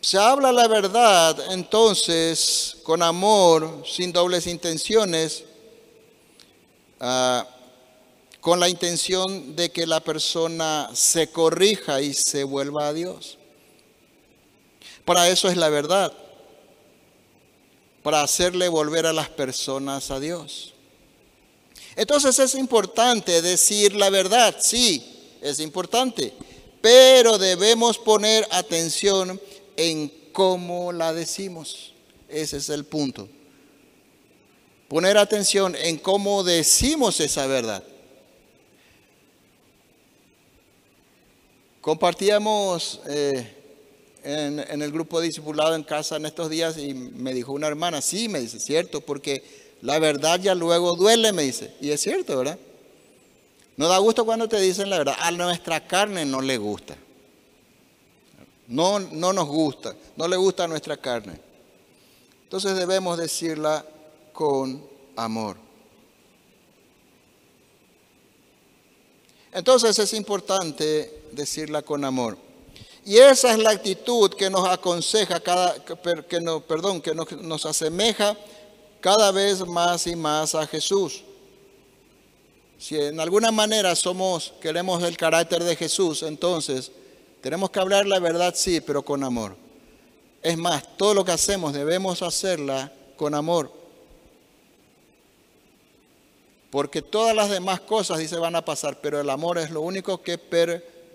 se 0.00 0.18
habla 0.18 0.52
la 0.52 0.66
verdad 0.68 1.52
entonces 1.52 2.78
con 2.84 3.02
amor, 3.02 3.82
sin 3.86 4.12
dobles 4.12 4.46
intenciones, 4.46 5.44
ah, 7.00 7.46
con 8.40 8.58
la 8.58 8.68
intención 8.68 9.54
de 9.54 9.70
que 9.70 9.86
la 9.86 10.00
persona 10.00 10.90
se 10.94 11.30
corrija 11.30 12.00
y 12.00 12.14
se 12.14 12.44
vuelva 12.44 12.88
a 12.88 12.92
Dios. 12.92 13.38
Para 15.04 15.28
eso 15.28 15.48
es 15.48 15.56
la 15.56 15.68
verdad, 15.68 16.12
para 18.02 18.22
hacerle 18.22 18.68
volver 18.68 19.06
a 19.06 19.12
las 19.12 19.28
personas 19.28 20.10
a 20.10 20.20
Dios. 20.20 20.72
Entonces 21.96 22.38
es 22.38 22.54
importante 22.54 23.42
decir 23.42 23.94
la 23.94 24.10
verdad, 24.10 24.56
sí, 24.60 25.04
es 25.42 25.60
importante, 25.60 26.32
pero 26.80 27.36
debemos 27.36 27.98
poner 27.98 28.46
atención 28.50 29.40
en 29.76 30.08
cómo 30.32 30.92
la 30.92 31.12
decimos. 31.12 31.92
Ese 32.28 32.58
es 32.58 32.68
el 32.68 32.84
punto. 32.84 33.28
Poner 34.88 35.18
atención 35.18 35.76
en 35.76 35.98
cómo 35.98 36.42
decimos 36.42 37.20
esa 37.20 37.46
verdad. 37.46 37.82
Compartíamos 41.80 43.00
eh, 43.06 43.56
en, 44.22 44.82
el 44.82 44.92
grupo 44.92 45.20
discipulado 45.20 45.74
en 45.74 45.82
casa 45.82 46.16
en 46.16 46.26
estos 46.26 46.50
días 46.50 46.76
y 46.76 46.92
me 46.92 47.32
dijo 47.32 47.52
una 47.52 47.68
hermana, 47.68 48.02
sí, 48.02 48.28
me 48.28 48.40
dice, 48.40 48.60
cierto, 48.60 49.00
porque 49.00 49.42
la 49.80 49.98
verdad 49.98 50.38
ya 50.38 50.54
luego 50.54 50.94
duele, 50.94 51.32
me 51.32 51.42
dice. 51.42 51.74
Y 51.80 51.90
es 51.90 52.02
cierto, 52.02 52.36
¿verdad? 52.36 52.58
No 53.78 53.88
da 53.88 53.96
gusto 53.96 54.26
cuando 54.26 54.46
te 54.46 54.60
dicen 54.60 54.90
la 54.90 54.98
verdad. 54.98 55.16
A 55.20 55.30
nuestra 55.30 55.86
carne 55.86 56.26
no 56.26 56.42
le 56.42 56.58
gusta. 56.58 56.96
No, 58.68 58.98
no 59.00 59.32
nos 59.32 59.48
gusta. 59.48 59.96
No 60.16 60.28
le 60.28 60.36
gusta 60.36 60.64
a 60.64 60.68
nuestra 60.68 60.98
carne. 60.98 61.40
Entonces 62.42 62.76
debemos 62.76 63.16
decirla 63.16 63.86
con 64.34 64.86
amor. 65.16 65.56
Entonces 69.52 69.98
es 69.98 70.12
importante 70.12 71.19
decirla 71.32 71.82
con 71.82 72.04
amor. 72.04 72.36
Y 73.04 73.16
esa 73.16 73.52
es 73.52 73.58
la 73.58 73.70
actitud 73.70 74.30
que 74.34 74.50
nos 74.50 74.68
aconseja 74.68 75.40
cada, 75.40 75.74
que 76.28 76.40
no, 76.40 76.60
perdón, 76.60 77.00
que 77.00 77.14
nos, 77.14 77.32
nos 77.32 77.64
asemeja 77.66 78.36
cada 79.00 79.32
vez 79.32 79.66
más 79.66 80.06
y 80.06 80.14
más 80.14 80.54
a 80.54 80.66
Jesús. 80.66 81.22
Si 82.78 82.98
en 82.98 83.20
alguna 83.20 83.50
manera 83.50 83.94
somos, 83.94 84.54
queremos 84.60 85.02
el 85.02 85.16
carácter 85.16 85.64
de 85.64 85.76
Jesús, 85.76 86.22
entonces 86.22 86.92
tenemos 87.40 87.70
que 87.70 87.80
hablar 87.80 88.06
la 88.06 88.18
verdad, 88.18 88.54
sí, 88.56 88.80
pero 88.80 89.02
con 89.02 89.24
amor. 89.24 89.56
Es 90.42 90.56
más, 90.56 90.96
todo 90.96 91.14
lo 91.14 91.24
que 91.24 91.32
hacemos 91.32 91.72
debemos 91.72 92.22
hacerla 92.22 92.92
con 93.16 93.34
amor. 93.34 93.70
Porque 96.70 97.02
todas 97.02 97.34
las 97.34 97.50
demás 97.50 97.80
cosas, 97.80 98.18
dice, 98.18 98.36
van 98.36 98.56
a 98.56 98.64
pasar, 98.64 99.00
pero 99.00 99.20
el 99.20 99.28
amor 99.28 99.58
es 99.58 99.70
lo 99.70 99.80
único 99.80 100.22
que 100.22 100.38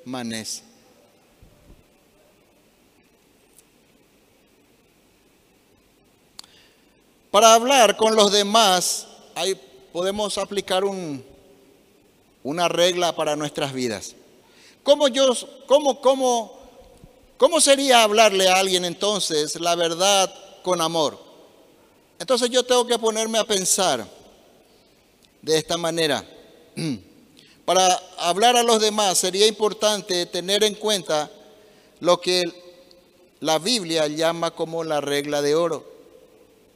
permanece. 0.05 0.61
Para 7.31 7.55
hablar 7.55 7.97
con 7.97 8.15
los 8.15 8.31
demás, 8.31 9.07
ahí 9.33 9.59
podemos 9.91 10.37
aplicar 10.37 10.83
una 12.43 12.67
regla 12.69 13.15
para 13.15 13.35
nuestras 13.35 13.73
vidas. 13.73 14.15
¿Cómo, 14.83 15.07
yo, 15.07 15.33
cómo, 15.65 15.99
cómo, 15.99 16.59
¿Cómo 17.37 17.59
sería 17.59 18.03
hablarle 18.03 18.47
a 18.47 18.57
alguien 18.57 18.85
entonces 18.85 19.59
la 19.59 19.75
verdad 19.75 20.33
con 20.61 20.79
amor? 20.79 21.19
Entonces 22.19 22.49
yo 22.51 22.63
tengo 22.63 22.85
que 22.85 22.97
ponerme 22.97 23.39
a 23.39 23.43
pensar 23.43 24.07
de 25.41 25.57
esta 25.57 25.77
manera. 25.77 26.23
Para 27.65 27.99
hablar 28.19 28.55
a 28.55 28.63
los 28.63 28.79
demás 28.79 29.17
sería 29.17 29.47
importante 29.47 30.27
tener 30.27 30.63
en 30.63 30.75
cuenta 30.75 31.31
lo 31.99 32.21
que 32.21 32.43
la 33.39 33.57
Biblia 33.59 34.07
llama 34.07 34.51
como 34.51 34.83
la 34.83 35.01
regla 35.01 35.41
de 35.41 35.55
oro. 35.55 35.83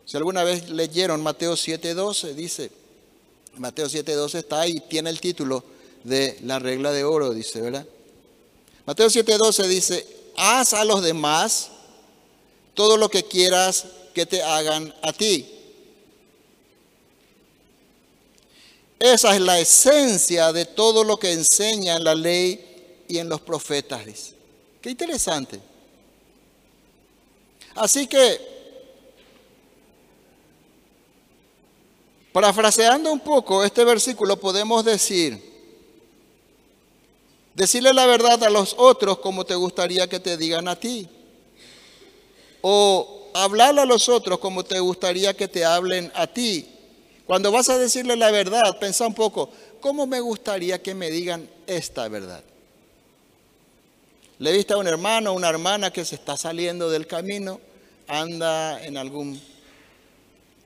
Si 0.06 0.18
alguna 0.18 0.44
vez 0.44 0.70
leyeron 0.70 1.22
Mateo 1.22 1.54
7:12, 1.54 2.34
dice, 2.34 2.72
Mateo 3.58 3.88
7:12 3.88 4.40
está 4.40 4.62
ahí, 4.62 4.80
tiene 4.90 5.12
el 5.12 5.22
título 5.22 5.64
de 6.04 6.40
la 6.44 6.58
regla 6.58 6.92
de 6.92 7.04
oro, 7.04 7.32
dice, 7.32 7.62
¿verdad? 7.62 7.86
Mateo 8.86 9.08
7:12 9.08 9.68
dice, 9.68 10.08
haz 10.36 10.74
a 10.74 10.84
los 10.86 11.04
demás 11.04 11.70
todo 12.74 12.98
lo 12.98 13.10
que 13.10 13.24
quieras 13.24 13.86
que 14.16 14.26
te 14.26 14.42
hagan 14.42 14.94
a 15.04 15.14
ti. 15.14 15.59
Esa 19.00 19.34
es 19.34 19.42
la 19.42 19.58
esencia 19.60 20.52
de 20.52 20.66
todo 20.66 21.06
lo 21.06 21.18
que 21.18 21.32
enseña 21.32 21.96
en 21.96 22.04
la 22.04 22.14
ley 22.14 23.04
y 23.08 23.18
en 23.18 23.30
los 23.30 23.40
profetas. 23.40 24.06
Dice. 24.06 24.34
Qué 24.82 24.90
interesante. 24.90 25.62
Así 27.76 28.08
que, 28.08 28.42
parafraseando 32.34 33.12
un 33.12 33.22
poco 33.22 33.64
este 33.64 33.86
versículo, 33.86 34.38
podemos 34.38 34.84
decir, 34.84 35.42
decirle 37.56 37.94
la 37.94 38.06
verdad 38.06 38.44
a 38.44 38.50
los 38.50 38.76
otros 38.78 39.20
como 39.20 39.46
te 39.46 39.56
gustaría 39.56 40.10
que 40.10 40.20
te 40.20 40.36
digan 40.36 40.68
a 40.68 40.78
ti. 40.78 41.08
O 42.62 43.30
hablarle 43.34 43.82
a 43.82 43.86
los 43.86 44.10
otros 44.10 44.40
como 44.40 44.66
te 44.66 44.80
gustaría 44.82 45.34
que 45.38 45.48
te 45.48 45.64
hablen 45.64 46.12
a 46.16 46.28
ti. 46.28 46.68
Cuando 47.30 47.52
vas 47.52 47.70
a 47.70 47.78
decirle 47.78 48.16
la 48.16 48.32
verdad, 48.32 48.80
pensa 48.80 49.06
un 49.06 49.14
poco, 49.14 49.52
¿cómo 49.82 50.08
me 50.08 50.20
gustaría 50.20 50.82
que 50.82 50.96
me 50.96 51.12
digan 51.12 51.48
esta 51.68 52.08
verdad? 52.08 52.44
Le 54.40 54.52
viste 54.52 54.74
a 54.74 54.78
un 54.78 54.88
hermano 54.88 55.34
una 55.34 55.48
hermana 55.48 55.94
que 55.94 56.04
se 56.06 56.16
está 56.16 56.36
saliendo 56.36 56.90
del 56.90 57.06
camino, 57.06 57.62
anda 58.08 58.84
en 58.84 58.98
algún, 58.98 59.40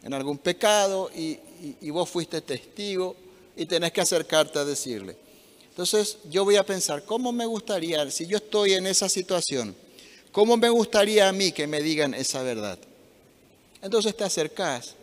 en 0.03 0.13
algún 0.13 0.37
pecado 0.37 1.11
y, 1.13 1.37
y 1.81 1.89
vos 1.89 2.09
fuiste 2.09 2.39
testigo 2.39 3.17
y 3.57 3.65
tenés 3.65 3.91
que 3.91 3.99
acercarte 3.99 4.57
a 4.57 4.63
decirle. 4.63 5.17
Entonces 5.67 6.19
yo 6.29 6.45
voy 6.45 6.55
a 6.55 6.65
pensar, 6.65 7.03
¿cómo 7.03 7.33
me 7.33 7.45
gustaría, 7.45 8.09
si 8.09 8.25
yo 8.25 8.37
estoy 8.37 8.75
en 8.75 8.87
esa 8.87 9.09
situación, 9.09 9.75
cómo 10.31 10.55
me 10.55 10.69
gustaría 10.69 11.27
a 11.27 11.33
mí 11.33 11.51
que 11.51 11.67
me 11.67 11.81
digan 11.81 12.13
esa 12.13 12.41
verdad? 12.41 12.79
Entonces 13.81 14.15
te 14.15 14.23
acercás 14.23 14.95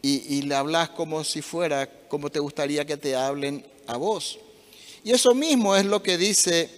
y, 0.00 0.42
le 0.42 0.54
hablas 0.54 0.90
como 0.90 1.24
si 1.24 1.42
fuera, 1.42 1.88
como 2.08 2.30
te 2.30 2.38
gustaría 2.38 2.84
que 2.84 2.96
te 2.96 3.16
hablen 3.16 3.64
a 3.86 3.96
vos. 3.96 4.38
Y 5.04 5.10
eso 5.12 5.34
mismo 5.34 5.74
es 5.74 5.84
lo 5.84 6.02
que 6.02 6.16
dice 6.16 6.70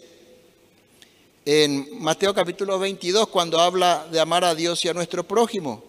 en 1.44 2.00
Mateo 2.00 2.34
capítulo 2.34 2.78
22 2.78 3.28
cuando 3.28 3.58
habla 3.58 4.06
de 4.10 4.20
amar 4.20 4.44
a 4.44 4.54
Dios 4.54 4.84
y 4.84 4.88
a 4.88 4.94
nuestro 4.94 5.24
prójimo. 5.24 5.82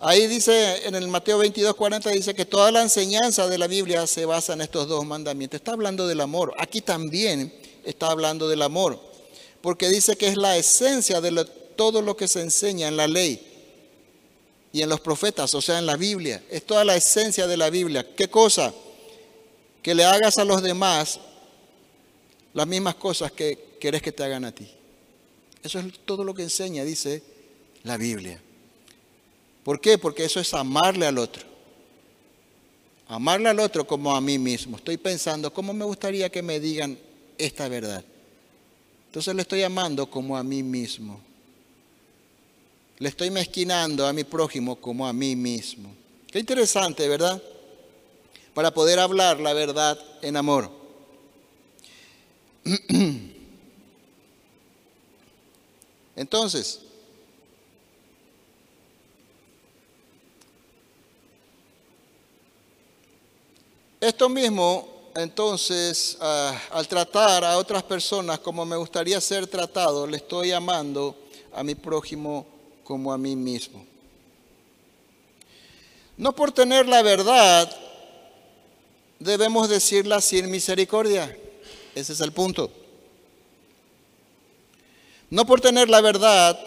Ahí 0.00 0.26
dice, 0.26 0.86
en 0.86 0.96
el 0.96 1.08
Mateo 1.08 1.38
22, 1.38 1.74
40, 1.76 2.10
dice 2.10 2.34
que 2.34 2.44
toda 2.44 2.70
la 2.70 2.82
enseñanza 2.82 3.48
de 3.48 3.56
la 3.56 3.66
Biblia 3.66 4.06
se 4.06 4.26
basa 4.26 4.52
en 4.52 4.60
estos 4.60 4.86
dos 4.86 5.06
mandamientos. 5.06 5.58
Está 5.58 5.72
hablando 5.72 6.06
del 6.06 6.20
amor. 6.20 6.52
Aquí 6.58 6.82
también 6.82 7.54
está 7.84 8.10
hablando 8.10 8.48
del 8.48 8.60
amor. 8.60 9.00
Porque 9.62 9.88
dice 9.88 10.16
que 10.16 10.28
es 10.28 10.36
la 10.36 10.58
esencia 10.58 11.22
de 11.22 11.44
todo 11.76 12.02
lo 12.02 12.16
que 12.16 12.28
se 12.28 12.42
enseña 12.42 12.88
en 12.88 12.98
la 12.98 13.08
ley 13.08 13.53
y 14.74 14.82
en 14.82 14.88
los 14.88 14.98
profetas, 14.98 15.54
o 15.54 15.62
sea, 15.62 15.78
en 15.78 15.86
la 15.86 15.96
Biblia. 15.96 16.42
Es 16.50 16.66
toda 16.66 16.84
la 16.84 16.96
esencia 16.96 17.46
de 17.46 17.56
la 17.56 17.70
Biblia. 17.70 18.04
¿Qué 18.16 18.28
cosa? 18.28 18.74
Que 19.80 19.94
le 19.94 20.04
hagas 20.04 20.36
a 20.36 20.44
los 20.44 20.64
demás 20.64 21.20
las 22.52 22.66
mismas 22.66 22.96
cosas 22.96 23.30
que 23.30 23.76
querés 23.78 24.02
que 24.02 24.10
te 24.10 24.24
hagan 24.24 24.44
a 24.44 24.52
ti. 24.52 24.68
Eso 25.62 25.78
es 25.78 26.00
todo 26.04 26.24
lo 26.24 26.34
que 26.34 26.42
enseña, 26.42 26.82
dice 26.82 27.22
la 27.84 27.96
Biblia. 27.96 28.42
¿Por 29.62 29.80
qué? 29.80 29.96
Porque 29.96 30.24
eso 30.24 30.40
es 30.40 30.52
amarle 30.52 31.06
al 31.06 31.18
otro. 31.18 31.44
Amarle 33.06 33.50
al 33.50 33.60
otro 33.60 33.86
como 33.86 34.12
a 34.16 34.20
mí 34.20 34.40
mismo. 34.40 34.76
Estoy 34.76 34.96
pensando, 34.96 35.54
¿cómo 35.54 35.72
me 35.72 35.84
gustaría 35.84 36.30
que 36.30 36.42
me 36.42 36.58
digan 36.58 36.98
esta 37.38 37.68
verdad? 37.68 38.04
Entonces 39.06 39.36
le 39.36 39.42
estoy 39.42 39.62
amando 39.62 40.10
como 40.10 40.36
a 40.36 40.42
mí 40.42 40.64
mismo. 40.64 41.20
Le 42.98 43.08
estoy 43.08 43.30
mezquinando 43.30 44.06
a 44.06 44.12
mi 44.12 44.22
prójimo 44.24 44.76
como 44.76 45.06
a 45.06 45.12
mí 45.12 45.34
mismo. 45.34 45.94
Qué 46.30 46.38
interesante, 46.38 47.08
¿verdad? 47.08 47.42
Para 48.54 48.72
poder 48.72 49.00
hablar 49.00 49.40
la 49.40 49.52
verdad 49.52 49.98
en 50.22 50.36
amor. 50.36 50.70
Entonces, 56.16 56.78
esto 64.00 64.28
mismo, 64.28 65.10
entonces, 65.16 66.16
ah, 66.20 66.56
al 66.70 66.86
tratar 66.86 67.44
a 67.44 67.58
otras 67.58 67.82
personas 67.82 68.38
como 68.38 68.64
me 68.64 68.76
gustaría 68.76 69.20
ser 69.20 69.48
tratado, 69.48 70.06
le 70.06 70.18
estoy 70.18 70.52
amando 70.52 71.16
a 71.52 71.64
mi 71.64 71.74
prójimo 71.74 72.53
como 72.84 73.12
a 73.12 73.18
mí 73.18 73.34
mismo. 73.34 73.84
No 76.16 76.34
por 76.34 76.52
tener 76.52 76.86
la 76.86 77.02
verdad 77.02 77.74
debemos 79.18 79.68
decirla 79.68 80.20
sin 80.20 80.50
misericordia. 80.50 81.36
Ese 81.94 82.12
es 82.12 82.20
el 82.20 82.32
punto. 82.32 82.70
No 85.30 85.46
por 85.46 85.60
tener 85.60 85.88
la 85.88 86.00
verdad 86.00 86.58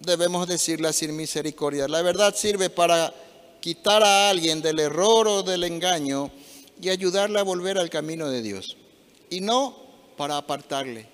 debemos 0.00 0.48
decirla 0.48 0.92
sin 0.92 1.14
misericordia. 1.14 1.86
La 1.86 2.02
verdad 2.02 2.34
sirve 2.34 2.70
para 2.70 3.14
quitar 3.60 4.02
a 4.02 4.30
alguien 4.30 4.60
del 4.60 4.80
error 4.80 5.28
o 5.28 5.42
del 5.42 5.62
engaño 5.64 6.32
y 6.80 6.88
ayudarle 6.88 7.38
a 7.38 7.44
volver 7.44 7.78
al 7.78 7.90
camino 7.90 8.28
de 8.28 8.42
Dios. 8.42 8.76
Y 9.30 9.40
no 9.40 9.76
para 10.16 10.36
apartarle. 10.36 11.06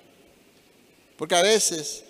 Porque 1.19 1.35
a 1.35 1.43
veces 1.43 2.05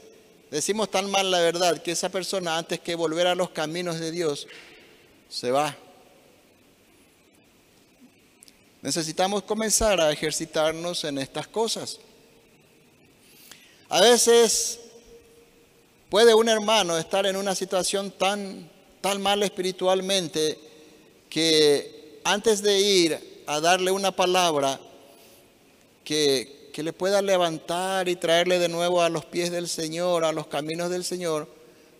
decimos 0.51 0.90
tan 0.90 1.11
mal 1.11 1.30
la 1.30 1.40
verdad 1.40 1.82
que 1.82 1.92
esa 1.92 2.09
persona 2.09 2.57
antes 2.57 2.80
que 2.80 2.94
volver 2.94 3.26
a 3.26 3.34
los 3.34 3.51
caminos 3.51 4.01
de 4.01 4.11
Dios 4.11 4.46
se 5.28 5.51
va. 5.51 5.76
Necesitamos 8.80 9.42
comenzar 9.42 10.01
a 10.01 10.12
ejercitarnos 10.12 11.05
en 11.05 11.18
estas 11.18 11.49
cosas. 11.49 11.99
A 13.88 14.01
veces 14.01 14.80
puede 16.09 16.34
un 16.34 16.49
hermano 16.49 16.96
estar 16.96 17.26
en 17.26 17.36
una 17.36 17.55
situación 17.55 18.11
tan, 18.11 18.70
tan 19.01 19.20
mal 19.20 19.42
espiritualmente 19.42 20.59
que 21.28 22.20
antes 22.24 22.62
de 22.62 22.80
ir 22.80 23.42
a 23.46 23.61
darle 23.61 23.90
una 23.90 24.12
palabra 24.12 24.78
que, 26.05 26.58
que 26.79 26.85
le 26.85 26.93
pueda 26.93 27.20
levantar 27.22 28.09
y 28.09 28.14
traerle 28.14 28.61
de 28.61 28.68
nuevo 28.68 29.03
a 29.03 29.09
los 29.09 29.24
pies 29.24 29.51
del 29.51 29.68
Señor, 29.68 30.24
a 30.24 30.31
los 30.31 30.47
caminos 30.47 30.91
del 30.91 31.03
Señor, 31.03 31.53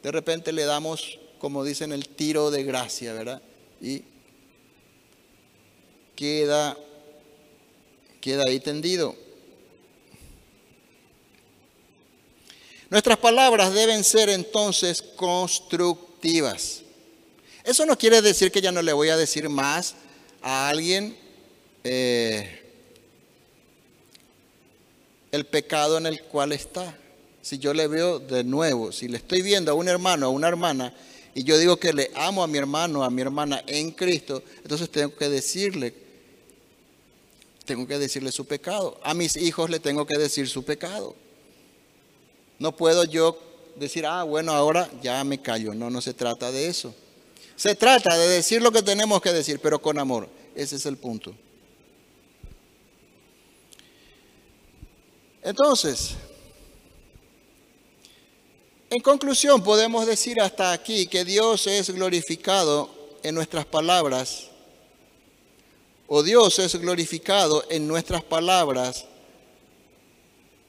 de 0.05 0.13
repente 0.13 0.53
le 0.53 0.67
damos, 0.67 1.19
como 1.41 1.65
dicen, 1.65 1.91
el 1.91 2.09
tiro 2.09 2.53
de 2.53 2.63
gracia, 2.63 3.13
¿verdad? 3.13 3.43
Y 3.81 4.05
queda, 6.15 6.77
queda 8.21 8.45
ahí 8.45 8.61
tendido. 8.61 9.17
Nuestras 12.89 13.19
palabras 13.19 13.75
deben 13.75 14.05
ser 14.05 14.29
entonces 14.29 15.03
constructivas. 15.03 16.83
Eso 17.65 17.85
no 17.85 17.99
quiere 17.99 18.23
decir 18.23 18.53
que 18.53 18.61
ya 18.61 18.71
no 18.71 18.83
le 18.83 18.93
voy 18.93 19.09
a 19.09 19.17
decir 19.17 19.49
más 19.49 19.97
a 20.41 20.69
alguien 20.69 21.19
eh, 21.83 22.68
el 25.33 25.47
pecado 25.47 25.99
en 25.99 26.07
el 26.07 26.23
cual 26.23 26.53
está. 26.53 26.97
Si 27.43 27.59
yo 27.59 27.73
le 27.73 27.87
veo 27.87 28.19
de 28.19 28.45
nuevo, 28.45 28.93
si 28.93 29.09
le 29.09 29.17
estoy 29.17 29.43
viendo 29.43 29.71
a 29.71 29.75
un 29.75 29.89
hermano, 29.89 30.27
a 30.27 30.29
una 30.29 30.49
hermana, 30.49 30.95
y 31.35 31.45
yo 31.45 31.57
digo 31.57 31.77
que 31.77 31.93
le 31.93 32.11
amo 32.15 32.43
a 32.43 32.47
mi 32.47 32.59
hermano, 32.59 33.05
a 33.05 33.11
mi 33.11 33.23
hermana 33.23 33.63
en 33.67 33.93
Cristo, 33.93 34.43
entonces 34.63 34.91
tengo 34.91 35.15
que 35.15 35.29
decirle, 35.29 35.95
tengo 37.65 37.87
que 37.87 37.99
decirle 37.99 38.33
su 38.33 38.47
pecado. 38.47 38.99
A 39.03 39.15
mis 39.15 39.37
hijos 39.37 39.71
le 39.71 39.79
tengo 39.79 40.07
que 40.07 40.19
decir 40.19 40.49
su 40.49 40.65
pecado. 40.65 41.15
No 42.59 42.77
puedo 42.77 43.05
yo 43.05 43.39
decir, 43.77 44.05
ah, 44.07 44.25
bueno, 44.25 44.53
ahora 44.53 44.91
ya 45.03 45.23
me 45.23 45.41
callo. 45.41 45.75
No, 45.75 45.91
no 45.91 46.01
se 46.01 46.13
trata 46.15 46.51
de 46.51 46.67
eso. 46.67 46.95
Se 47.57 47.75
trata 47.75 48.17
de 48.17 48.29
decir 48.29 48.63
lo 48.63 48.73
que 48.73 48.83
tenemos 48.83 49.21
que 49.21 49.33
decir, 49.33 49.61
pero 49.61 49.81
con 49.81 49.99
amor. 49.99 50.29
Ese 50.55 50.77
es 50.77 50.87
el 50.87 50.97
punto. 50.97 51.35
Entonces, 55.49 56.11
en 58.91 59.01
conclusión, 59.01 59.65
podemos 59.65 60.07
decir 60.07 60.39
hasta 60.43 60.73
aquí 60.73 61.07
que 61.07 61.25
Dios 61.25 61.67
es 61.67 61.89
glorificado 61.89 62.91
en 63.23 63.35
nuestras 63.35 63.65
palabras, 63.65 64.49
o 66.07 66.23
Dios 66.23 66.59
es 66.59 66.77
glorificado 66.77 67.65
en 67.71 67.89
nuestras 67.89 68.23
palabras 68.23 69.07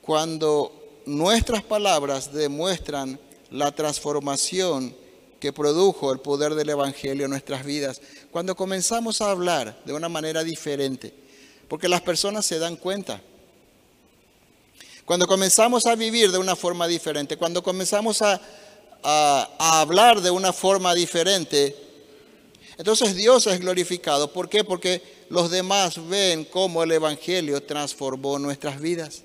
cuando 0.01 0.71
nuestras 1.05 1.61
palabras 1.61 2.31
demuestran 2.31 3.19
la 3.51 3.73
transformación 3.73 4.95
que 5.41 5.51
produjo 5.51 6.13
el 6.13 6.19
poder 6.19 6.55
del 6.55 6.69
Evangelio 6.69 7.25
en 7.25 7.31
nuestras 7.31 7.65
vidas. 7.65 8.01
Cuando 8.31 8.55
comenzamos 8.55 9.19
a 9.19 9.31
hablar 9.31 9.77
de 9.83 9.91
una 9.91 10.07
manera 10.07 10.41
diferente, 10.41 11.13
porque 11.67 11.89
las 11.89 11.99
personas 11.99 12.45
se 12.45 12.59
dan 12.59 12.77
cuenta. 12.77 13.21
Cuando 15.09 15.25
comenzamos 15.25 15.87
a 15.87 15.95
vivir 15.95 16.31
de 16.31 16.37
una 16.37 16.55
forma 16.55 16.87
diferente, 16.87 17.35
cuando 17.35 17.63
comenzamos 17.63 18.21
a, 18.21 18.39
hablar 19.57 20.21
de 20.21 20.29
una 20.29 20.53
forma 20.53 20.93
diferente, 20.93 21.75
entonces 22.77 23.15
Dios 23.15 23.47
es 23.47 23.59
glorificado. 23.59 24.31
¿Por 24.31 24.47
qué? 24.47 24.63
Porque 24.63 25.01
los 25.29 25.49
demás 25.49 26.07
ven 26.07 26.45
cómo 26.45 26.83
el 26.83 26.91
Evangelio 26.91 27.63
transformó 27.63 28.37
nuestras 28.37 28.79
vidas. 28.79 29.23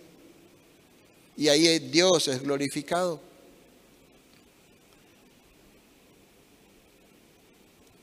Y 1.37 1.49
ahí 1.49 1.79
Dios 1.79 2.29
es 2.29 2.43
glorificado. 2.43 3.21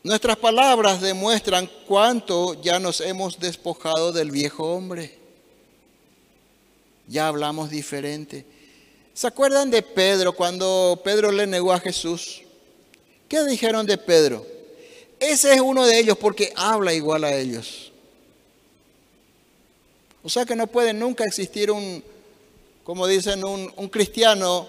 Nuestras 0.03 0.38
palabras 0.38 1.01
demuestran 1.01 1.67
cuánto 1.88 2.61
ya 2.61 2.77
nos 2.77 3.01
hemos 3.01 3.39
despojado 3.39 4.11
del 4.11 4.29
viejo 4.29 4.71
hombre 4.71 5.20
ya 7.07 7.27
hablamos 7.27 7.69
diferente. 7.69 8.45
¿Se 9.13 9.27
acuerdan 9.27 9.69
de 9.69 9.81
Pedro 9.81 10.33
cuando 10.33 10.99
Pedro 11.03 11.31
le 11.31 11.45
negó 11.45 11.73
a 11.73 11.79
Jesús? 11.79 12.41
¿Qué 13.27 13.43
dijeron 13.45 13.85
de 13.85 13.97
Pedro? 13.97 14.45
Ese 15.19 15.53
es 15.53 15.61
uno 15.61 15.85
de 15.85 15.99
ellos 15.99 16.17
porque 16.17 16.53
habla 16.55 16.93
igual 16.93 17.23
a 17.23 17.35
ellos. 17.35 17.91
O 20.23 20.29
sea 20.29 20.45
que 20.45 20.55
no 20.55 20.67
puede 20.67 20.93
nunca 20.93 21.25
existir 21.25 21.71
un, 21.71 22.03
como 22.83 23.05
dicen, 23.07 23.43
un, 23.43 23.71
un 23.75 23.89
cristiano 23.89 24.67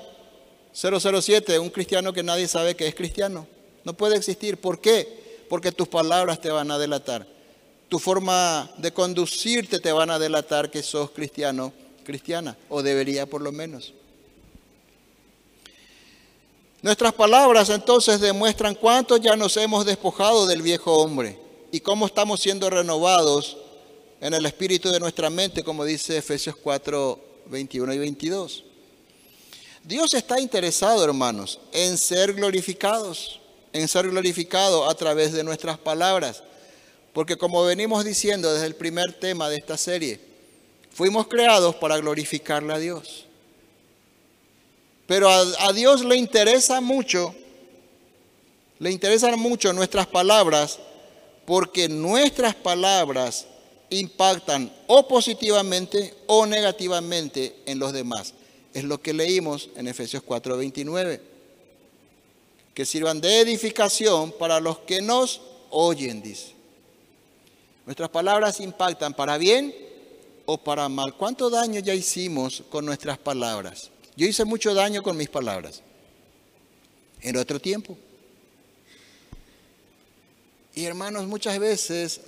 007, 0.75 1.59
un 1.59 1.71
cristiano 1.71 2.13
que 2.13 2.23
nadie 2.23 2.49
sabe 2.49 2.75
que 2.75 2.87
es 2.87 2.95
cristiano. 2.95 3.47
No 3.85 3.95
puede 3.95 4.17
existir. 4.17 4.57
¿Por 4.57 4.81
qué? 4.81 5.45
Porque 5.49 5.73
tus 5.73 5.89
palabras 5.89 6.41
te 6.41 6.51
van 6.51 6.71
a 6.71 6.79
delatar. 6.79 7.27
Tu 7.89 7.99
forma 7.99 8.71
de 8.79 8.93
conducirte 8.93 9.79
te 9.79 9.93
van 9.93 10.11
a 10.11 10.19
delatar 10.19 10.71
que 10.71 10.83
sos 10.83 11.11
cristiano 11.11 11.73
cristiana, 12.03 12.57
o 12.69 12.83
debería 12.83 13.27
por 13.27 13.41
lo 13.41 13.53
menos. 13.53 13.95
Nuestras 16.83 17.13
palabras 17.13 17.71
entonces 17.71 18.21
demuestran 18.21 18.75
cuánto 18.75 19.17
ya 19.17 19.37
nos 19.37 19.57
hemos 19.57 19.87
despojado 19.87 20.47
del 20.47 20.63
viejo 20.63 20.93
hombre 20.99 21.39
y 21.71 21.79
cómo 21.79 22.07
estamos 22.07 22.41
siendo 22.41 22.69
renovados 22.69 23.57
en 24.21 24.35
el 24.35 24.45
espíritu 24.47 24.91
de 24.91 24.99
nuestra 24.99 25.31
mente, 25.31 25.63
como 25.63 25.85
dice 25.85 26.17
Efesios 26.17 26.57
4, 26.57 27.19
21 27.47 27.95
y 27.95 27.99
22. 27.99 28.65
Dios 29.85 30.15
está 30.15 30.41
interesado, 30.41 31.05
hermanos, 31.05 31.61
en 31.73 31.97
ser 31.99 32.35
glorificados, 32.35 33.41
en 33.73 33.87
ser 33.87 34.09
glorificado 34.11 34.89
a 34.89 34.95
través 34.95 35.33
de 35.33 35.45
nuestras 35.45 35.79
palabras, 35.79 36.43
porque 37.13 37.37
como 37.37 37.65
venimos 37.65 38.05
diciendo 38.05 38.53
desde 38.53 38.67
el 38.67 38.75
primer 38.75 39.13
tema 39.13 39.49
de 39.49 39.57
esta 39.57 39.77
serie, 39.77 40.32
Fuimos 40.95 41.27
creados 41.27 41.75
para 41.77 41.97
glorificarle 41.99 42.73
a 42.75 42.79
Dios. 42.79 43.25
Pero 45.07 45.29
a, 45.29 45.73
Dios 45.73 46.05
le 46.05 46.17
interesa 46.17 46.81
mucho, 46.81 47.35
le 48.79 48.91
interesan 48.91 49.39
mucho 49.39 49.73
nuestras 49.73 50.07
palabras, 50.07 50.79
porque 51.45 51.89
nuestras 51.89 52.55
palabras 52.55 53.47
impactan 53.91 54.73
o 54.87 55.07
positivamente 55.09 56.15
o 56.27 56.47
negativamente 56.47 57.57
en 57.67 57.79
los 57.79 57.93
demás. 57.93 58.35
Es 58.73 58.85
lo 58.85 59.01
que 59.03 59.13
leímos 59.13 59.71
en 59.77 59.89
Efesios 59.89 60.23
4:29. 60.23 61.21
Que 62.75 62.87
sirvan 62.87 63.21
de 63.21 63.41
edificación 63.41 64.33
para 64.33 64.61
los 64.61 64.79
que 64.79 65.03
nos 65.03 65.43
oyen, 65.71 66.23
dice. 66.23 66.55
Nuestras 67.85 68.09
palabras 68.09 68.61
impactan 68.61 69.13
para 69.13 69.37
bien 69.37 69.92
o 70.47 70.59
para 70.59 70.89
mal. 70.89 71.17
¿Cuánto 71.17 71.51
daño 71.51 71.81
ya 71.81 71.95
hicimos 71.95 72.63
con 72.71 72.85
nuestras 72.85 73.19
palabras? 73.19 73.91
Yo 74.17 74.27
hice 74.27 74.45
mucho 74.45 74.75
daño 74.75 75.03
con 75.03 75.17
mis 75.17 75.29
palabras. 75.29 75.83
En 77.21 77.37
otro 77.37 77.61
tiempo. 77.61 77.97
Y 80.75 80.85
hermanos, 80.85 81.27
muchas 81.27 81.59
veces 81.59 82.21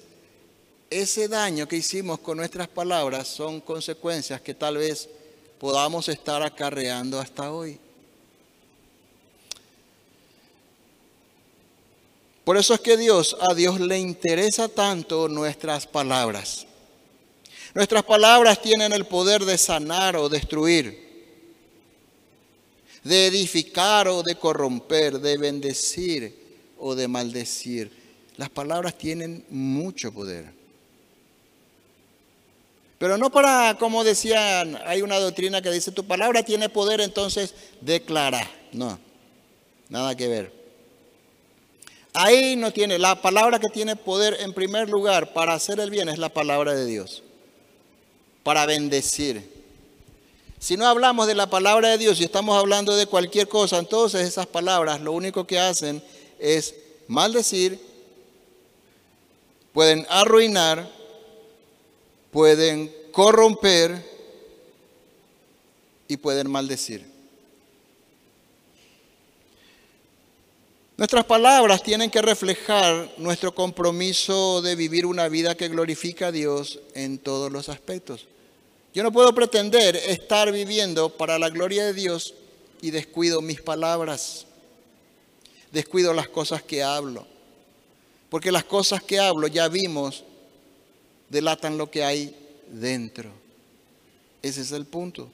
ese 0.90 1.28
daño 1.28 1.66
que 1.66 1.76
hicimos 1.76 2.20
con 2.20 2.36
nuestras 2.36 2.68
palabras 2.68 3.26
son 3.26 3.60
consecuencias 3.60 4.40
que 4.40 4.54
tal 4.54 4.76
vez 4.76 5.08
podamos 5.58 6.08
estar 6.08 6.42
acarreando 6.42 7.18
hasta 7.18 7.50
hoy. 7.50 7.80
Por 12.44 12.58
eso 12.58 12.74
es 12.74 12.80
que 12.80 12.98
Dios, 12.98 13.36
a 13.40 13.54
Dios 13.54 13.80
le 13.80 13.98
interesa 13.98 14.68
tanto 14.68 15.28
nuestras 15.28 15.86
palabras. 15.86 16.66
Nuestras 17.74 18.04
palabras 18.04 18.62
tienen 18.62 18.92
el 18.92 19.04
poder 19.04 19.44
de 19.44 19.58
sanar 19.58 20.16
o 20.16 20.28
destruir, 20.28 20.96
de 23.02 23.26
edificar 23.26 24.06
o 24.06 24.22
de 24.22 24.36
corromper, 24.36 25.18
de 25.18 25.36
bendecir 25.36 26.72
o 26.78 26.94
de 26.94 27.08
maldecir. 27.08 27.90
Las 28.36 28.48
palabras 28.48 28.96
tienen 28.96 29.44
mucho 29.50 30.12
poder. 30.12 30.52
Pero 32.98 33.18
no 33.18 33.30
para, 33.30 33.76
como 33.76 34.04
decían, 34.04 34.78
hay 34.86 35.02
una 35.02 35.18
doctrina 35.18 35.60
que 35.60 35.72
dice, 35.72 35.90
tu 35.90 36.04
palabra 36.04 36.44
tiene 36.44 36.68
poder, 36.68 37.00
entonces 37.00 37.54
declara. 37.80 38.48
No, 38.70 39.00
nada 39.88 40.16
que 40.16 40.28
ver. 40.28 40.52
Ahí 42.12 42.54
no 42.54 42.72
tiene, 42.72 43.00
la 43.00 43.20
palabra 43.20 43.58
que 43.58 43.68
tiene 43.68 43.96
poder 43.96 44.36
en 44.38 44.52
primer 44.52 44.88
lugar 44.88 45.32
para 45.32 45.54
hacer 45.54 45.80
el 45.80 45.90
bien 45.90 46.08
es 46.08 46.18
la 46.18 46.28
palabra 46.28 46.72
de 46.72 46.86
Dios 46.86 47.23
para 48.44 48.66
bendecir. 48.66 49.52
Si 50.60 50.76
no 50.76 50.86
hablamos 50.86 51.26
de 51.26 51.34
la 51.34 51.50
palabra 51.50 51.88
de 51.88 51.98
Dios 51.98 52.20
y 52.20 52.24
estamos 52.24 52.56
hablando 52.56 52.94
de 52.94 53.06
cualquier 53.06 53.48
cosa, 53.48 53.78
entonces 53.78 54.28
esas 54.28 54.46
palabras 54.46 55.00
lo 55.00 55.12
único 55.12 55.46
que 55.46 55.58
hacen 55.58 56.02
es 56.38 56.74
maldecir, 57.08 57.80
pueden 59.72 60.06
arruinar, 60.08 60.88
pueden 62.30 62.94
corromper 63.12 64.14
y 66.06 66.16
pueden 66.16 66.50
maldecir. 66.50 67.12
Nuestras 70.96 71.24
palabras 71.24 71.82
tienen 71.82 72.08
que 72.08 72.22
reflejar 72.22 73.10
nuestro 73.16 73.54
compromiso 73.54 74.62
de 74.62 74.76
vivir 74.76 75.06
una 75.06 75.28
vida 75.28 75.56
que 75.56 75.68
glorifica 75.68 76.28
a 76.28 76.32
Dios 76.32 76.78
en 76.94 77.18
todos 77.18 77.50
los 77.50 77.68
aspectos. 77.68 78.28
Yo 78.94 79.02
no 79.02 79.10
puedo 79.10 79.34
pretender 79.34 79.96
estar 79.96 80.52
viviendo 80.52 81.08
para 81.08 81.36
la 81.36 81.50
gloria 81.50 81.84
de 81.84 81.92
Dios 81.92 82.32
y 82.80 82.92
descuido 82.92 83.40
mis 83.40 83.60
palabras, 83.60 84.46
descuido 85.72 86.14
las 86.14 86.28
cosas 86.28 86.62
que 86.62 86.84
hablo, 86.84 87.26
porque 88.30 88.52
las 88.52 88.62
cosas 88.62 89.02
que 89.02 89.18
hablo 89.18 89.48
ya 89.48 89.66
vimos 89.66 90.22
delatan 91.28 91.76
lo 91.76 91.90
que 91.90 92.04
hay 92.04 92.36
dentro. 92.68 93.30
Ese 94.40 94.60
es 94.60 94.70
el 94.70 94.84
punto. 94.84 95.28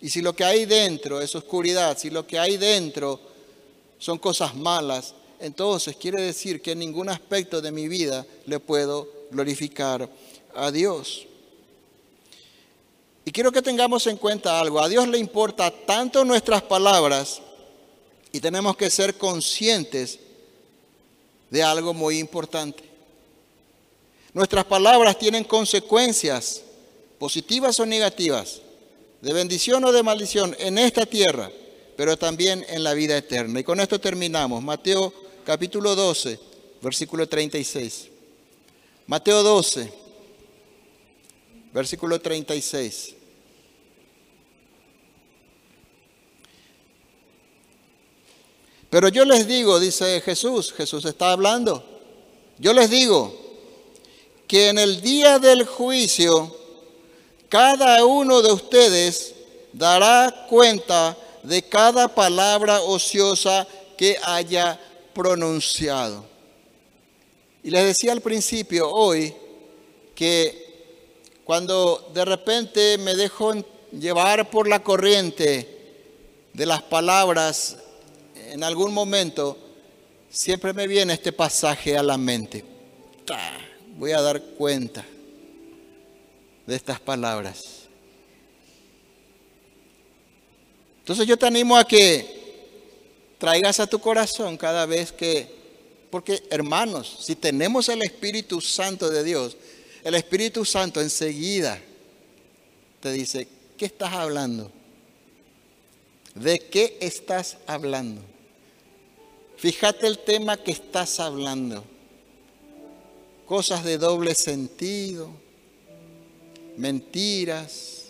Y 0.00 0.08
si 0.08 0.22
lo 0.22 0.34
que 0.34 0.44
hay 0.44 0.64
dentro 0.64 1.20
es 1.20 1.34
oscuridad, 1.34 1.98
si 1.98 2.08
lo 2.08 2.26
que 2.26 2.38
hay 2.38 2.56
dentro 2.56 3.20
son 3.98 4.16
cosas 4.16 4.54
malas, 4.54 5.14
entonces 5.38 5.96
quiere 5.96 6.22
decir 6.22 6.62
que 6.62 6.72
en 6.72 6.78
ningún 6.78 7.10
aspecto 7.10 7.60
de 7.60 7.72
mi 7.72 7.88
vida 7.88 8.24
le 8.46 8.58
puedo 8.58 9.06
glorificar 9.30 10.08
a 10.54 10.70
Dios. 10.70 11.26
Y 13.24 13.32
quiero 13.32 13.50
que 13.50 13.62
tengamos 13.62 14.06
en 14.06 14.16
cuenta 14.16 14.60
algo. 14.60 14.80
A 14.80 14.88
Dios 14.88 15.08
le 15.08 15.18
importa 15.18 15.70
tanto 15.70 16.24
nuestras 16.24 16.62
palabras 16.62 17.40
y 18.32 18.40
tenemos 18.40 18.76
que 18.76 18.90
ser 18.90 19.16
conscientes 19.16 20.18
de 21.50 21.62
algo 21.62 21.94
muy 21.94 22.18
importante. 22.18 22.82
Nuestras 24.34 24.64
palabras 24.64 25.18
tienen 25.18 25.44
consecuencias, 25.44 26.62
positivas 27.18 27.78
o 27.80 27.86
negativas, 27.86 28.60
de 29.22 29.32
bendición 29.32 29.84
o 29.84 29.92
de 29.92 30.02
maldición 30.02 30.54
en 30.58 30.76
esta 30.76 31.06
tierra, 31.06 31.50
pero 31.96 32.18
también 32.18 32.66
en 32.68 32.82
la 32.82 32.92
vida 32.92 33.16
eterna. 33.16 33.60
Y 33.60 33.64
con 33.64 33.80
esto 33.80 34.00
terminamos. 34.00 34.62
Mateo 34.62 35.14
capítulo 35.46 35.94
12, 35.94 36.38
versículo 36.82 37.26
36. 37.26 38.08
Mateo 39.06 39.42
12, 39.42 40.03
versículo 41.74 42.20
36. 42.20 43.14
Pero 48.88 49.08
yo 49.08 49.24
les 49.24 49.48
digo, 49.48 49.80
dice 49.80 50.20
Jesús, 50.20 50.72
Jesús 50.72 51.04
está 51.04 51.32
hablando, 51.32 51.84
yo 52.58 52.72
les 52.72 52.88
digo 52.88 53.34
que 54.46 54.68
en 54.68 54.78
el 54.78 55.00
día 55.00 55.40
del 55.40 55.66
juicio 55.66 56.56
cada 57.48 58.04
uno 58.04 58.40
de 58.40 58.52
ustedes 58.52 59.34
dará 59.72 60.46
cuenta 60.48 61.16
de 61.42 61.62
cada 61.62 62.06
palabra 62.06 62.82
ociosa 62.82 63.66
que 63.98 64.16
haya 64.22 64.80
pronunciado. 65.12 66.24
Y 67.64 67.70
les 67.70 67.84
decía 67.84 68.12
al 68.12 68.20
principio 68.20 68.88
hoy 68.88 69.34
que 70.14 70.63
cuando 71.44 72.10
de 72.14 72.24
repente 72.24 72.98
me 72.98 73.14
dejo 73.14 73.54
llevar 73.92 74.50
por 74.50 74.68
la 74.68 74.82
corriente 74.82 75.68
de 76.52 76.66
las 76.66 76.82
palabras 76.82 77.76
en 78.54 78.62
algún 78.62 78.94
momento 78.94 79.58
siempre 80.30 80.72
me 80.72 80.86
viene 80.86 81.14
este 81.14 81.32
pasaje 81.32 81.96
a 81.96 82.02
la 82.02 82.16
mente. 82.16 82.64
Voy 83.96 84.12
a 84.12 84.20
dar 84.20 84.40
cuenta 84.40 85.04
de 86.66 86.76
estas 86.76 87.00
palabras. 87.00 87.62
Entonces 91.00 91.26
yo 91.26 91.36
te 91.36 91.46
animo 91.46 91.76
a 91.76 91.84
que 91.84 92.44
traigas 93.38 93.78
a 93.80 93.86
tu 93.86 93.98
corazón 93.98 94.56
cada 94.56 94.86
vez 94.86 95.12
que, 95.12 95.48
porque 96.10 96.42
hermanos, 96.50 97.18
si 97.20 97.36
tenemos 97.36 97.88
el 97.88 98.02
Espíritu 98.02 98.60
Santo 98.60 99.10
de 99.10 99.22
Dios, 99.22 99.56
el 100.04 100.14
Espíritu 100.14 100.64
Santo 100.64 101.00
enseguida 101.00 101.80
te 103.00 103.10
dice, 103.10 103.48
¿qué 103.76 103.86
estás 103.86 104.12
hablando? 104.12 104.70
¿De 106.34 106.60
qué 106.60 106.98
estás 107.00 107.56
hablando? 107.66 108.20
Fíjate 109.56 110.06
el 110.06 110.18
tema 110.18 110.58
que 110.58 110.72
estás 110.72 111.20
hablando. 111.20 111.84
Cosas 113.46 113.82
de 113.82 113.96
doble 113.98 114.34
sentido, 114.34 115.30
mentiras, 116.76 118.08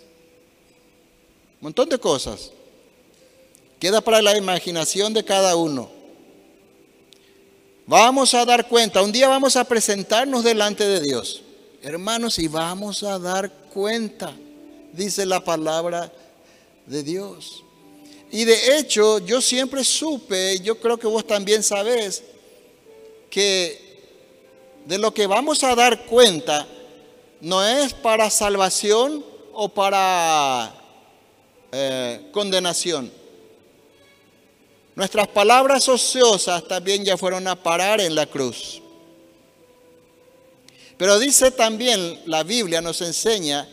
un 1.60 1.66
montón 1.66 1.88
de 1.88 1.98
cosas. 1.98 2.50
Queda 3.78 4.00
para 4.00 4.20
la 4.20 4.36
imaginación 4.36 5.14
de 5.14 5.24
cada 5.24 5.54
uno. 5.54 5.90
Vamos 7.86 8.34
a 8.34 8.44
dar 8.44 8.66
cuenta, 8.66 9.02
un 9.02 9.12
día 9.12 9.28
vamos 9.28 9.56
a 9.56 9.64
presentarnos 9.64 10.42
delante 10.42 10.84
de 10.84 11.00
Dios, 11.00 11.43
hermanos, 11.84 12.38
y 12.38 12.48
vamos 12.48 13.02
a 13.02 13.18
dar 13.18 13.50
cuenta, 13.72 14.34
dice 14.92 15.26
la 15.26 15.44
palabra 15.44 16.10
de 16.86 17.02
Dios. 17.02 17.62
Y 18.30 18.44
de 18.44 18.78
hecho, 18.78 19.18
yo 19.18 19.42
siempre 19.42 19.84
supe, 19.84 20.58
yo 20.60 20.80
creo 20.80 20.96
que 20.96 21.06
vos 21.06 21.26
también 21.26 21.62
sabés, 21.62 22.24
que 23.28 24.00
de 24.86 24.96
lo 24.96 25.12
que 25.12 25.26
vamos 25.26 25.62
a 25.62 25.74
dar 25.74 26.06
cuenta 26.06 26.66
no 27.42 27.62
es 27.62 27.92
para 27.92 28.30
salvación 28.30 29.22
o 29.52 29.68
para 29.68 30.74
eh, 31.70 32.30
condenación. 32.32 33.12
Nuestras 34.94 35.28
palabras 35.28 35.86
ociosas 35.88 36.66
también 36.66 37.04
ya 37.04 37.18
fueron 37.18 37.46
a 37.46 37.62
parar 37.62 38.00
en 38.00 38.14
la 38.14 38.24
cruz. 38.24 38.80
Pero 40.96 41.18
dice 41.18 41.50
también 41.50 42.20
la 42.26 42.44
Biblia, 42.44 42.80
nos 42.80 43.00
enseña 43.00 43.68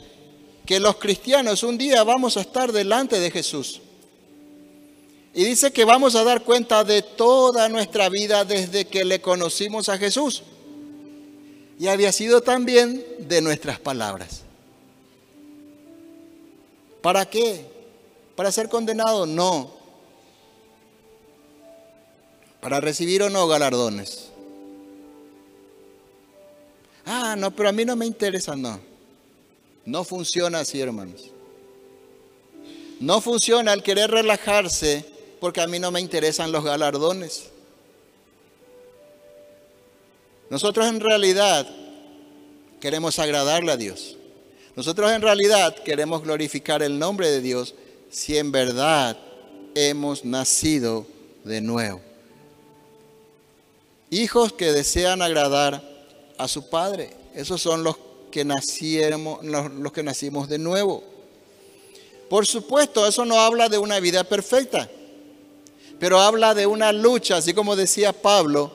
que 0.66 0.80
los 0.80 0.98
cristianos 0.98 1.64
un 1.64 1.78
día 1.78 2.04
vamos 2.04 2.38
a 2.38 2.42
estar 2.42 2.72
delante 2.72 3.20
de 3.20 3.32
Jesús. 3.32 3.82
Y 5.34 5.46
dice 5.46 5.72
que 5.72 5.86
vamos 5.86 6.16
a 6.16 6.24
dar 6.24 6.44
cuenta 6.44 6.84
de 6.84 7.02
toda 7.02 7.70
nuestra 7.70 8.10
vida 8.10 8.44
desde 8.44 8.86
que 8.86 9.06
le 9.06 9.22
conocimos 9.22 9.88
a 9.88 9.98
Jesús. 9.98 10.44
Y 11.80 11.88
había 11.88 12.12
sido 12.12 12.42
también 12.42 13.04
de 13.20 13.42
nuestras 13.42 13.80
palabras. 13.80 14.42
¿Para 17.02 17.26
qué? 17.26 17.66
¿Para 18.36 18.52
ser 18.52 18.70
condenado? 18.70 19.26
No. 19.26 19.72
¿Para 22.60 22.80
recibir 22.80 23.24
o 23.24 23.30
no 23.30 23.48
galardones? 23.48 24.31
Ah, 27.14 27.36
no, 27.38 27.52
pero 27.52 27.68
a 27.68 27.72
mí 27.74 27.84
no 27.84 27.98
me 27.98 28.06
interesa, 28.06 28.56
no. 28.56 28.80
No 29.84 30.06
funciona 30.06 30.62
así, 30.62 30.80
hermanos. 30.80 31.30
No 33.02 33.20
funciona 33.20 33.74
el 33.74 33.84
querer 33.84 34.10
relajarse 34.10 35.04
porque 35.42 35.60
a 35.60 35.68
mí 35.68 35.78
no 35.78 35.92
me 35.92 36.00
interesan 36.00 36.54
los 36.54 36.64
galardones. 36.64 37.50
Nosotros 40.50 40.88
en 40.88 41.02
realidad 41.02 41.68
queremos 42.80 43.20
agradarle 43.20 43.74
a 43.74 43.78
Dios. 43.78 44.16
Nosotros 44.78 45.12
en 45.12 45.22
realidad 45.22 45.76
queremos 45.84 46.24
glorificar 46.24 46.82
el 46.82 46.98
nombre 46.98 47.30
de 47.30 47.42
Dios 47.42 47.76
si 48.10 48.38
en 48.38 48.54
verdad 48.54 49.18
hemos 49.76 50.24
nacido 50.24 51.06
de 51.44 51.60
nuevo. 51.60 52.00
Hijos 54.10 54.54
que 54.54 54.72
desean 54.72 55.22
agradar 55.22 55.91
a 56.42 56.48
su 56.48 56.70
Padre. 56.70 57.12
Esos 57.34 57.62
son 57.62 57.84
los 57.84 57.96
que 58.32 58.46
nacimos, 58.46 59.44
los 59.44 59.92
que 59.92 60.04
nacimos 60.04 60.48
de 60.50 60.58
nuevo. 60.58 61.04
Por 62.30 62.46
supuesto, 62.46 63.06
eso 63.08 63.26
no 63.26 63.40
habla 63.40 63.68
de 63.70 63.78
una 63.78 64.00
vida 64.00 64.24
perfecta 64.24 64.90
pero 66.02 66.20
habla 66.20 66.56
de 66.56 66.66
una 66.66 66.92
lucha, 66.92 67.38
así 67.38 67.54
como 67.54 67.76
decía 67.76 68.12
Pablo, 68.12 68.72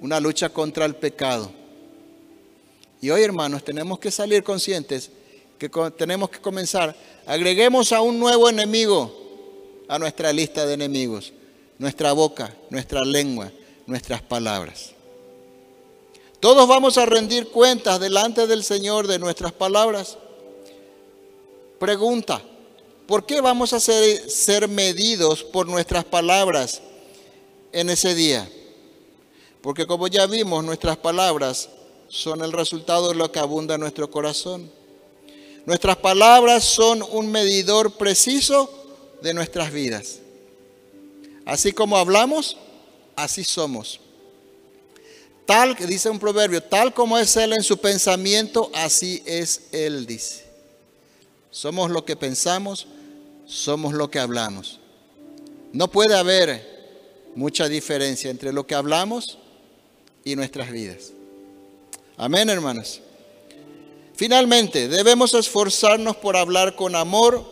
una 0.00 0.18
lucha 0.18 0.48
contra 0.48 0.84
el 0.84 0.96
pecado. 0.96 1.48
Y 3.00 3.08
hoy, 3.10 3.22
hermanos, 3.22 3.62
tenemos 3.62 4.00
que 4.00 4.10
salir 4.10 4.42
conscientes 4.42 5.12
que 5.56 5.70
tenemos 5.96 6.30
que 6.30 6.40
comenzar. 6.40 6.96
Agreguemos 7.24 7.92
a 7.92 8.00
un 8.00 8.18
nuevo 8.18 8.48
enemigo 8.48 9.14
a 9.86 9.96
nuestra 9.96 10.32
lista 10.32 10.66
de 10.66 10.74
enemigos, 10.74 11.32
nuestra 11.78 12.12
boca, 12.12 12.52
nuestra 12.68 13.02
lengua, 13.02 13.52
nuestras 13.86 14.20
palabras. 14.20 14.90
Todos 16.44 16.68
vamos 16.68 16.98
a 16.98 17.06
rendir 17.06 17.48
cuentas 17.48 17.98
delante 17.98 18.46
del 18.46 18.62
Señor 18.62 19.06
de 19.06 19.18
nuestras 19.18 19.50
palabras. 19.52 20.18
Pregunta, 21.78 22.42
¿Por 23.06 23.24
qué 23.24 23.40
vamos 23.40 23.72
a 23.72 23.80
ser, 23.80 24.30
ser, 24.30 24.68
medidos 24.68 25.42
por 25.42 25.66
nuestras 25.66 26.04
palabras 26.04 26.82
en 27.72 27.88
ese 27.88 28.14
día? 28.14 28.46
Porque 29.62 29.86
como 29.86 30.06
ya 30.06 30.26
vimos, 30.26 30.62
nuestras 30.62 30.98
palabras 30.98 31.70
son 32.08 32.44
el 32.44 32.52
resultado 32.52 33.08
de 33.08 33.14
lo 33.14 33.32
que 33.32 33.38
abunda 33.38 33.76
en 33.76 33.80
nuestro 33.80 34.10
corazón. 34.10 34.70
Nuestras 35.64 35.96
palabras 35.96 36.62
son 36.62 37.02
un 37.10 37.30
medidor 37.30 37.92
preciso 37.92 38.70
de 39.22 39.32
nuestras 39.32 39.72
vidas. 39.72 40.18
Así 41.46 41.72
como 41.72 41.96
hablamos, 41.96 42.58
así 43.16 43.44
somos. 43.44 44.03
Tal, 45.46 45.76
dice 45.76 46.08
un 46.08 46.18
proverbio, 46.18 46.62
tal 46.62 46.94
como 46.94 47.18
es 47.18 47.36
Él 47.36 47.52
en 47.52 47.62
su 47.62 47.78
pensamiento, 47.78 48.70
así 48.74 49.22
es 49.26 49.62
Él, 49.72 50.06
dice. 50.06 50.44
Somos 51.50 51.90
lo 51.90 52.04
que 52.04 52.16
pensamos, 52.16 52.86
somos 53.46 53.92
lo 53.92 54.10
que 54.10 54.18
hablamos. 54.18 54.80
No 55.72 55.90
puede 55.90 56.16
haber 56.16 56.74
mucha 57.34 57.68
diferencia 57.68 58.30
entre 58.30 58.52
lo 58.52 58.66
que 58.66 58.74
hablamos 58.74 59.38
y 60.24 60.34
nuestras 60.36 60.70
vidas. 60.70 61.12
Amén, 62.16 62.48
hermanos. 62.48 63.00
Finalmente, 64.14 64.88
debemos 64.88 65.34
esforzarnos 65.34 66.16
por 66.16 66.36
hablar 66.36 66.76
con 66.76 66.94
amor 66.94 67.44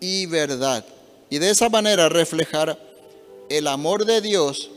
y 0.00 0.26
verdad. 0.26 0.84
Y 1.28 1.38
de 1.38 1.50
esa 1.50 1.68
manera 1.68 2.08
reflejar 2.08 2.78
el 3.48 3.66
amor 3.66 4.06
de 4.06 4.20
Dios 4.20 4.70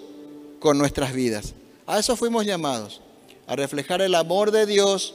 con 0.59 0.77
nuestras 0.77 1.13
vidas. 1.13 1.53
A 1.85 1.99
eso 1.99 2.15
fuimos 2.15 2.45
llamados. 2.45 3.01
a 3.45 3.57
reflejar 3.57 4.01
el 4.01 4.15
amor 4.15 4.51
de 4.51 4.65
Dios 4.65 5.13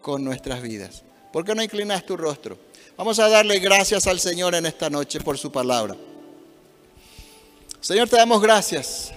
con 0.00 0.24
nuestras 0.24 0.62
vidas. 0.62 1.02
¿Por 1.30 1.44
qué 1.44 1.54
no 1.54 1.62
inclinas 1.62 2.06
tu 2.06 2.16
rostro? 2.16 2.58
Vamos 2.96 3.18
a 3.18 3.28
darle 3.28 3.58
gracias 3.58 4.06
al 4.06 4.18
Señor 4.18 4.54
en 4.54 4.64
esta 4.64 4.88
noche 4.88 5.20
por 5.20 5.36
su 5.36 5.52
palabra. 5.52 5.94
Señor, 7.82 8.08
te 8.08 8.16
damos 8.16 8.40
gracias 8.40 9.12